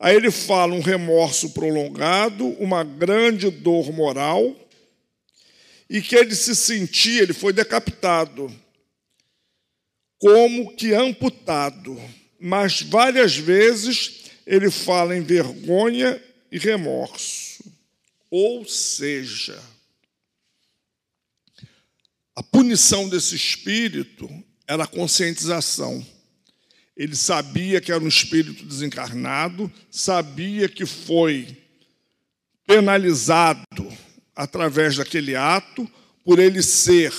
Aí 0.01 0.17
ele 0.17 0.31
fala 0.31 0.75
um 0.75 0.81
remorso 0.81 1.51
prolongado, 1.51 2.47
uma 2.59 2.83
grande 2.83 3.51
dor 3.51 3.93
moral, 3.93 4.57
e 5.91 6.01
que 6.01 6.17
ele 6.17 6.35
se 6.35 6.57
sentia, 6.57 7.21
ele 7.21 7.35
foi 7.35 7.53
decapitado, 7.53 8.51
como 10.19 10.75
que 10.75 10.95
amputado. 10.95 12.01
Mas 12.41 12.81
várias 12.81 13.37
vezes 13.37 14.31
ele 14.47 14.71
fala 14.71 15.15
em 15.15 15.21
vergonha 15.21 16.19
e 16.51 16.59
remorso. 16.59 17.63
Ou 18.31 18.65
seja, 18.65 19.63
a 22.35 22.43
punição 22.43 23.07
desse 23.07 23.37
espírito 23.37 24.31
era 24.67 24.85
a 24.85 24.87
conscientização. 24.87 26.03
Ele 27.01 27.17
sabia 27.17 27.81
que 27.81 27.91
era 27.91 28.05
um 28.05 28.07
espírito 28.07 28.63
desencarnado, 28.63 29.73
sabia 29.91 30.69
que 30.69 30.85
foi 30.85 31.57
penalizado 32.67 33.65
através 34.37 34.99
daquele 34.99 35.35
ato, 35.35 35.91
por 36.23 36.39
ele 36.39 36.63
ser 36.63 37.11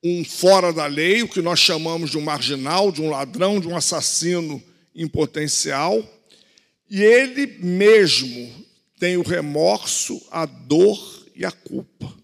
um 0.00 0.24
fora 0.24 0.72
da 0.72 0.86
lei, 0.86 1.24
o 1.24 1.28
que 1.28 1.42
nós 1.42 1.58
chamamos 1.58 2.12
de 2.12 2.16
um 2.16 2.20
marginal, 2.20 2.92
de 2.92 3.02
um 3.02 3.10
ladrão, 3.10 3.58
de 3.58 3.66
um 3.66 3.76
assassino 3.76 4.62
em 4.94 5.08
potencial, 5.08 6.00
e 6.88 7.02
ele 7.02 7.58
mesmo 7.58 8.64
tem 8.96 9.16
o 9.16 9.22
remorso, 9.22 10.24
a 10.30 10.46
dor 10.46 11.26
e 11.34 11.44
a 11.44 11.50
culpa. 11.50 12.14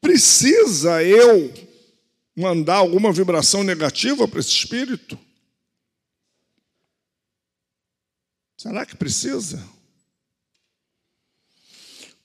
Precisa 0.00 1.02
eu 1.02 1.71
mandar 2.36 2.76
alguma 2.76 3.12
vibração 3.12 3.62
negativa 3.62 4.26
para 4.26 4.40
esse 4.40 4.50
espírito? 4.50 5.18
Será 8.56 8.86
que 8.86 8.96
precisa? 8.96 9.62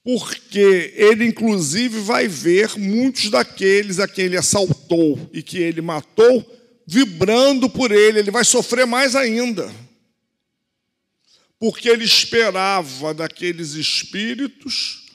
Porque 0.03 0.93
ele, 0.95 1.25
inclusive, 1.25 1.99
vai 1.99 2.27
ver 2.27 2.77
muitos 2.77 3.29
daqueles 3.29 3.99
a 3.99 4.07
quem 4.07 4.25
ele 4.25 4.37
assaltou 4.37 5.29
e 5.33 5.43
que 5.43 5.57
ele 5.57 5.81
matou, 5.81 6.45
vibrando 6.85 7.69
por 7.69 7.91
ele, 7.91 8.19
ele 8.19 8.31
vai 8.31 8.45
sofrer 8.45 8.85
mais 8.85 9.15
ainda. 9.15 9.69
Porque 11.59 11.89
ele 11.89 12.05
esperava 12.05 13.13
daqueles 13.13 13.73
espíritos 13.73 15.07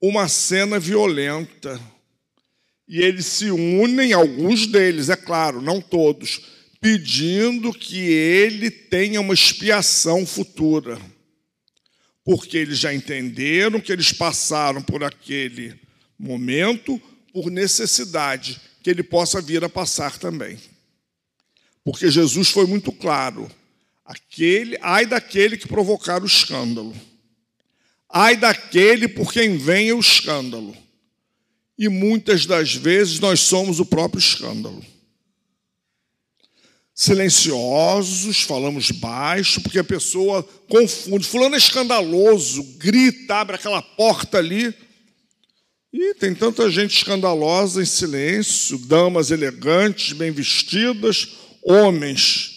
uma 0.00 0.28
cena 0.28 0.78
violenta 0.78 1.80
e 2.88 3.00
eles 3.00 3.26
se 3.26 3.50
unem, 3.50 4.12
alguns 4.12 4.66
deles, 4.66 5.08
é 5.08 5.16
claro, 5.16 5.60
não 5.60 5.80
todos, 5.80 6.40
pedindo 6.80 7.72
que 7.72 7.98
ele 7.98 8.70
tenha 8.70 9.20
uma 9.20 9.34
expiação 9.34 10.24
futura. 10.24 11.00
Porque 12.24 12.56
eles 12.56 12.78
já 12.78 12.94
entenderam 12.94 13.80
que 13.80 13.92
eles 13.92 14.12
passaram 14.12 14.82
por 14.82 15.02
aquele 15.02 15.74
momento 16.18 17.00
por 17.32 17.50
necessidade, 17.50 18.60
que 18.82 18.90
ele 18.90 19.02
possa 19.02 19.40
vir 19.40 19.62
a 19.64 19.68
passar 19.68 20.16
também. 20.18 20.58
Porque 21.84 22.10
Jesus 22.10 22.50
foi 22.50 22.66
muito 22.66 22.92
claro: 22.92 23.50
aquele, 24.04 24.78
ai 24.80 25.06
daquele 25.06 25.56
que 25.56 25.68
provocar 25.68 26.22
o 26.22 26.26
escândalo. 26.26 26.94
Ai 28.08 28.36
daquele 28.36 29.08
por 29.08 29.32
quem 29.32 29.56
venha 29.56 29.94
o 29.94 30.00
escândalo 30.00 30.85
e 31.78 31.88
muitas 31.88 32.46
das 32.46 32.74
vezes 32.74 33.20
nós 33.20 33.40
somos 33.40 33.80
o 33.80 33.86
próprio 33.86 34.18
escândalo. 34.18 34.84
Silenciosos, 36.94 38.42
falamos 38.42 38.90
baixo, 38.90 39.60
porque 39.60 39.78
a 39.78 39.84
pessoa 39.84 40.42
confunde. 40.68 41.26
Fulano 41.26 41.54
é 41.54 41.58
escandaloso, 41.58 42.62
grita, 42.78 43.36
abre 43.36 43.56
aquela 43.56 43.82
porta 43.82 44.38
ali. 44.38 44.74
E 45.92 46.14
tem 46.14 46.34
tanta 46.34 46.70
gente 46.70 46.96
escandalosa 46.96 47.82
em 47.82 47.86
silêncio, 47.86 48.78
damas 48.78 49.30
elegantes, 49.30 50.12
bem 50.12 50.30
vestidas, 50.30 51.28
homens 51.62 52.56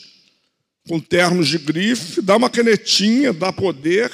com 0.90 1.00
ternos 1.00 1.48
de 1.48 1.60
grife, 1.60 2.20
dá 2.20 2.36
uma 2.36 2.50
canetinha, 2.50 3.32
dá 3.32 3.54
poder, 3.54 4.12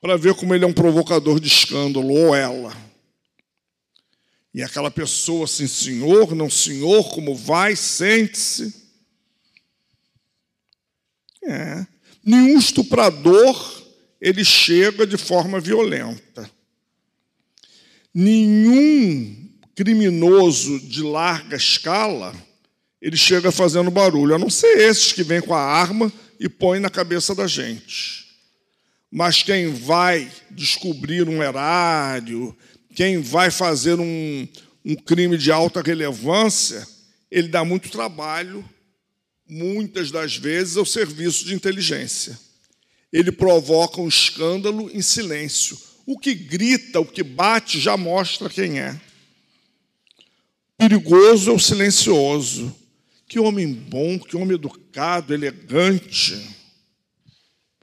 para 0.00 0.16
ver 0.16 0.34
como 0.34 0.54
ele 0.54 0.64
é 0.64 0.68
um 0.68 0.72
provocador 0.72 1.40
de 1.40 1.48
escândalo, 1.48 2.08
ou 2.08 2.34
ela. 2.34 2.76
E 4.54 4.62
aquela 4.62 4.90
pessoa 4.90 5.44
assim, 5.44 5.66
senhor, 5.66 6.34
não 6.34 6.48
senhor, 6.48 7.10
como 7.14 7.34
vai, 7.34 7.76
sente-se. 7.76 8.74
É. 11.44 11.86
Nenhum 12.24 12.58
estuprador 12.58 13.84
ele 14.20 14.44
chega 14.44 15.06
de 15.06 15.16
forma 15.16 15.60
violenta. 15.60 16.50
Nenhum 18.12 19.48
criminoso 19.74 20.80
de 20.80 21.02
larga 21.02 21.56
escala 21.56 22.34
ele 23.00 23.16
chega 23.16 23.52
fazendo 23.52 23.90
barulho, 23.90 24.34
a 24.34 24.38
não 24.38 24.50
ser 24.50 24.76
esses 24.78 25.12
que 25.12 25.22
vêm 25.22 25.40
com 25.40 25.54
a 25.54 25.62
arma 25.62 26.12
e 26.40 26.48
põem 26.48 26.80
na 26.80 26.90
cabeça 26.90 27.34
da 27.34 27.46
gente. 27.46 28.27
Mas 29.10 29.42
quem 29.42 29.72
vai 29.72 30.30
descobrir 30.50 31.28
um 31.28 31.42
erário, 31.42 32.56
quem 32.94 33.20
vai 33.20 33.50
fazer 33.50 33.98
um, 33.98 34.46
um 34.84 34.94
crime 34.94 35.38
de 35.38 35.50
alta 35.50 35.80
relevância, 35.80 36.86
ele 37.30 37.48
dá 37.48 37.64
muito 37.64 37.90
trabalho, 37.90 38.68
muitas 39.48 40.10
das 40.10 40.36
vezes, 40.36 40.76
ao 40.76 40.84
serviço 40.84 41.44
de 41.44 41.54
inteligência. 41.54 42.38
Ele 43.12 43.32
provoca 43.32 44.00
um 44.00 44.08
escândalo 44.08 44.90
em 44.92 45.00
silêncio. 45.00 45.78
O 46.04 46.18
que 46.18 46.34
grita, 46.34 47.00
o 47.00 47.06
que 47.06 47.22
bate, 47.22 47.80
já 47.80 47.96
mostra 47.96 48.50
quem 48.50 48.78
é. 48.78 48.98
Perigoso 50.76 51.50
é 51.50 51.54
o 51.54 51.58
silencioso. 51.58 52.74
Que 53.26 53.38
homem 53.38 53.72
bom, 53.72 54.18
que 54.18 54.36
homem 54.36 54.54
educado, 54.54 55.34
elegante. 55.34 56.57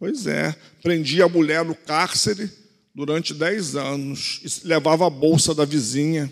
Pois 0.05 0.27
é, 0.27 0.55
prendi 0.83 1.19
a 1.19 1.27
mulher 1.27 1.65
no 1.65 1.73
cárcere 1.73 2.47
durante 2.93 3.33
dez 3.33 3.75
anos 3.75 4.39
e 4.43 4.67
levava 4.67 5.07
a 5.07 5.09
bolsa 5.09 5.55
da 5.55 5.65
vizinha. 5.65 6.31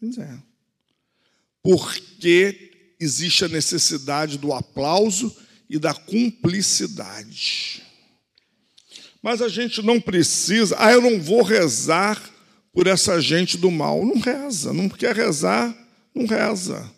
Pois 0.00 0.16
é. 0.16 0.34
Porque 1.62 2.96
existe 2.98 3.44
a 3.44 3.48
necessidade 3.48 4.38
do 4.38 4.54
aplauso 4.54 5.36
e 5.68 5.78
da 5.78 5.92
cumplicidade. 5.92 7.82
Mas 9.22 9.42
a 9.42 9.48
gente 9.50 9.82
não 9.82 10.00
precisa, 10.00 10.74
ah, 10.78 10.90
eu 10.90 11.02
não 11.02 11.20
vou 11.20 11.42
rezar 11.42 12.18
por 12.72 12.86
essa 12.86 13.20
gente 13.20 13.58
do 13.58 13.70
mal. 13.70 14.06
Não 14.06 14.18
reza, 14.18 14.72
não 14.72 14.88
quer 14.88 15.14
rezar, 15.14 15.76
não 16.14 16.24
reza. 16.24 16.90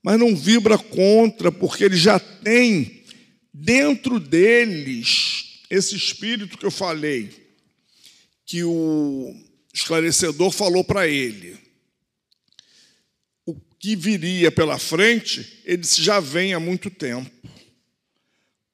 Mas 0.00 0.16
não 0.16 0.36
vibra 0.36 0.78
contra, 0.78 1.50
porque 1.50 1.82
ele 1.82 1.96
já 1.96 2.20
tem 2.20 2.95
dentro 3.58 4.20
deles 4.20 5.62
esse 5.70 5.96
espírito 5.96 6.58
que 6.58 6.66
eu 6.66 6.70
falei, 6.70 7.30
que 8.44 8.62
o 8.62 9.34
esclarecedor 9.72 10.50
falou 10.50 10.84
para 10.84 11.08
ele. 11.08 11.58
O 13.46 13.58
que 13.78 13.96
viria 13.96 14.52
pela 14.52 14.78
frente, 14.78 15.62
ele 15.64 15.82
já 15.84 16.20
vem 16.20 16.52
há 16.52 16.60
muito 16.60 16.90
tempo. 16.90 17.30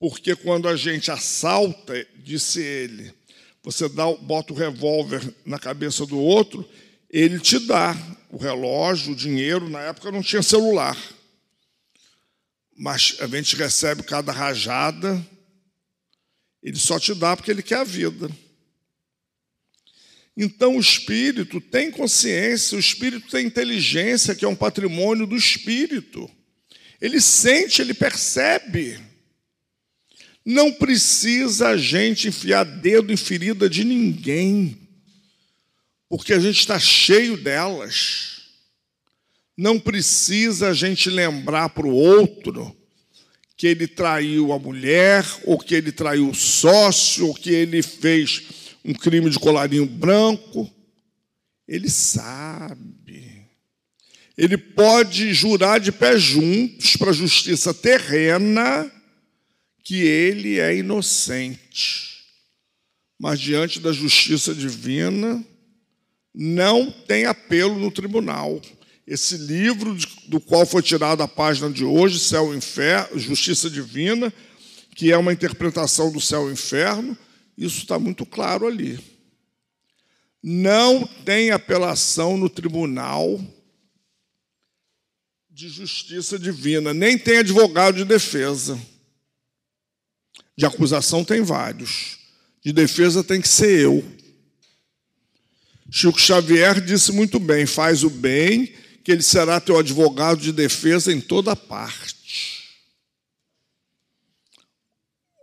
Porque 0.00 0.34
quando 0.34 0.68
a 0.68 0.74
gente 0.74 1.12
assalta, 1.12 2.06
disse 2.16 2.60
ele, 2.60 3.14
você 3.62 3.88
dá, 3.88 4.12
bota 4.12 4.52
o 4.52 4.56
revólver 4.56 5.22
na 5.46 5.60
cabeça 5.60 6.04
do 6.04 6.18
outro, 6.18 6.68
ele 7.08 7.38
te 7.38 7.60
dá 7.60 7.96
o 8.30 8.36
relógio, 8.36 9.12
o 9.12 9.16
dinheiro. 9.16 9.68
Na 9.68 9.80
época 9.82 10.10
não 10.10 10.22
tinha 10.22 10.42
celular 10.42 10.98
mas 12.82 13.14
a 13.20 13.28
gente 13.28 13.54
recebe 13.54 14.02
cada 14.02 14.32
rajada, 14.32 15.24
ele 16.60 16.76
só 16.76 16.98
te 16.98 17.14
dá 17.14 17.36
porque 17.36 17.52
ele 17.52 17.62
quer 17.62 17.76
a 17.76 17.84
vida. 17.84 18.28
Então 20.36 20.76
o 20.76 20.80
espírito 20.80 21.60
tem 21.60 21.92
consciência, 21.92 22.76
o 22.76 22.80
espírito 22.80 23.30
tem 23.30 23.46
inteligência, 23.46 24.34
que 24.34 24.44
é 24.44 24.48
um 24.48 24.56
patrimônio 24.56 25.28
do 25.28 25.36
espírito. 25.36 26.28
Ele 27.00 27.20
sente, 27.20 27.80
ele 27.80 27.94
percebe. 27.94 28.98
Não 30.44 30.72
precisa 30.72 31.68
a 31.68 31.76
gente 31.76 32.26
enfiar 32.26 32.64
dedo 32.64 33.12
em 33.12 33.16
ferida 33.16 33.70
de 33.70 33.84
ninguém, 33.84 34.88
porque 36.08 36.32
a 36.32 36.40
gente 36.40 36.58
está 36.58 36.80
cheio 36.80 37.36
delas. 37.36 38.41
Não 39.56 39.78
precisa 39.78 40.68
a 40.68 40.74
gente 40.74 41.10
lembrar 41.10 41.68
para 41.68 41.86
o 41.86 41.94
outro 41.94 42.74
que 43.56 43.66
ele 43.66 43.86
traiu 43.86 44.52
a 44.52 44.58
mulher, 44.58 45.24
ou 45.44 45.58
que 45.58 45.74
ele 45.74 45.92
traiu 45.92 46.30
o 46.30 46.34
sócio, 46.34 47.28
ou 47.28 47.34
que 47.34 47.50
ele 47.50 47.82
fez 47.82 48.42
um 48.84 48.92
crime 48.92 49.30
de 49.30 49.38
colarinho 49.38 49.86
branco. 49.86 50.68
Ele 51.68 51.88
sabe. 51.88 53.46
Ele 54.36 54.56
pode 54.56 55.32
jurar 55.32 55.78
de 55.78 55.92
pé 55.92 56.18
juntos 56.18 56.96
para 56.96 57.10
a 57.10 57.14
justiça 57.14 57.72
terrena 57.72 58.90
que 59.84 59.96
ele 60.02 60.58
é 60.58 60.76
inocente. 60.76 62.24
Mas 63.18 63.38
diante 63.38 63.78
da 63.78 63.92
justiça 63.92 64.54
divina, 64.54 65.44
não 66.34 66.90
tem 66.90 67.26
apelo 67.26 67.78
no 67.78 67.90
tribunal. 67.90 68.60
Esse 69.06 69.36
livro 69.36 69.96
do 70.28 70.40
qual 70.40 70.64
foi 70.64 70.82
tirada 70.82 71.24
a 71.24 71.28
página 71.28 71.70
de 71.70 71.84
hoje, 71.84 72.18
Céu 72.18 72.54
e 72.54 72.56
Inferno, 72.56 73.18
Justiça 73.18 73.68
Divina, 73.68 74.32
que 74.94 75.10
é 75.10 75.16
uma 75.16 75.32
interpretação 75.32 76.12
do 76.12 76.20
céu 76.20 76.48
e 76.48 76.52
inferno, 76.52 77.16
isso 77.56 77.78
está 77.78 77.98
muito 77.98 78.24
claro 78.26 78.66
ali. 78.66 78.98
Não 80.42 81.06
tem 81.24 81.50
apelação 81.50 82.36
no 82.36 82.48
tribunal 82.48 83.40
de 85.50 85.68
justiça 85.68 86.38
divina, 86.38 86.92
nem 86.92 87.16
tem 87.16 87.38
advogado 87.38 87.96
de 87.96 88.04
defesa. 88.04 88.80
De 90.56 90.66
acusação 90.66 91.24
tem 91.24 91.42
vários, 91.42 92.18
de 92.62 92.72
defesa 92.72 93.24
tem 93.24 93.40
que 93.40 93.48
ser 93.48 93.80
eu. 93.80 94.04
Chico 95.90 96.20
Xavier 96.20 96.80
disse 96.80 97.12
muito 97.12 97.38
bem: 97.38 97.66
faz 97.66 98.02
o 98.02 98.10
bem, 98.10 98.74
que 99.04 99.12
ele 99.12 99.22
será 99.22 99.60
teu 99.60 99.78
advogado 99.78 100.40
de 100.40 100.52
defesa 100.52 101.12
em 101.12 101.20
toda 101.20 101.56
parte. 101.56 102.62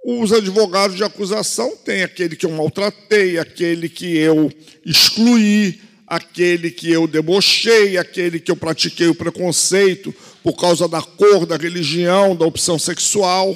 Os 0.05 0.31
advogados 0.31 0.95
de 0.95 1.03
acusação 1.03 1.75
têm 1.77 2.03
aquele 2.03 2.35
que 2.35 2.45
eu 2.45 2.51
maltratei, 2.51 3.37
aquele 3.37 3.89
que 3.89 4.17
eu 4.17 4.51
excluí, 4.85 5.81
aquele 6.07 6.71
que 6.71 6.89
eu 6.89 7.05
debochei, 7.05 7.97
aquele 7.97 8.39
que 8.39 8.49
eu 8.49 8.55
pratiquei 8.55 9.07
o 9.07 9.15
preconceito 9.15 10.13
por 10.41 10.53
causa 10.53 10.87
da 10.87 11.01
cor, 11.01 11.45
da 11.45 11.57
religião, 11.57 12.35
da 12.35 12.45
opção 12.45 12.79
sexual. 12.79 13.55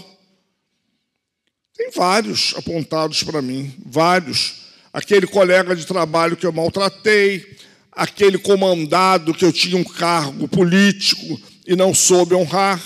Tem 1.76 1.90
vários 1.92 2.54
apontados 2.56 3.24
para 3.24 3.42
mim, 3.42 3.74
vários. 3.84 4.62
Aquele 4.94 5.26
colega 5.26 5.76
de 5.76 5.88
trabalho 5.88 6.38
que 6.38 6.46
eu 6.46 6.52
maltratei, 6.52 7.53
aquele 7.96 8.38
comandado 8.38 9.34
que 9.34 9.46
eu 9.46 9.54
tinha 9.54 9.78
um 9.78 9.84
cargo 9.84 10.48
político 10.48 11.40
e 11.66 11.76
não 11.76 11.94
soube 11.94 12.36
honrar. 12.36 12.82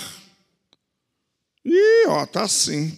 E, 1.64 2.06
ó, 2.06 2.24
tá 2.26 2.42
assim. 2.42 2.96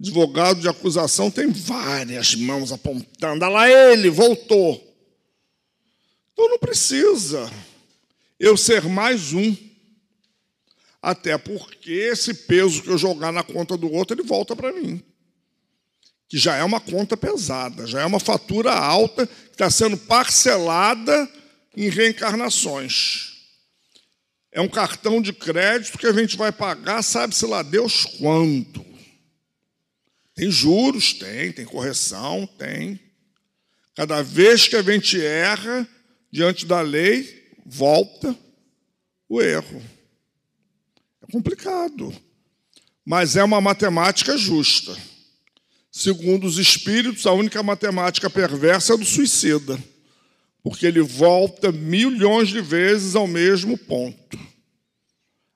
Advogado 0.00 0.60
de 0.60 0.68
acusação 0.68 1.30
tem 1.30 1.48
várias 1.48 2.34
mãos 2.34 2.72
apontando. 2.72 3.44
Olha 3.44 3.52
lá 3.52 3.70
ele, 3.70 4.10
voltou. 4.10 4.74
Então 6.32 6.48
não 6.48 6.58
precisa 6.58 7.50
eu 8.38 8.56
ser 8.56 8.82
mais 8.84 9.32
um. 9.32 9.56
Até 11.00 11.36
porque 11.36 11.90
esse 11.90 12.32
peso 12.32 12.82
que 12.82 12.88
eu 12.88 12.98
jogar 12.98 13.32
na 13.32 13.42
conta 13.42 13.76
do 13.76 13.92
outro, 13.92 14.16
ele 14.16 14.26
volta 14.26 14.54
para 14.54 14.72
mim. 14.72 15.02
Que 16.32 16.38
já 16.38 16.56
é 16.56 16.64
uma 16.64 16.80
conta 16.80 17.14
pesada, 17.14 17.86
já 17.86 18.00
é 18.00 18.06
uma 18.06 18.18
fatura 18.18 18.72
alta 18.72 19.26
que 19.26 19.52
está 19.52 19.68
sendo 19.68 19.98
parcelada 19.98 21.30
em 21.76 21.90
reencarnações. 21.90 23.32
É 24.50 24.58
um 24.58 24.68
cartão 24.68 25.20
de 25.20 25.34
crédito 25.34 25.98
que 25.98 26.06
a 26.06 26.12
gente 26.14 26.38
vai 26.38 26.50
pagar, 26.50 27.02
sabe-se 27.02 27.44
lá 27.44 27.62
Deus 27.62 28.06
quanto. 28.18 28.82
Tem 30.34 30.50
juros? 30.50 31.12
Tem. 31.12 31.52
Tem 31.52 31.66
correção? 31.66 32.46
Tem. 32.56 32.98
Cada 33.94 34.22
vez 34.22 34.66
que 34.66 34.76
a 34.76 34.80
gente 34.82 35.22
erra 35.22 35.86
diante 36.30 36.64
da 36.64 36.80
lei, 36.80 37.52
volta 37.66 38.34
o 39.28 39.42
erro. 39.42 39.82
É 41.28 41.30
complicado. 41.30 42.10
Mas 43.04 43.36
é 43.36 43.44
uma 43.44 43.60
matemática 43.60 44.38
justa. 44.38 44.96
Segundo 45.94 46.46
os 46.46 46.56
espíritos, 46.56 47.26
a 47.26 47.32
única 47.32 47.62
matemática 47.62 48.30
perversa 48.30 48.94
é 48.94 48.96
a 48.96 48.98
do 48.98 49.04
suicida, 49.04 49.78
porque 50.62 50.86
ele 50.86 51.02
volta 51.02 51.70
milhões 51.70 52.48
de 52.48 52.62
vezes 52.62 53.14
ao 53.14 53.26
mesmo 53.26 53.76
ponto. 53.76 54.38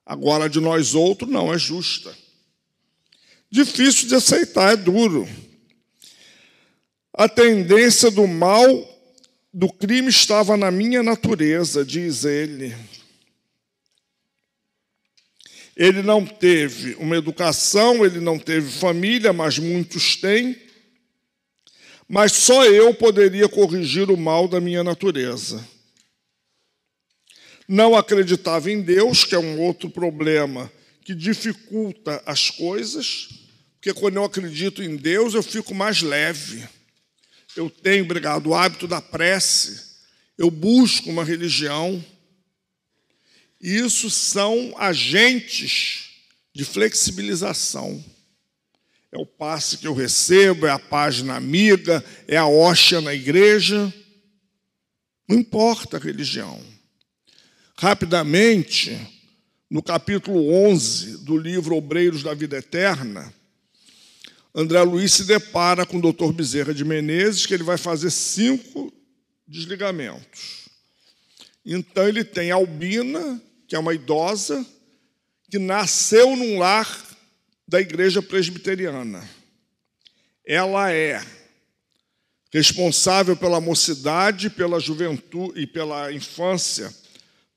Agora, 0.05 0.47
de 0.47 0.59
nós 0.59 0.93
outros, 0.93 1.29
não 1.29 1.51
é 1.51 1.57
justa. 1.57 2.15
Difícil 3.49 4.07
de 4.07 4.13
aceitar, 4.13 4.73
é 4.73 4.75
duro. 4.75 5.27
A 7.11 7.27
tendência 7.27 8.11
do 8.11 8.27
mal, 8.27 8.63
do 9.51 9.67
crime, 9.73 10.09
estava 10.09 10.55
na 10.55 10.69
minha 10.69 11.01
natureza, 11.01 11.83
diz 11.83 12.25
ele. 12.25 12.75
Ele 15.77 16.01
não 16.01 16.25
teve 16.25 16.95
uma 16.95 17.15
educação, 17.15 18.03
ele 18.03 18.19
não 18.19 18.39
teve 18.39 18.67
família, 18.67 19.31
mas 19.31 19.59
muitos 19.59 20.15
têm. 20.15 20.59
Mas 22.09 22.31
só 22.31 22.65
eu 22.65 22.95
poderia 22.95 23.47
corrigir 23.47 24.09
o 24.09 24.17
mal 24.17 24.47
da 24.47 24.59
minha 24.59 24.83
natureza. 24.83 25.63
Não 27.67 27.95
acreditava 27.95 28.71
em 28.71 28.81
Deus, 28.81 29.23
que 29.23 29.35
é 29.35 29.39
um 29.39 29.61
outro 29.61 29.87
problema 29.87 30.71
que 31.05 31.13
dificulta 31.13 32.23
as 32.25 32.49
coisas, 32.49 33.29
porque 33.75 33.93
quando 33.93 34.15
eu 34.15 34.23
acredito 34.23 34.81
em 34.81 34.95
Deus, 34.95 35.35
eu 35.35 35.43
fico 35.43 35.75
mais 35.75 36.01
leve. 36.01 36.67
Eu 37.55 37.69
tenho, 37.69 38.03
obrigado, 38.03 38.47
o 38.47 38.55
hábito 38.55 38.87
da 38.87 38.99
prece, 38.99 39.79
eu 40.39 40.49
busco 40.49 41.09
uma 41.11 41.23
religião. 41.23 42.03
Isso 43.59 44.09
são 44.09 44.75
agentes 44.77 46.09
de 46.53 46.63
flexibilização. 46.63 48.03
É 49.11 49.17
o 49.17 49.25
passe 49.25 49.77
que 49.77 49.87
eu 49.87 49.93
recebo, 49.93 50.67
é 50.67 50.71
a 50.71 50.79
página 50.79 51.35
amiga, 51.35 52.03
é 52.27 52.37
a 52.37 52.45
hóstia 52.45 53.01
na 53.01 53.13
igreja. 53.13 53.93
Não 55.27 55.37
importa 55.37 55.97
a 55.97 55.99
religião. 55.99 56.61
Rapidamente, 57.77 58.97
no 59.69 59.81
capítulo 59.81 60.51
11 60.51 61.25
do 61.25 61.37
livro 61.37 61.75
Obreiros 61.75 62.23
da 62.23 62.33
Vida 62.33 62.57
Eterna, 62.57 63.33
André 64.53 64.81
Luiz 64.81 65.13
se 65.13 65.25
depara 65.25 65.85
com 65.85 65.97
o 65.97 66.01
doutor 66.01 66.33
Bezerra 66.33 66.73
de 66.73 66.83
Menezes, 66.83 67.45
que 67.45 67.53
ele 67.53 67.63
vai 67.63 67.77
fazer 67.77 68.09
cinco 68.09 68.91
desligamentos. 69.47 70.65
Então, 71.63 72.07
ele 72.07 72.23
tem 72.23 72.49
Albina, 72.49 73.39
que 73.67 73.75
é 73.75 73.79
uma 73.79 73.93
idosa, 73.93 74.65
que 75.49 75.59
nasceu 75.59 76.35
num 76.35 76.57
lar 76.57 77.05
da 77.67 77.81
igreja 77.81 78.21
presbiteriana. 78.21 79.27
Ela 80.45 80.91
é 80.91 81.21
responsável 82.51 83.35
pela 83.35 83.59
mocidade, 83.59 84.49
pela 84.49 84.79
juventude 84.79 85.61
e 85.61 85.67
pela 85.67 86.11
infância 86.11 86.93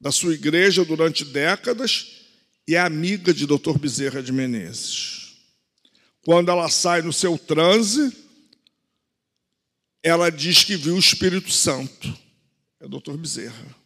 da 0.00 0.10
sua 0.10 0.34
igreja 0.34 0.84
durante 0.84 1.24
décadas 1.24 2.20
e 2.66 2.74
é 2.74 2.80
amiga 2.80 3.34
de 3.34 3.46
Dr. 3.46 3.78
Bezerra 3.78 4.22
de 4.22 4.32
Menezes. 4.32 5.36
Quando 6.24 6.50
ela 6.50 6.68
sai 6.68 7.02
no 7.02 7.12
seu 7.12 7.38
transe, 7.38 8.16
ela 10.02 10.30
diz 10.30 10.64
que 10.64 10.76
viu 10.76 10.94
o 10.94 10.98
Espírito 10.98 11.50
Santo. 11.50 12.16
É 12.80 12.88
Dr. 12.88 13.16
Bezerra. 13.16 13.79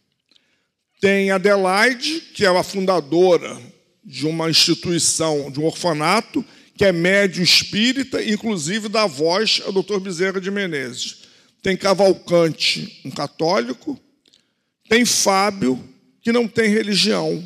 Tem 0.99 1.31
Adelaide, 1.31 2.21
que 2.33 2.45
é 2.45 2.47
a 2.47 2.63
fundadora 2.63 3.59
de 4.03 4.25
uma 4.25 4.49
instituição, 4.49 5.51
de 5.51 5.59
um 5.59 5.65
orfanato, 5.65 6.43
que 6.77 6.85
é 6.85 6.91
médium 6.91 7.43
espírita, 7.43 8.23
inclusive 8.23 8.89
dá 8.89 9.05
voz 9.05 9.61
ao 9.65 9.71
Dr. 9.71 9.99
Bezerra 9.99 10.39
de 10.39 10.51
Menezes. 10.51 11.23
Tem 11.61 11.75
Cavalcante, 11.75 13.01
um 13.03 13.11
católico. 13.11 13.99
Tem 14.87 15.05
Fábio, 15.05 15.83
que 16.21 16.31
não 16.31 16.47
tem 16.47 16.69
religião, 16.69 17.43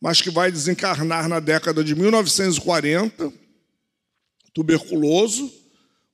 mas 0.00 0.20
que 0.20 0.30
vai 0.30 0.52
desencarnar 0.52 1.28
na 1.28 1.40
década 1.40 1.82
de 1.82 1.94
1940, 1.94 3.32
tuberculoso, 4.54 5.52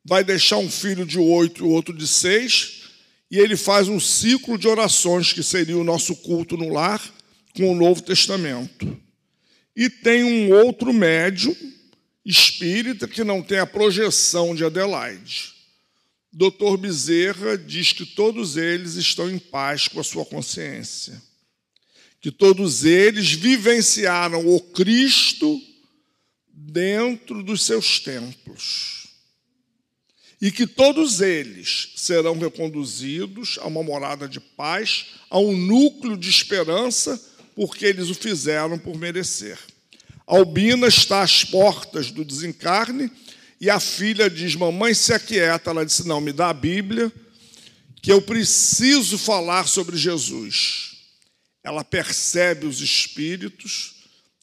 vai 0.04 0.24
deixar 0.24 0.56
um 0.56 0.70
filho 0.70 1.04
de 1.04 1.18
oito 1.18 1.64
e 1.64 1.68
outro 1.68 1.94
de 1.94 2.06
seis, 2.06 2.81
e 3.32 3.38
ele 3.38 3.56
faz 3.56 3.88
um 3.88 3.98
ciclo 3.98 4.58
de 4.58 4.68
orações, 4.68 5.32
que 5.32 5.42
seria 5.42 5.78
o 5.78 5.82
nosso 5.82 6.14
culto 6.16 6.54
no 6.54 6.68
lar, 6.68 7.02
com 7.56 7.72
o 7.72 7.74
Novo 7.74 8.02
Testamento. 8.02 8.94
E 9.74 9.88
tem 9.88 10.22
um 10.22 10.52
outro 10.52 10.92
médium, 10.92 11.56
espírita 12.26 13.08
que 13.08 13.24
não 13.24 13.42
tem 13.42 13.58
a 13.58 13.66
projeção 13.66 14.54
de 14.54 14.66
Adelaide. 14.66 15.54
Doutor 16.30 16.76
Bezerra 16.76 17.56
diz 17.56 17.94
que 17.94 18.04
todos 18.04 18.58
eles 18.58 18.96
estão 18.96 19.30
em 19.30 19.38
paz 19.38 19.88
com 19.88 19.98
a 19.98 20.04
sua 20.04 20.26
consciência, 20.26 21.20
que 22.20 22.30
todos 22.30 22.84
eles 22.84 23.32
vivenciaram 23.32 24.46
o 24.46 24.60
Cristo 24.60 25.58
dentro 26.52 27.42
dos 27.42 27.64
seus 27.64 27.98
templos, 27.98 29.01
e 30.42 30.50
que 30.50 30.66
todos 30.66 31.20
eles 31.20 31.92
serão 31.94 32.36
reconduzidos 32.36 33.60
a 33.62 33.68
uma 33.68 33.80
morada 33.80 34.26
de 34.26 34.40
paz, 34.40 35.12
a 35.30 35.38
um 35.38 35.56
núcleo 35.56 36.16
de 36.16 36.28
esperança, 36.28 37.18
porque 37.54 37.86
eles 37.86 38.10
o 38.10 38.14
fizeram 38.14 38.76
por 38.76 38.98
merecer. 38.98 39.56
Albina 40.26 40.88
está 40.88 41.22
às 41.22 41.44
portas 41.44 42.10
do 42.10 42.24
desencarne 42.24 43.08
e 43.60 43.70
a 43.70 43.78
filha 43.78 44.28
diz: 44.28 44.56
Mamãe, 44.56 44.94
se 44.94 45.12
aquieta. 45.12 45.70
Ela 45.70 45.86
disse: 45.86 46.08
Não, 46.08 46.20
me 46.20 46.32
dá 46.32 46.48
a 46.48 46.54
Bíblia, 46.54 47.12
que 48.02 48.10
eu 48.10 48.20
preciso 48.20 49.16
falar 49.16 49.68
sobre 49.68 49.96
Jesus. 49.96 50.96
Ela 51.62 51.84
percebe 51.84 52.66
os 52.66 52.80
espíritos 52.80 53.94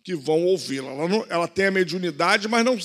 que 0.02 0.16
vão 0.16 0.46
ouvi-la. 0.46 0.92
Ela, 0.92 1.26
ela, 1.28 1.48
tem 1.50 1.66
a 1.66 1.72
mediunidade, 1.72 2.48
mas 2.48 2.64
não, 2.64 2.80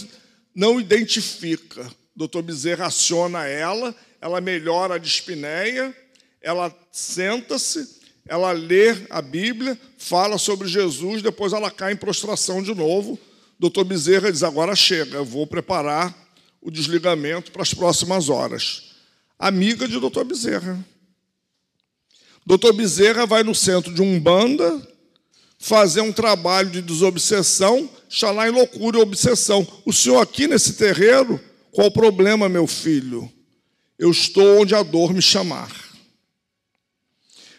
não 0.53 0.81
identifica. 0.81 1.89
Doutor 2.15 2.43
Bezerra 2.43 2.87
aciona 2.87 3.47
ela, 3.47 3.95
ela 4.21 4.41
melhora 4.41 4.95
a 4.95 4.99
dispneia, 4.99 5.95
ela 6.41 6.75
senta-se 6.91 8.03
ela 8.27 8.53
lê 8.53 9.07
a 9.11 9.21
Bíblia, 9.21 9.79
fala 9.99 10.39
sobre 10.39 10.67
Jesus, 10.67 11.23
depois 11.23 11.53
ela 11.53 11.71
cai 11.71 11.93
em 11.93 11.97
prostração 11.97 12.62
de 12.62 12.75
novo. 12.75 13.19
Doutor 13.59 13.85
Bezerra 13.85 14.33
diz: 14.33 14.43
agora 14.43 14.75
chega, 14.75 15.19
eu 15.19 15.25
vou 15.25 15.47
preparar 15.47 16.15
o 16.61 16.71
desligamento 16.71 17.53
para 17.53 17.62
as 17.62 17.75
próximas 17.75 18.31
horas. 18.31 18.95
Amiga 19.39 19.87
de 19.87 20.01
doutor 20.01 20.25
Bezerra. 20.25 20.85
Doutor 22.47 22.73
Bezerra 22.73 23.27
vai 23.27 23.43
no 23.43 23.55
centro 23.55 23.93
de 23.93 24.01
Umbanda 24.01 24.89
fazer 25.59 26.01
um 26.01 26.12
trabalho 26.12 26.71
de 26.71 26.83
desobsessão, 26.83 27.89
está 28.09 28.31
lá 28.31 28.49
em 28.49 28.53
loucura 28.53 28.99
e 28.99 29.03
obsessão. 29.03 29.67
O 29.85 29.93
senhor 29.93 30.21
aqui 30.21 30.47
nesse 30.47 30.75
terreiro, 30.75 31.41
qual 31.75 31.89
o 31.89 31.93
problema, 31.93 32.49
meu 32.49 32.68
filho? 32.68 33.31
Eu 33.99 34.12
estou 34.12 34.61
onde 34.61 34.77
a 34.77 34.83
dor 34.83 35.12
me 35.12 35.20
chamar. 35.20 35.72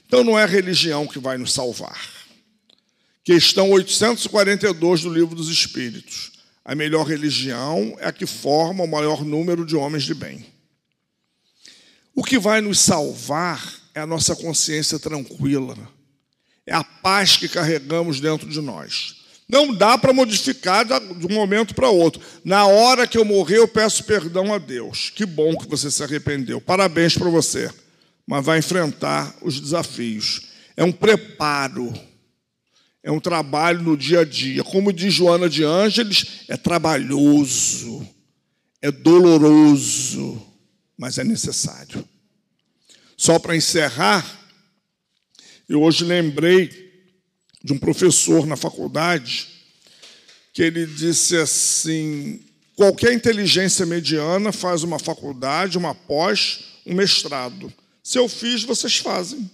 Então 0.07 0.23
não 0.23 0.39
é 0.39 0.43
a 0.43 0.47
religião 0.47 1.05
que 1.05 1.19
vai 1.19 1.37
nos 1.37 1.51
salvar. 1.51 1.99
Questão 3.25 3.71
842 3.71 5.01
do 5.01 5.13
Livro 5.13 5.35
dos 5.35 5.49
Espíritos. 5.49 6.31
A 6.63 6.73
melhor 6.73 7.05
religião 7.05 7.97
é 7.99 8.07
a 8.07 8.13
que 8.13 8.25
forma 8.25 8.85
o 8.85 8.87
maior 8.87 9.25
número 9.25 9.65
de 9.65 9.75
homens 9.75 10.03
de 10.03 10.13
bem. 10.13 10.45
O 12.15 12.23
que 12.23 12.39
vai 12.39 12.61
nos 12.61 12.79
salvar 12.79 13.81
é 13.93 13.99
a 13.99 14.07
nossa 14.07 14.33
consciência 14.33 14.97
tranquila, 14.97 15.77
é 16.65 16.73
a 16.73 16.83
paz 16.85 17.35
que 17.35 17.49
carregamos 17.49 18.21
dentro 18.21 18.49
de 18.49 18.61
nós. 18.61 19.24
Não 19.47 19.73
dá 19.73 19.97
para 19.97 20.13
modificar 20.13 20.85
de 20.85 21.25
um 21.25 21.33
momento 21.33 21.75
para 21.75 21.89
outro. 21.89 22.21
Na 22.43 22.65
hora 22.65 23.07
que 23.07 23.17
eu 23.17 23.23
morrer, 23.23 23.59
eu 23.59 23.67
peço 23.67 24.03
perdão 24.03 24.53
a 24.53 24.57
Deus. 24.57 25.11
Que 25.13 25.25
bom 25.25 25.55
que 25.55 25.67
você 25.67 25.91
se 25.91 26.03
arrependeu. 26.03 26.59
Parabéns 26.59 27.17
para 27.17 27.29
você 27.29 27.69
mas 28.25 28.43
vai 28.43 28.59
enfrentar 28.59 29.35
os 29.41 29.59
desafios. 29.59 30.41
É 30.75 30.83
um 30.83 30.91
preparo, 30.91 31.93
é 33.03 33.11
um 33.11 33.19
trabalho 33.19 33.81
no 33.81 33.95
dia 33.95 34.21
a 34.21 34.25
dia. 34.25 34.63
Como 34.63 34.91
diz 34.91 35.13
Joana 35.13 35.49
de 35.49 35.63
Ângeles, 35.63 36.43
é 36.47 36.57
trabalhoso, 36.57 38.05
é 38.81 38.91
doloroso, 38.91 40.41
mas 40.97 41.17
é 41.17 41.23
necessário. 41.23 42.07
Só 43.15 43.39
para 43.39 43.55
encerrar, 43.55 44.25
eu 45.69 45.81
hoje 45.81 46.03
lembrei 46.03 46.84
de 47.65 47.73
um 47.73 47.79
professor 47.79 48.45
na 48.45 48.55
faculdade 48.55 49.47
que 50.53 50.61
ele 50.61 50.85
disse 50.85 51.35
assim: 51.35 52.39
qualquer 52.75 53.11
inteligência 53.11 53.87
mediana 53.87 54.51
faz 54.51 54.83
uma 54.83 54.99
faculdade, 54.99 55.75
uma 55.75 55.95
pós, 55.95 56.59
um 56.85 56.93
mestrado. 56.93 57.73
Se 58.03 58.19
eu 58.19 58.29
fiz, 58.29 58.61
vocês 58.61 58.97
fazem. 58.97 59.49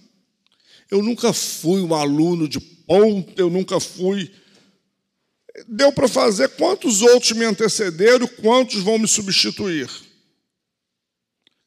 Eu 0.90 1.02
nunca 1.02 1.32
fui 1.32 1.80
um 1.80 1.94
aluno 1.94 2.46
de 2.46 2.60
ponta, 2.60 3.32
eu 3.40 3.48
nunca 3.48 3.80
fui. 3.80 4.30
Deu 5.66 5.90
para 5.90 6.06
fazer 6.06 6.50
quantos 6.50 7.00
outros 7.00 7.32
me 7.32 7.46
antecederam, 7.46 8.28
quantos 8.42 8.82
vão 8.82 8.98
me 8.98 9.08
substituir. 9.08 9.88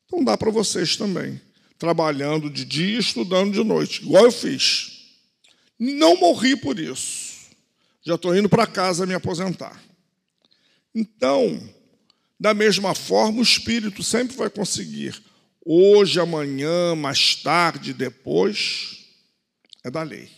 Então 0.05 0.23
dá 0.23 0.37
para 0.37 0.51
vocês 0.51 0.95
também, 0.95 1.41
trabalhando 1.79 2.51
de 2.51 2.63
dia, 2.63 2.99
estudando 2.99 3.51
de 3.51 3.63
noite, 3.63 4.03
igual 4.03 4.25
eu 4.25 4.31
fiz. 4.31 4.94
Não 5.77 6.17
morri 6.17 6.55
por 6.55 6.79
isso. 6.79 7.35
Já 8.01 8.15
estou 8.15 8.35
indo 8.35 8.47
para 8.47 8.67
casa 8.67 9.05
me 9.05 9.13
aposentar. 9.13 9.81
Então, 10.93 11.61
da 12.39 12.53
mesma 12.53 12.93
forma, 12.93 13.39
o 13.39 13.43
espírito 13.43 14.03
sempre 14.03 14.35
vai 14.35 14.49
conseguir 14.49 15.21
hoje, 15.65 16.19
amanhã, 16.19 16.95
mais 16.95 17.35
tarde, 17.35 17.91
depois, 17.91 19.05
é 19.83 19.89
da 19.89 20.03
lei. 20.03 20.29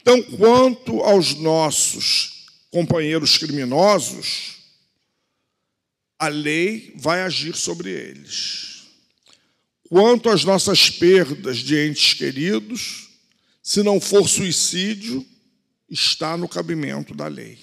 Então, 0.00 0.22
quanto 0.22 1.00
aos 1.00 1.34
nossos 1.34 2.46
companheiros 2.70 3.38
criminosos, 3.38 4.58
a 6.18 6.28
lei 6.28 6.92
vai 6.96 7.22
agir 7.22 7.56
sobre 7.56 7.90
eles. 7.90 8.82
Quanto 9.88 10.28
às 10.28 10.44
nossas 10.44 10.90
perdas 10.90 11.58
de 11.58 11.76
entes 11.76 12.14
queridos, 12.14 13.09
se 13.62 13.82
não 13.82 14.00
for 14.00 14.28
suicídio, 14.28 15.24
está 15.88 16.36
no 16.36 16.48
cabimento 16.48 17.14
da 17.14 17.26
lei. 17.26 17.58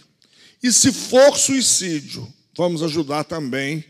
E 0.61 0.71
se 0.71 0.91
for 0.91 1.37
suicídio, 1.37 2.27
vamos 2.55 2.83
ajudar 2.83 3.23
também 3.23 3.83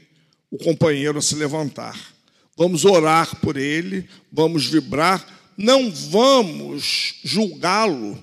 o 0.51 0.57
companheiro 0.57 1.17
a 1.19 1.21
se 1.21 1.35
levantar 1.35 2.17
vamos 2.57 2.83
orar 2.83 3.39
por 3.39 3.55
ele, 3.55 4.09
vamos 4.31 4.65
vibrar, 4.65 5.53
não 5.55 5.91
vamos 5.91 7.19
julgá-lo, 7.23 8.21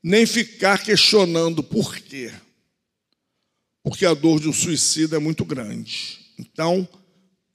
nem 0.00 0.24
ficar 0.24 0.82
questionando 0.82 1.62
por 1.64 1.96
quê. 1.98 2.32
Porque 3.82 4.06
a 4.06 4.14
dor 4.14 4.38
de 4.38 4.48
um 4.48 4.52
suicida 4.52 5.16
é 5.16 5.18
muito 5.18 5.44
grande. 5.44 6.20
Então, 6.38 6.88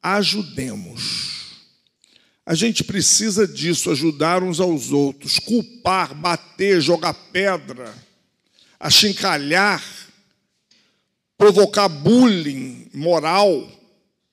ajudemos. 0.03 1.36
A 2.47 2.55
gente 2.55 2.81
precisa 2.81 3.45
disso, 3.45 3.91
ajudar 3.91 4.41
uns 4.41 4.61
aos 4.61 4.93
outros, 4.93 5.37
culpar, 5.37 6.15
bater, 6.15 6.79
jogar 6.79 7.13
pedra, 7.13 7.93
achincalhar, 8.79 9.83
provocar 11.37 11.89
bullying 11.89 12.87
moral 12.93 13.69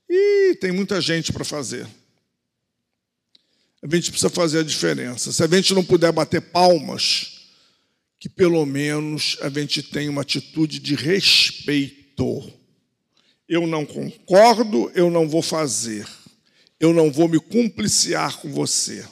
e 0.09 0.55
tem 0.61 0.71
muita 0.71 1.01
gente 1.01 1.33
para 1.33 1.45
fazer. 1.45 1.89
A 3.83 3.93
gente 3.93 4.12
precisa 4.12 4.31
fazer 4.31 4.61
a 4.61 4.62
diferença. 4.62 5.33
Se 5.33 5.43
a 5.43 5.49
gente 5.49 5.75
não 5.75 5.85
puder 5.85 6.12
bater 6.12 6.41
palmas, 6.41 7.49
que 8.21 8.29
pelo 8.29 8.65
menos 8.65 9.37
a 9.41 9.49
gente 9.49 9.83
tenha 9.83 10.09
uma 10.09 10.23
atitude 10.23 10.79
de 10.79 10.95
respeito. 10.95 12.49
Eu 13.49 13.67
não 13.67 13.85
concordo, 13.85 14.89
eu 14.95 15.11
não 15.11 15.29
vou 15.29 15.43
fazer. 15.43 16.07
Eu 16.79 16.93
não 16.93 17.11
vou 17.11 17.29
me 17.29 17.39
cumpliciar 17.39 18.39
com 18.41 18.53
você. 18.53 19.07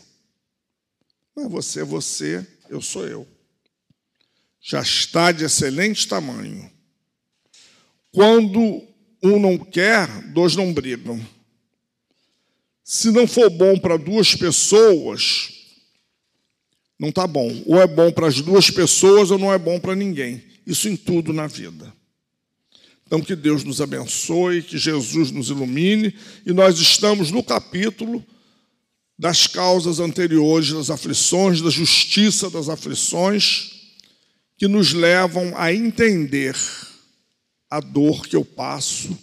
Mas 1.34 1.50
você 1.50 1.80
é 1.80 1.84
você, 1.84 2.46
eu 2.68 2.80
sou 2.80 3.06
eu. 3.06 3.26
Já 4.60 4.80
está 4.80 5.32
de 5.32 5.44
excelente 5.44 6.06
tamanho. 6.06 6.70
Quando 8.12 8.86
um 9.22 9.38
não 9.40 9.58
quer, 9.58 10.06
dois 10.32 10.54
não 10.54 10.72
brigam. 10.72 11.20
Se 12.84 13.10
não 13.10 13.26
for 13.26 13.48
bom 13.48 13.78
para 13.78 13.96
duas 13.96 14.34
pessoas, 14.34 15.50
não 16.98 17.08
está 17.08 17.26
bom. 17.26 17.62
Ou 17.66 17.80
é 17.80 17.86
bom 17.86 18.12
para 18.12 18.26
as 18.26 18.40
duas 18.40 18.70
pessoas 18.70 19.30
ou 19.30 19.38
não 19.38 19.52
é 19.52 19.58
bom 19.58 19.80
para 19.80 19.94
ninguém. 19.94 20.44
Isso 20.66 20.88
em 20.88 20.96
tudo 20.96 21.32
na 21.32 21.46
vida. 21.46 21.92
Então, 23.12 23.20
que 23.20 23.36
Deus 23.36 23.62
nos 23.62 23.78
abençoe, 23.82 24.62
que 24.62 24.78
Jesus 24.78 25.30
nos 25.30 25.50
ilumine. 25.50 26.14
E 26.46 26.52
nós 26.54 26.78
estamos 26.78 27.30
no 27.30 27.42
capítulo 27.42 28.24
das 29.18 29.46
causas 29.46 30.00
anteriores 30.00 30.72
das 30.72 30.88
aflições, 30.88 31.60
da 31.60 31.68
justiça 31.68 32.48
das 32.48 32.70
aflições, 32.70 33.72
que 34.56 34.66
nos 34.66 34.94
levam 34.94 35.52
a 35.58 35.70
entender 35.74 36.56
a 37.68 37.80
dor 37.80 38.26
que 38.26 38.34
eu 38.34 38.46
passo, 38.46 39.14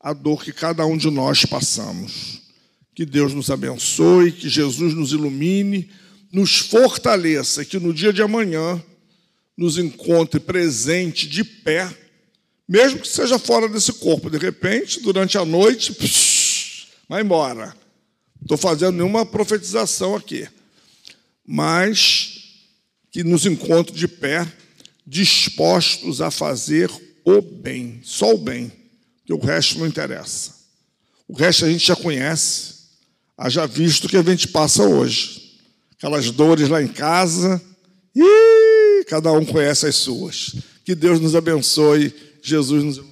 a 0.00 0.14
dor 0.14 0.42
que 0.42 0.50
cada 0.50 0.86
um 0.86 0.96
de 0.96 1.10
nós 1.10 1.44
passamos. 1.44 2.40
Que 2.94 3.04
Deus 3.04 3.34
nos 3.34 3.50
abençoe, 3.50 4.32
que 4.32 4.48
Jesus 4.48 4.94
nos 4.94 5.12
ilumine, 5.12 5.90
nos 6.32 6.56
fortaleça, 6.56 7.62
que 7.62 7.78
no 7.78 7.92
dia 7.92 8.10
de 8.10 8.22
amanhã 8.22 8.82
nos 9.54 9.76
encontre 9.76 10.40
presente 10.40 11.28
de 11.28 11.44
pé, 11.44 12.01
Mesmo 12.72 13.00
que 13.00 13.08
seja 13.08 13.38
fora 13.38 13.68
desse 13.68 13.92
corpo, 13.92 14.30
de 14.30 14.38
repente, 14.38 14.98
durante 15.00 15.36
a 15.36 15.44
noite, 15.44 15.92
psh, 15.92 16.86
vai 17.06 17.20
embora. 17.20 17.76
Estou 18.40 18.56
fazendo 18.56 18.92
nenhuma 18.92 19.26
profetização 19.26 20.16
aqui. 20.16 20.48
Mas 21.46 22.62
que 23.10 23.22
nos 23.22 23.44
encontre 23.44 23.94
de 23.94 24.08
pé, 24.08 24.50
dispostos 25.06 26.22
a 26.22 26.30
fazer 26.30 26.90
o 27.26 27.42
bem, 27.42 28.00
só 28.02 28.32
o 28.32 28.38
bem, 28.38 28.72
que 29.26 29.34
o 29.34 29.38
resto 29.38 29.78
não 29.78 29.86
interessa. 29.86 30.54
O 31.28 31.34
resto 31.34 31.66
a 31.66 31.70
gente 31.70 31.86
já 31.86 31.94
conhece, 31.94 32.72
haja 33.36 33.66
visto 33.66 34.08
que 34.08 34.16
a 34.16 34.22
gente 34.22 34.48
passa 34.48 34.82
hoje. 34.82 35.60
Aquelas 35.98 36.30
dores 36.30 36.70
lá 36.70 36.82
em 36.82 36.88
casa, 36.88 37.60
e 38.16 39.04
cada 39.08 39.30
um 39.30 39.44
conhece 39.44 39.84
as 39.84 39.96
suas. 39.96 40.54
Que 40.86 40.94
Deus 40.94 41.20
nos 41.20 41.36
abençoe, 41.36 42.31
Jesus 42.42 42.82
nos 42.84 43.11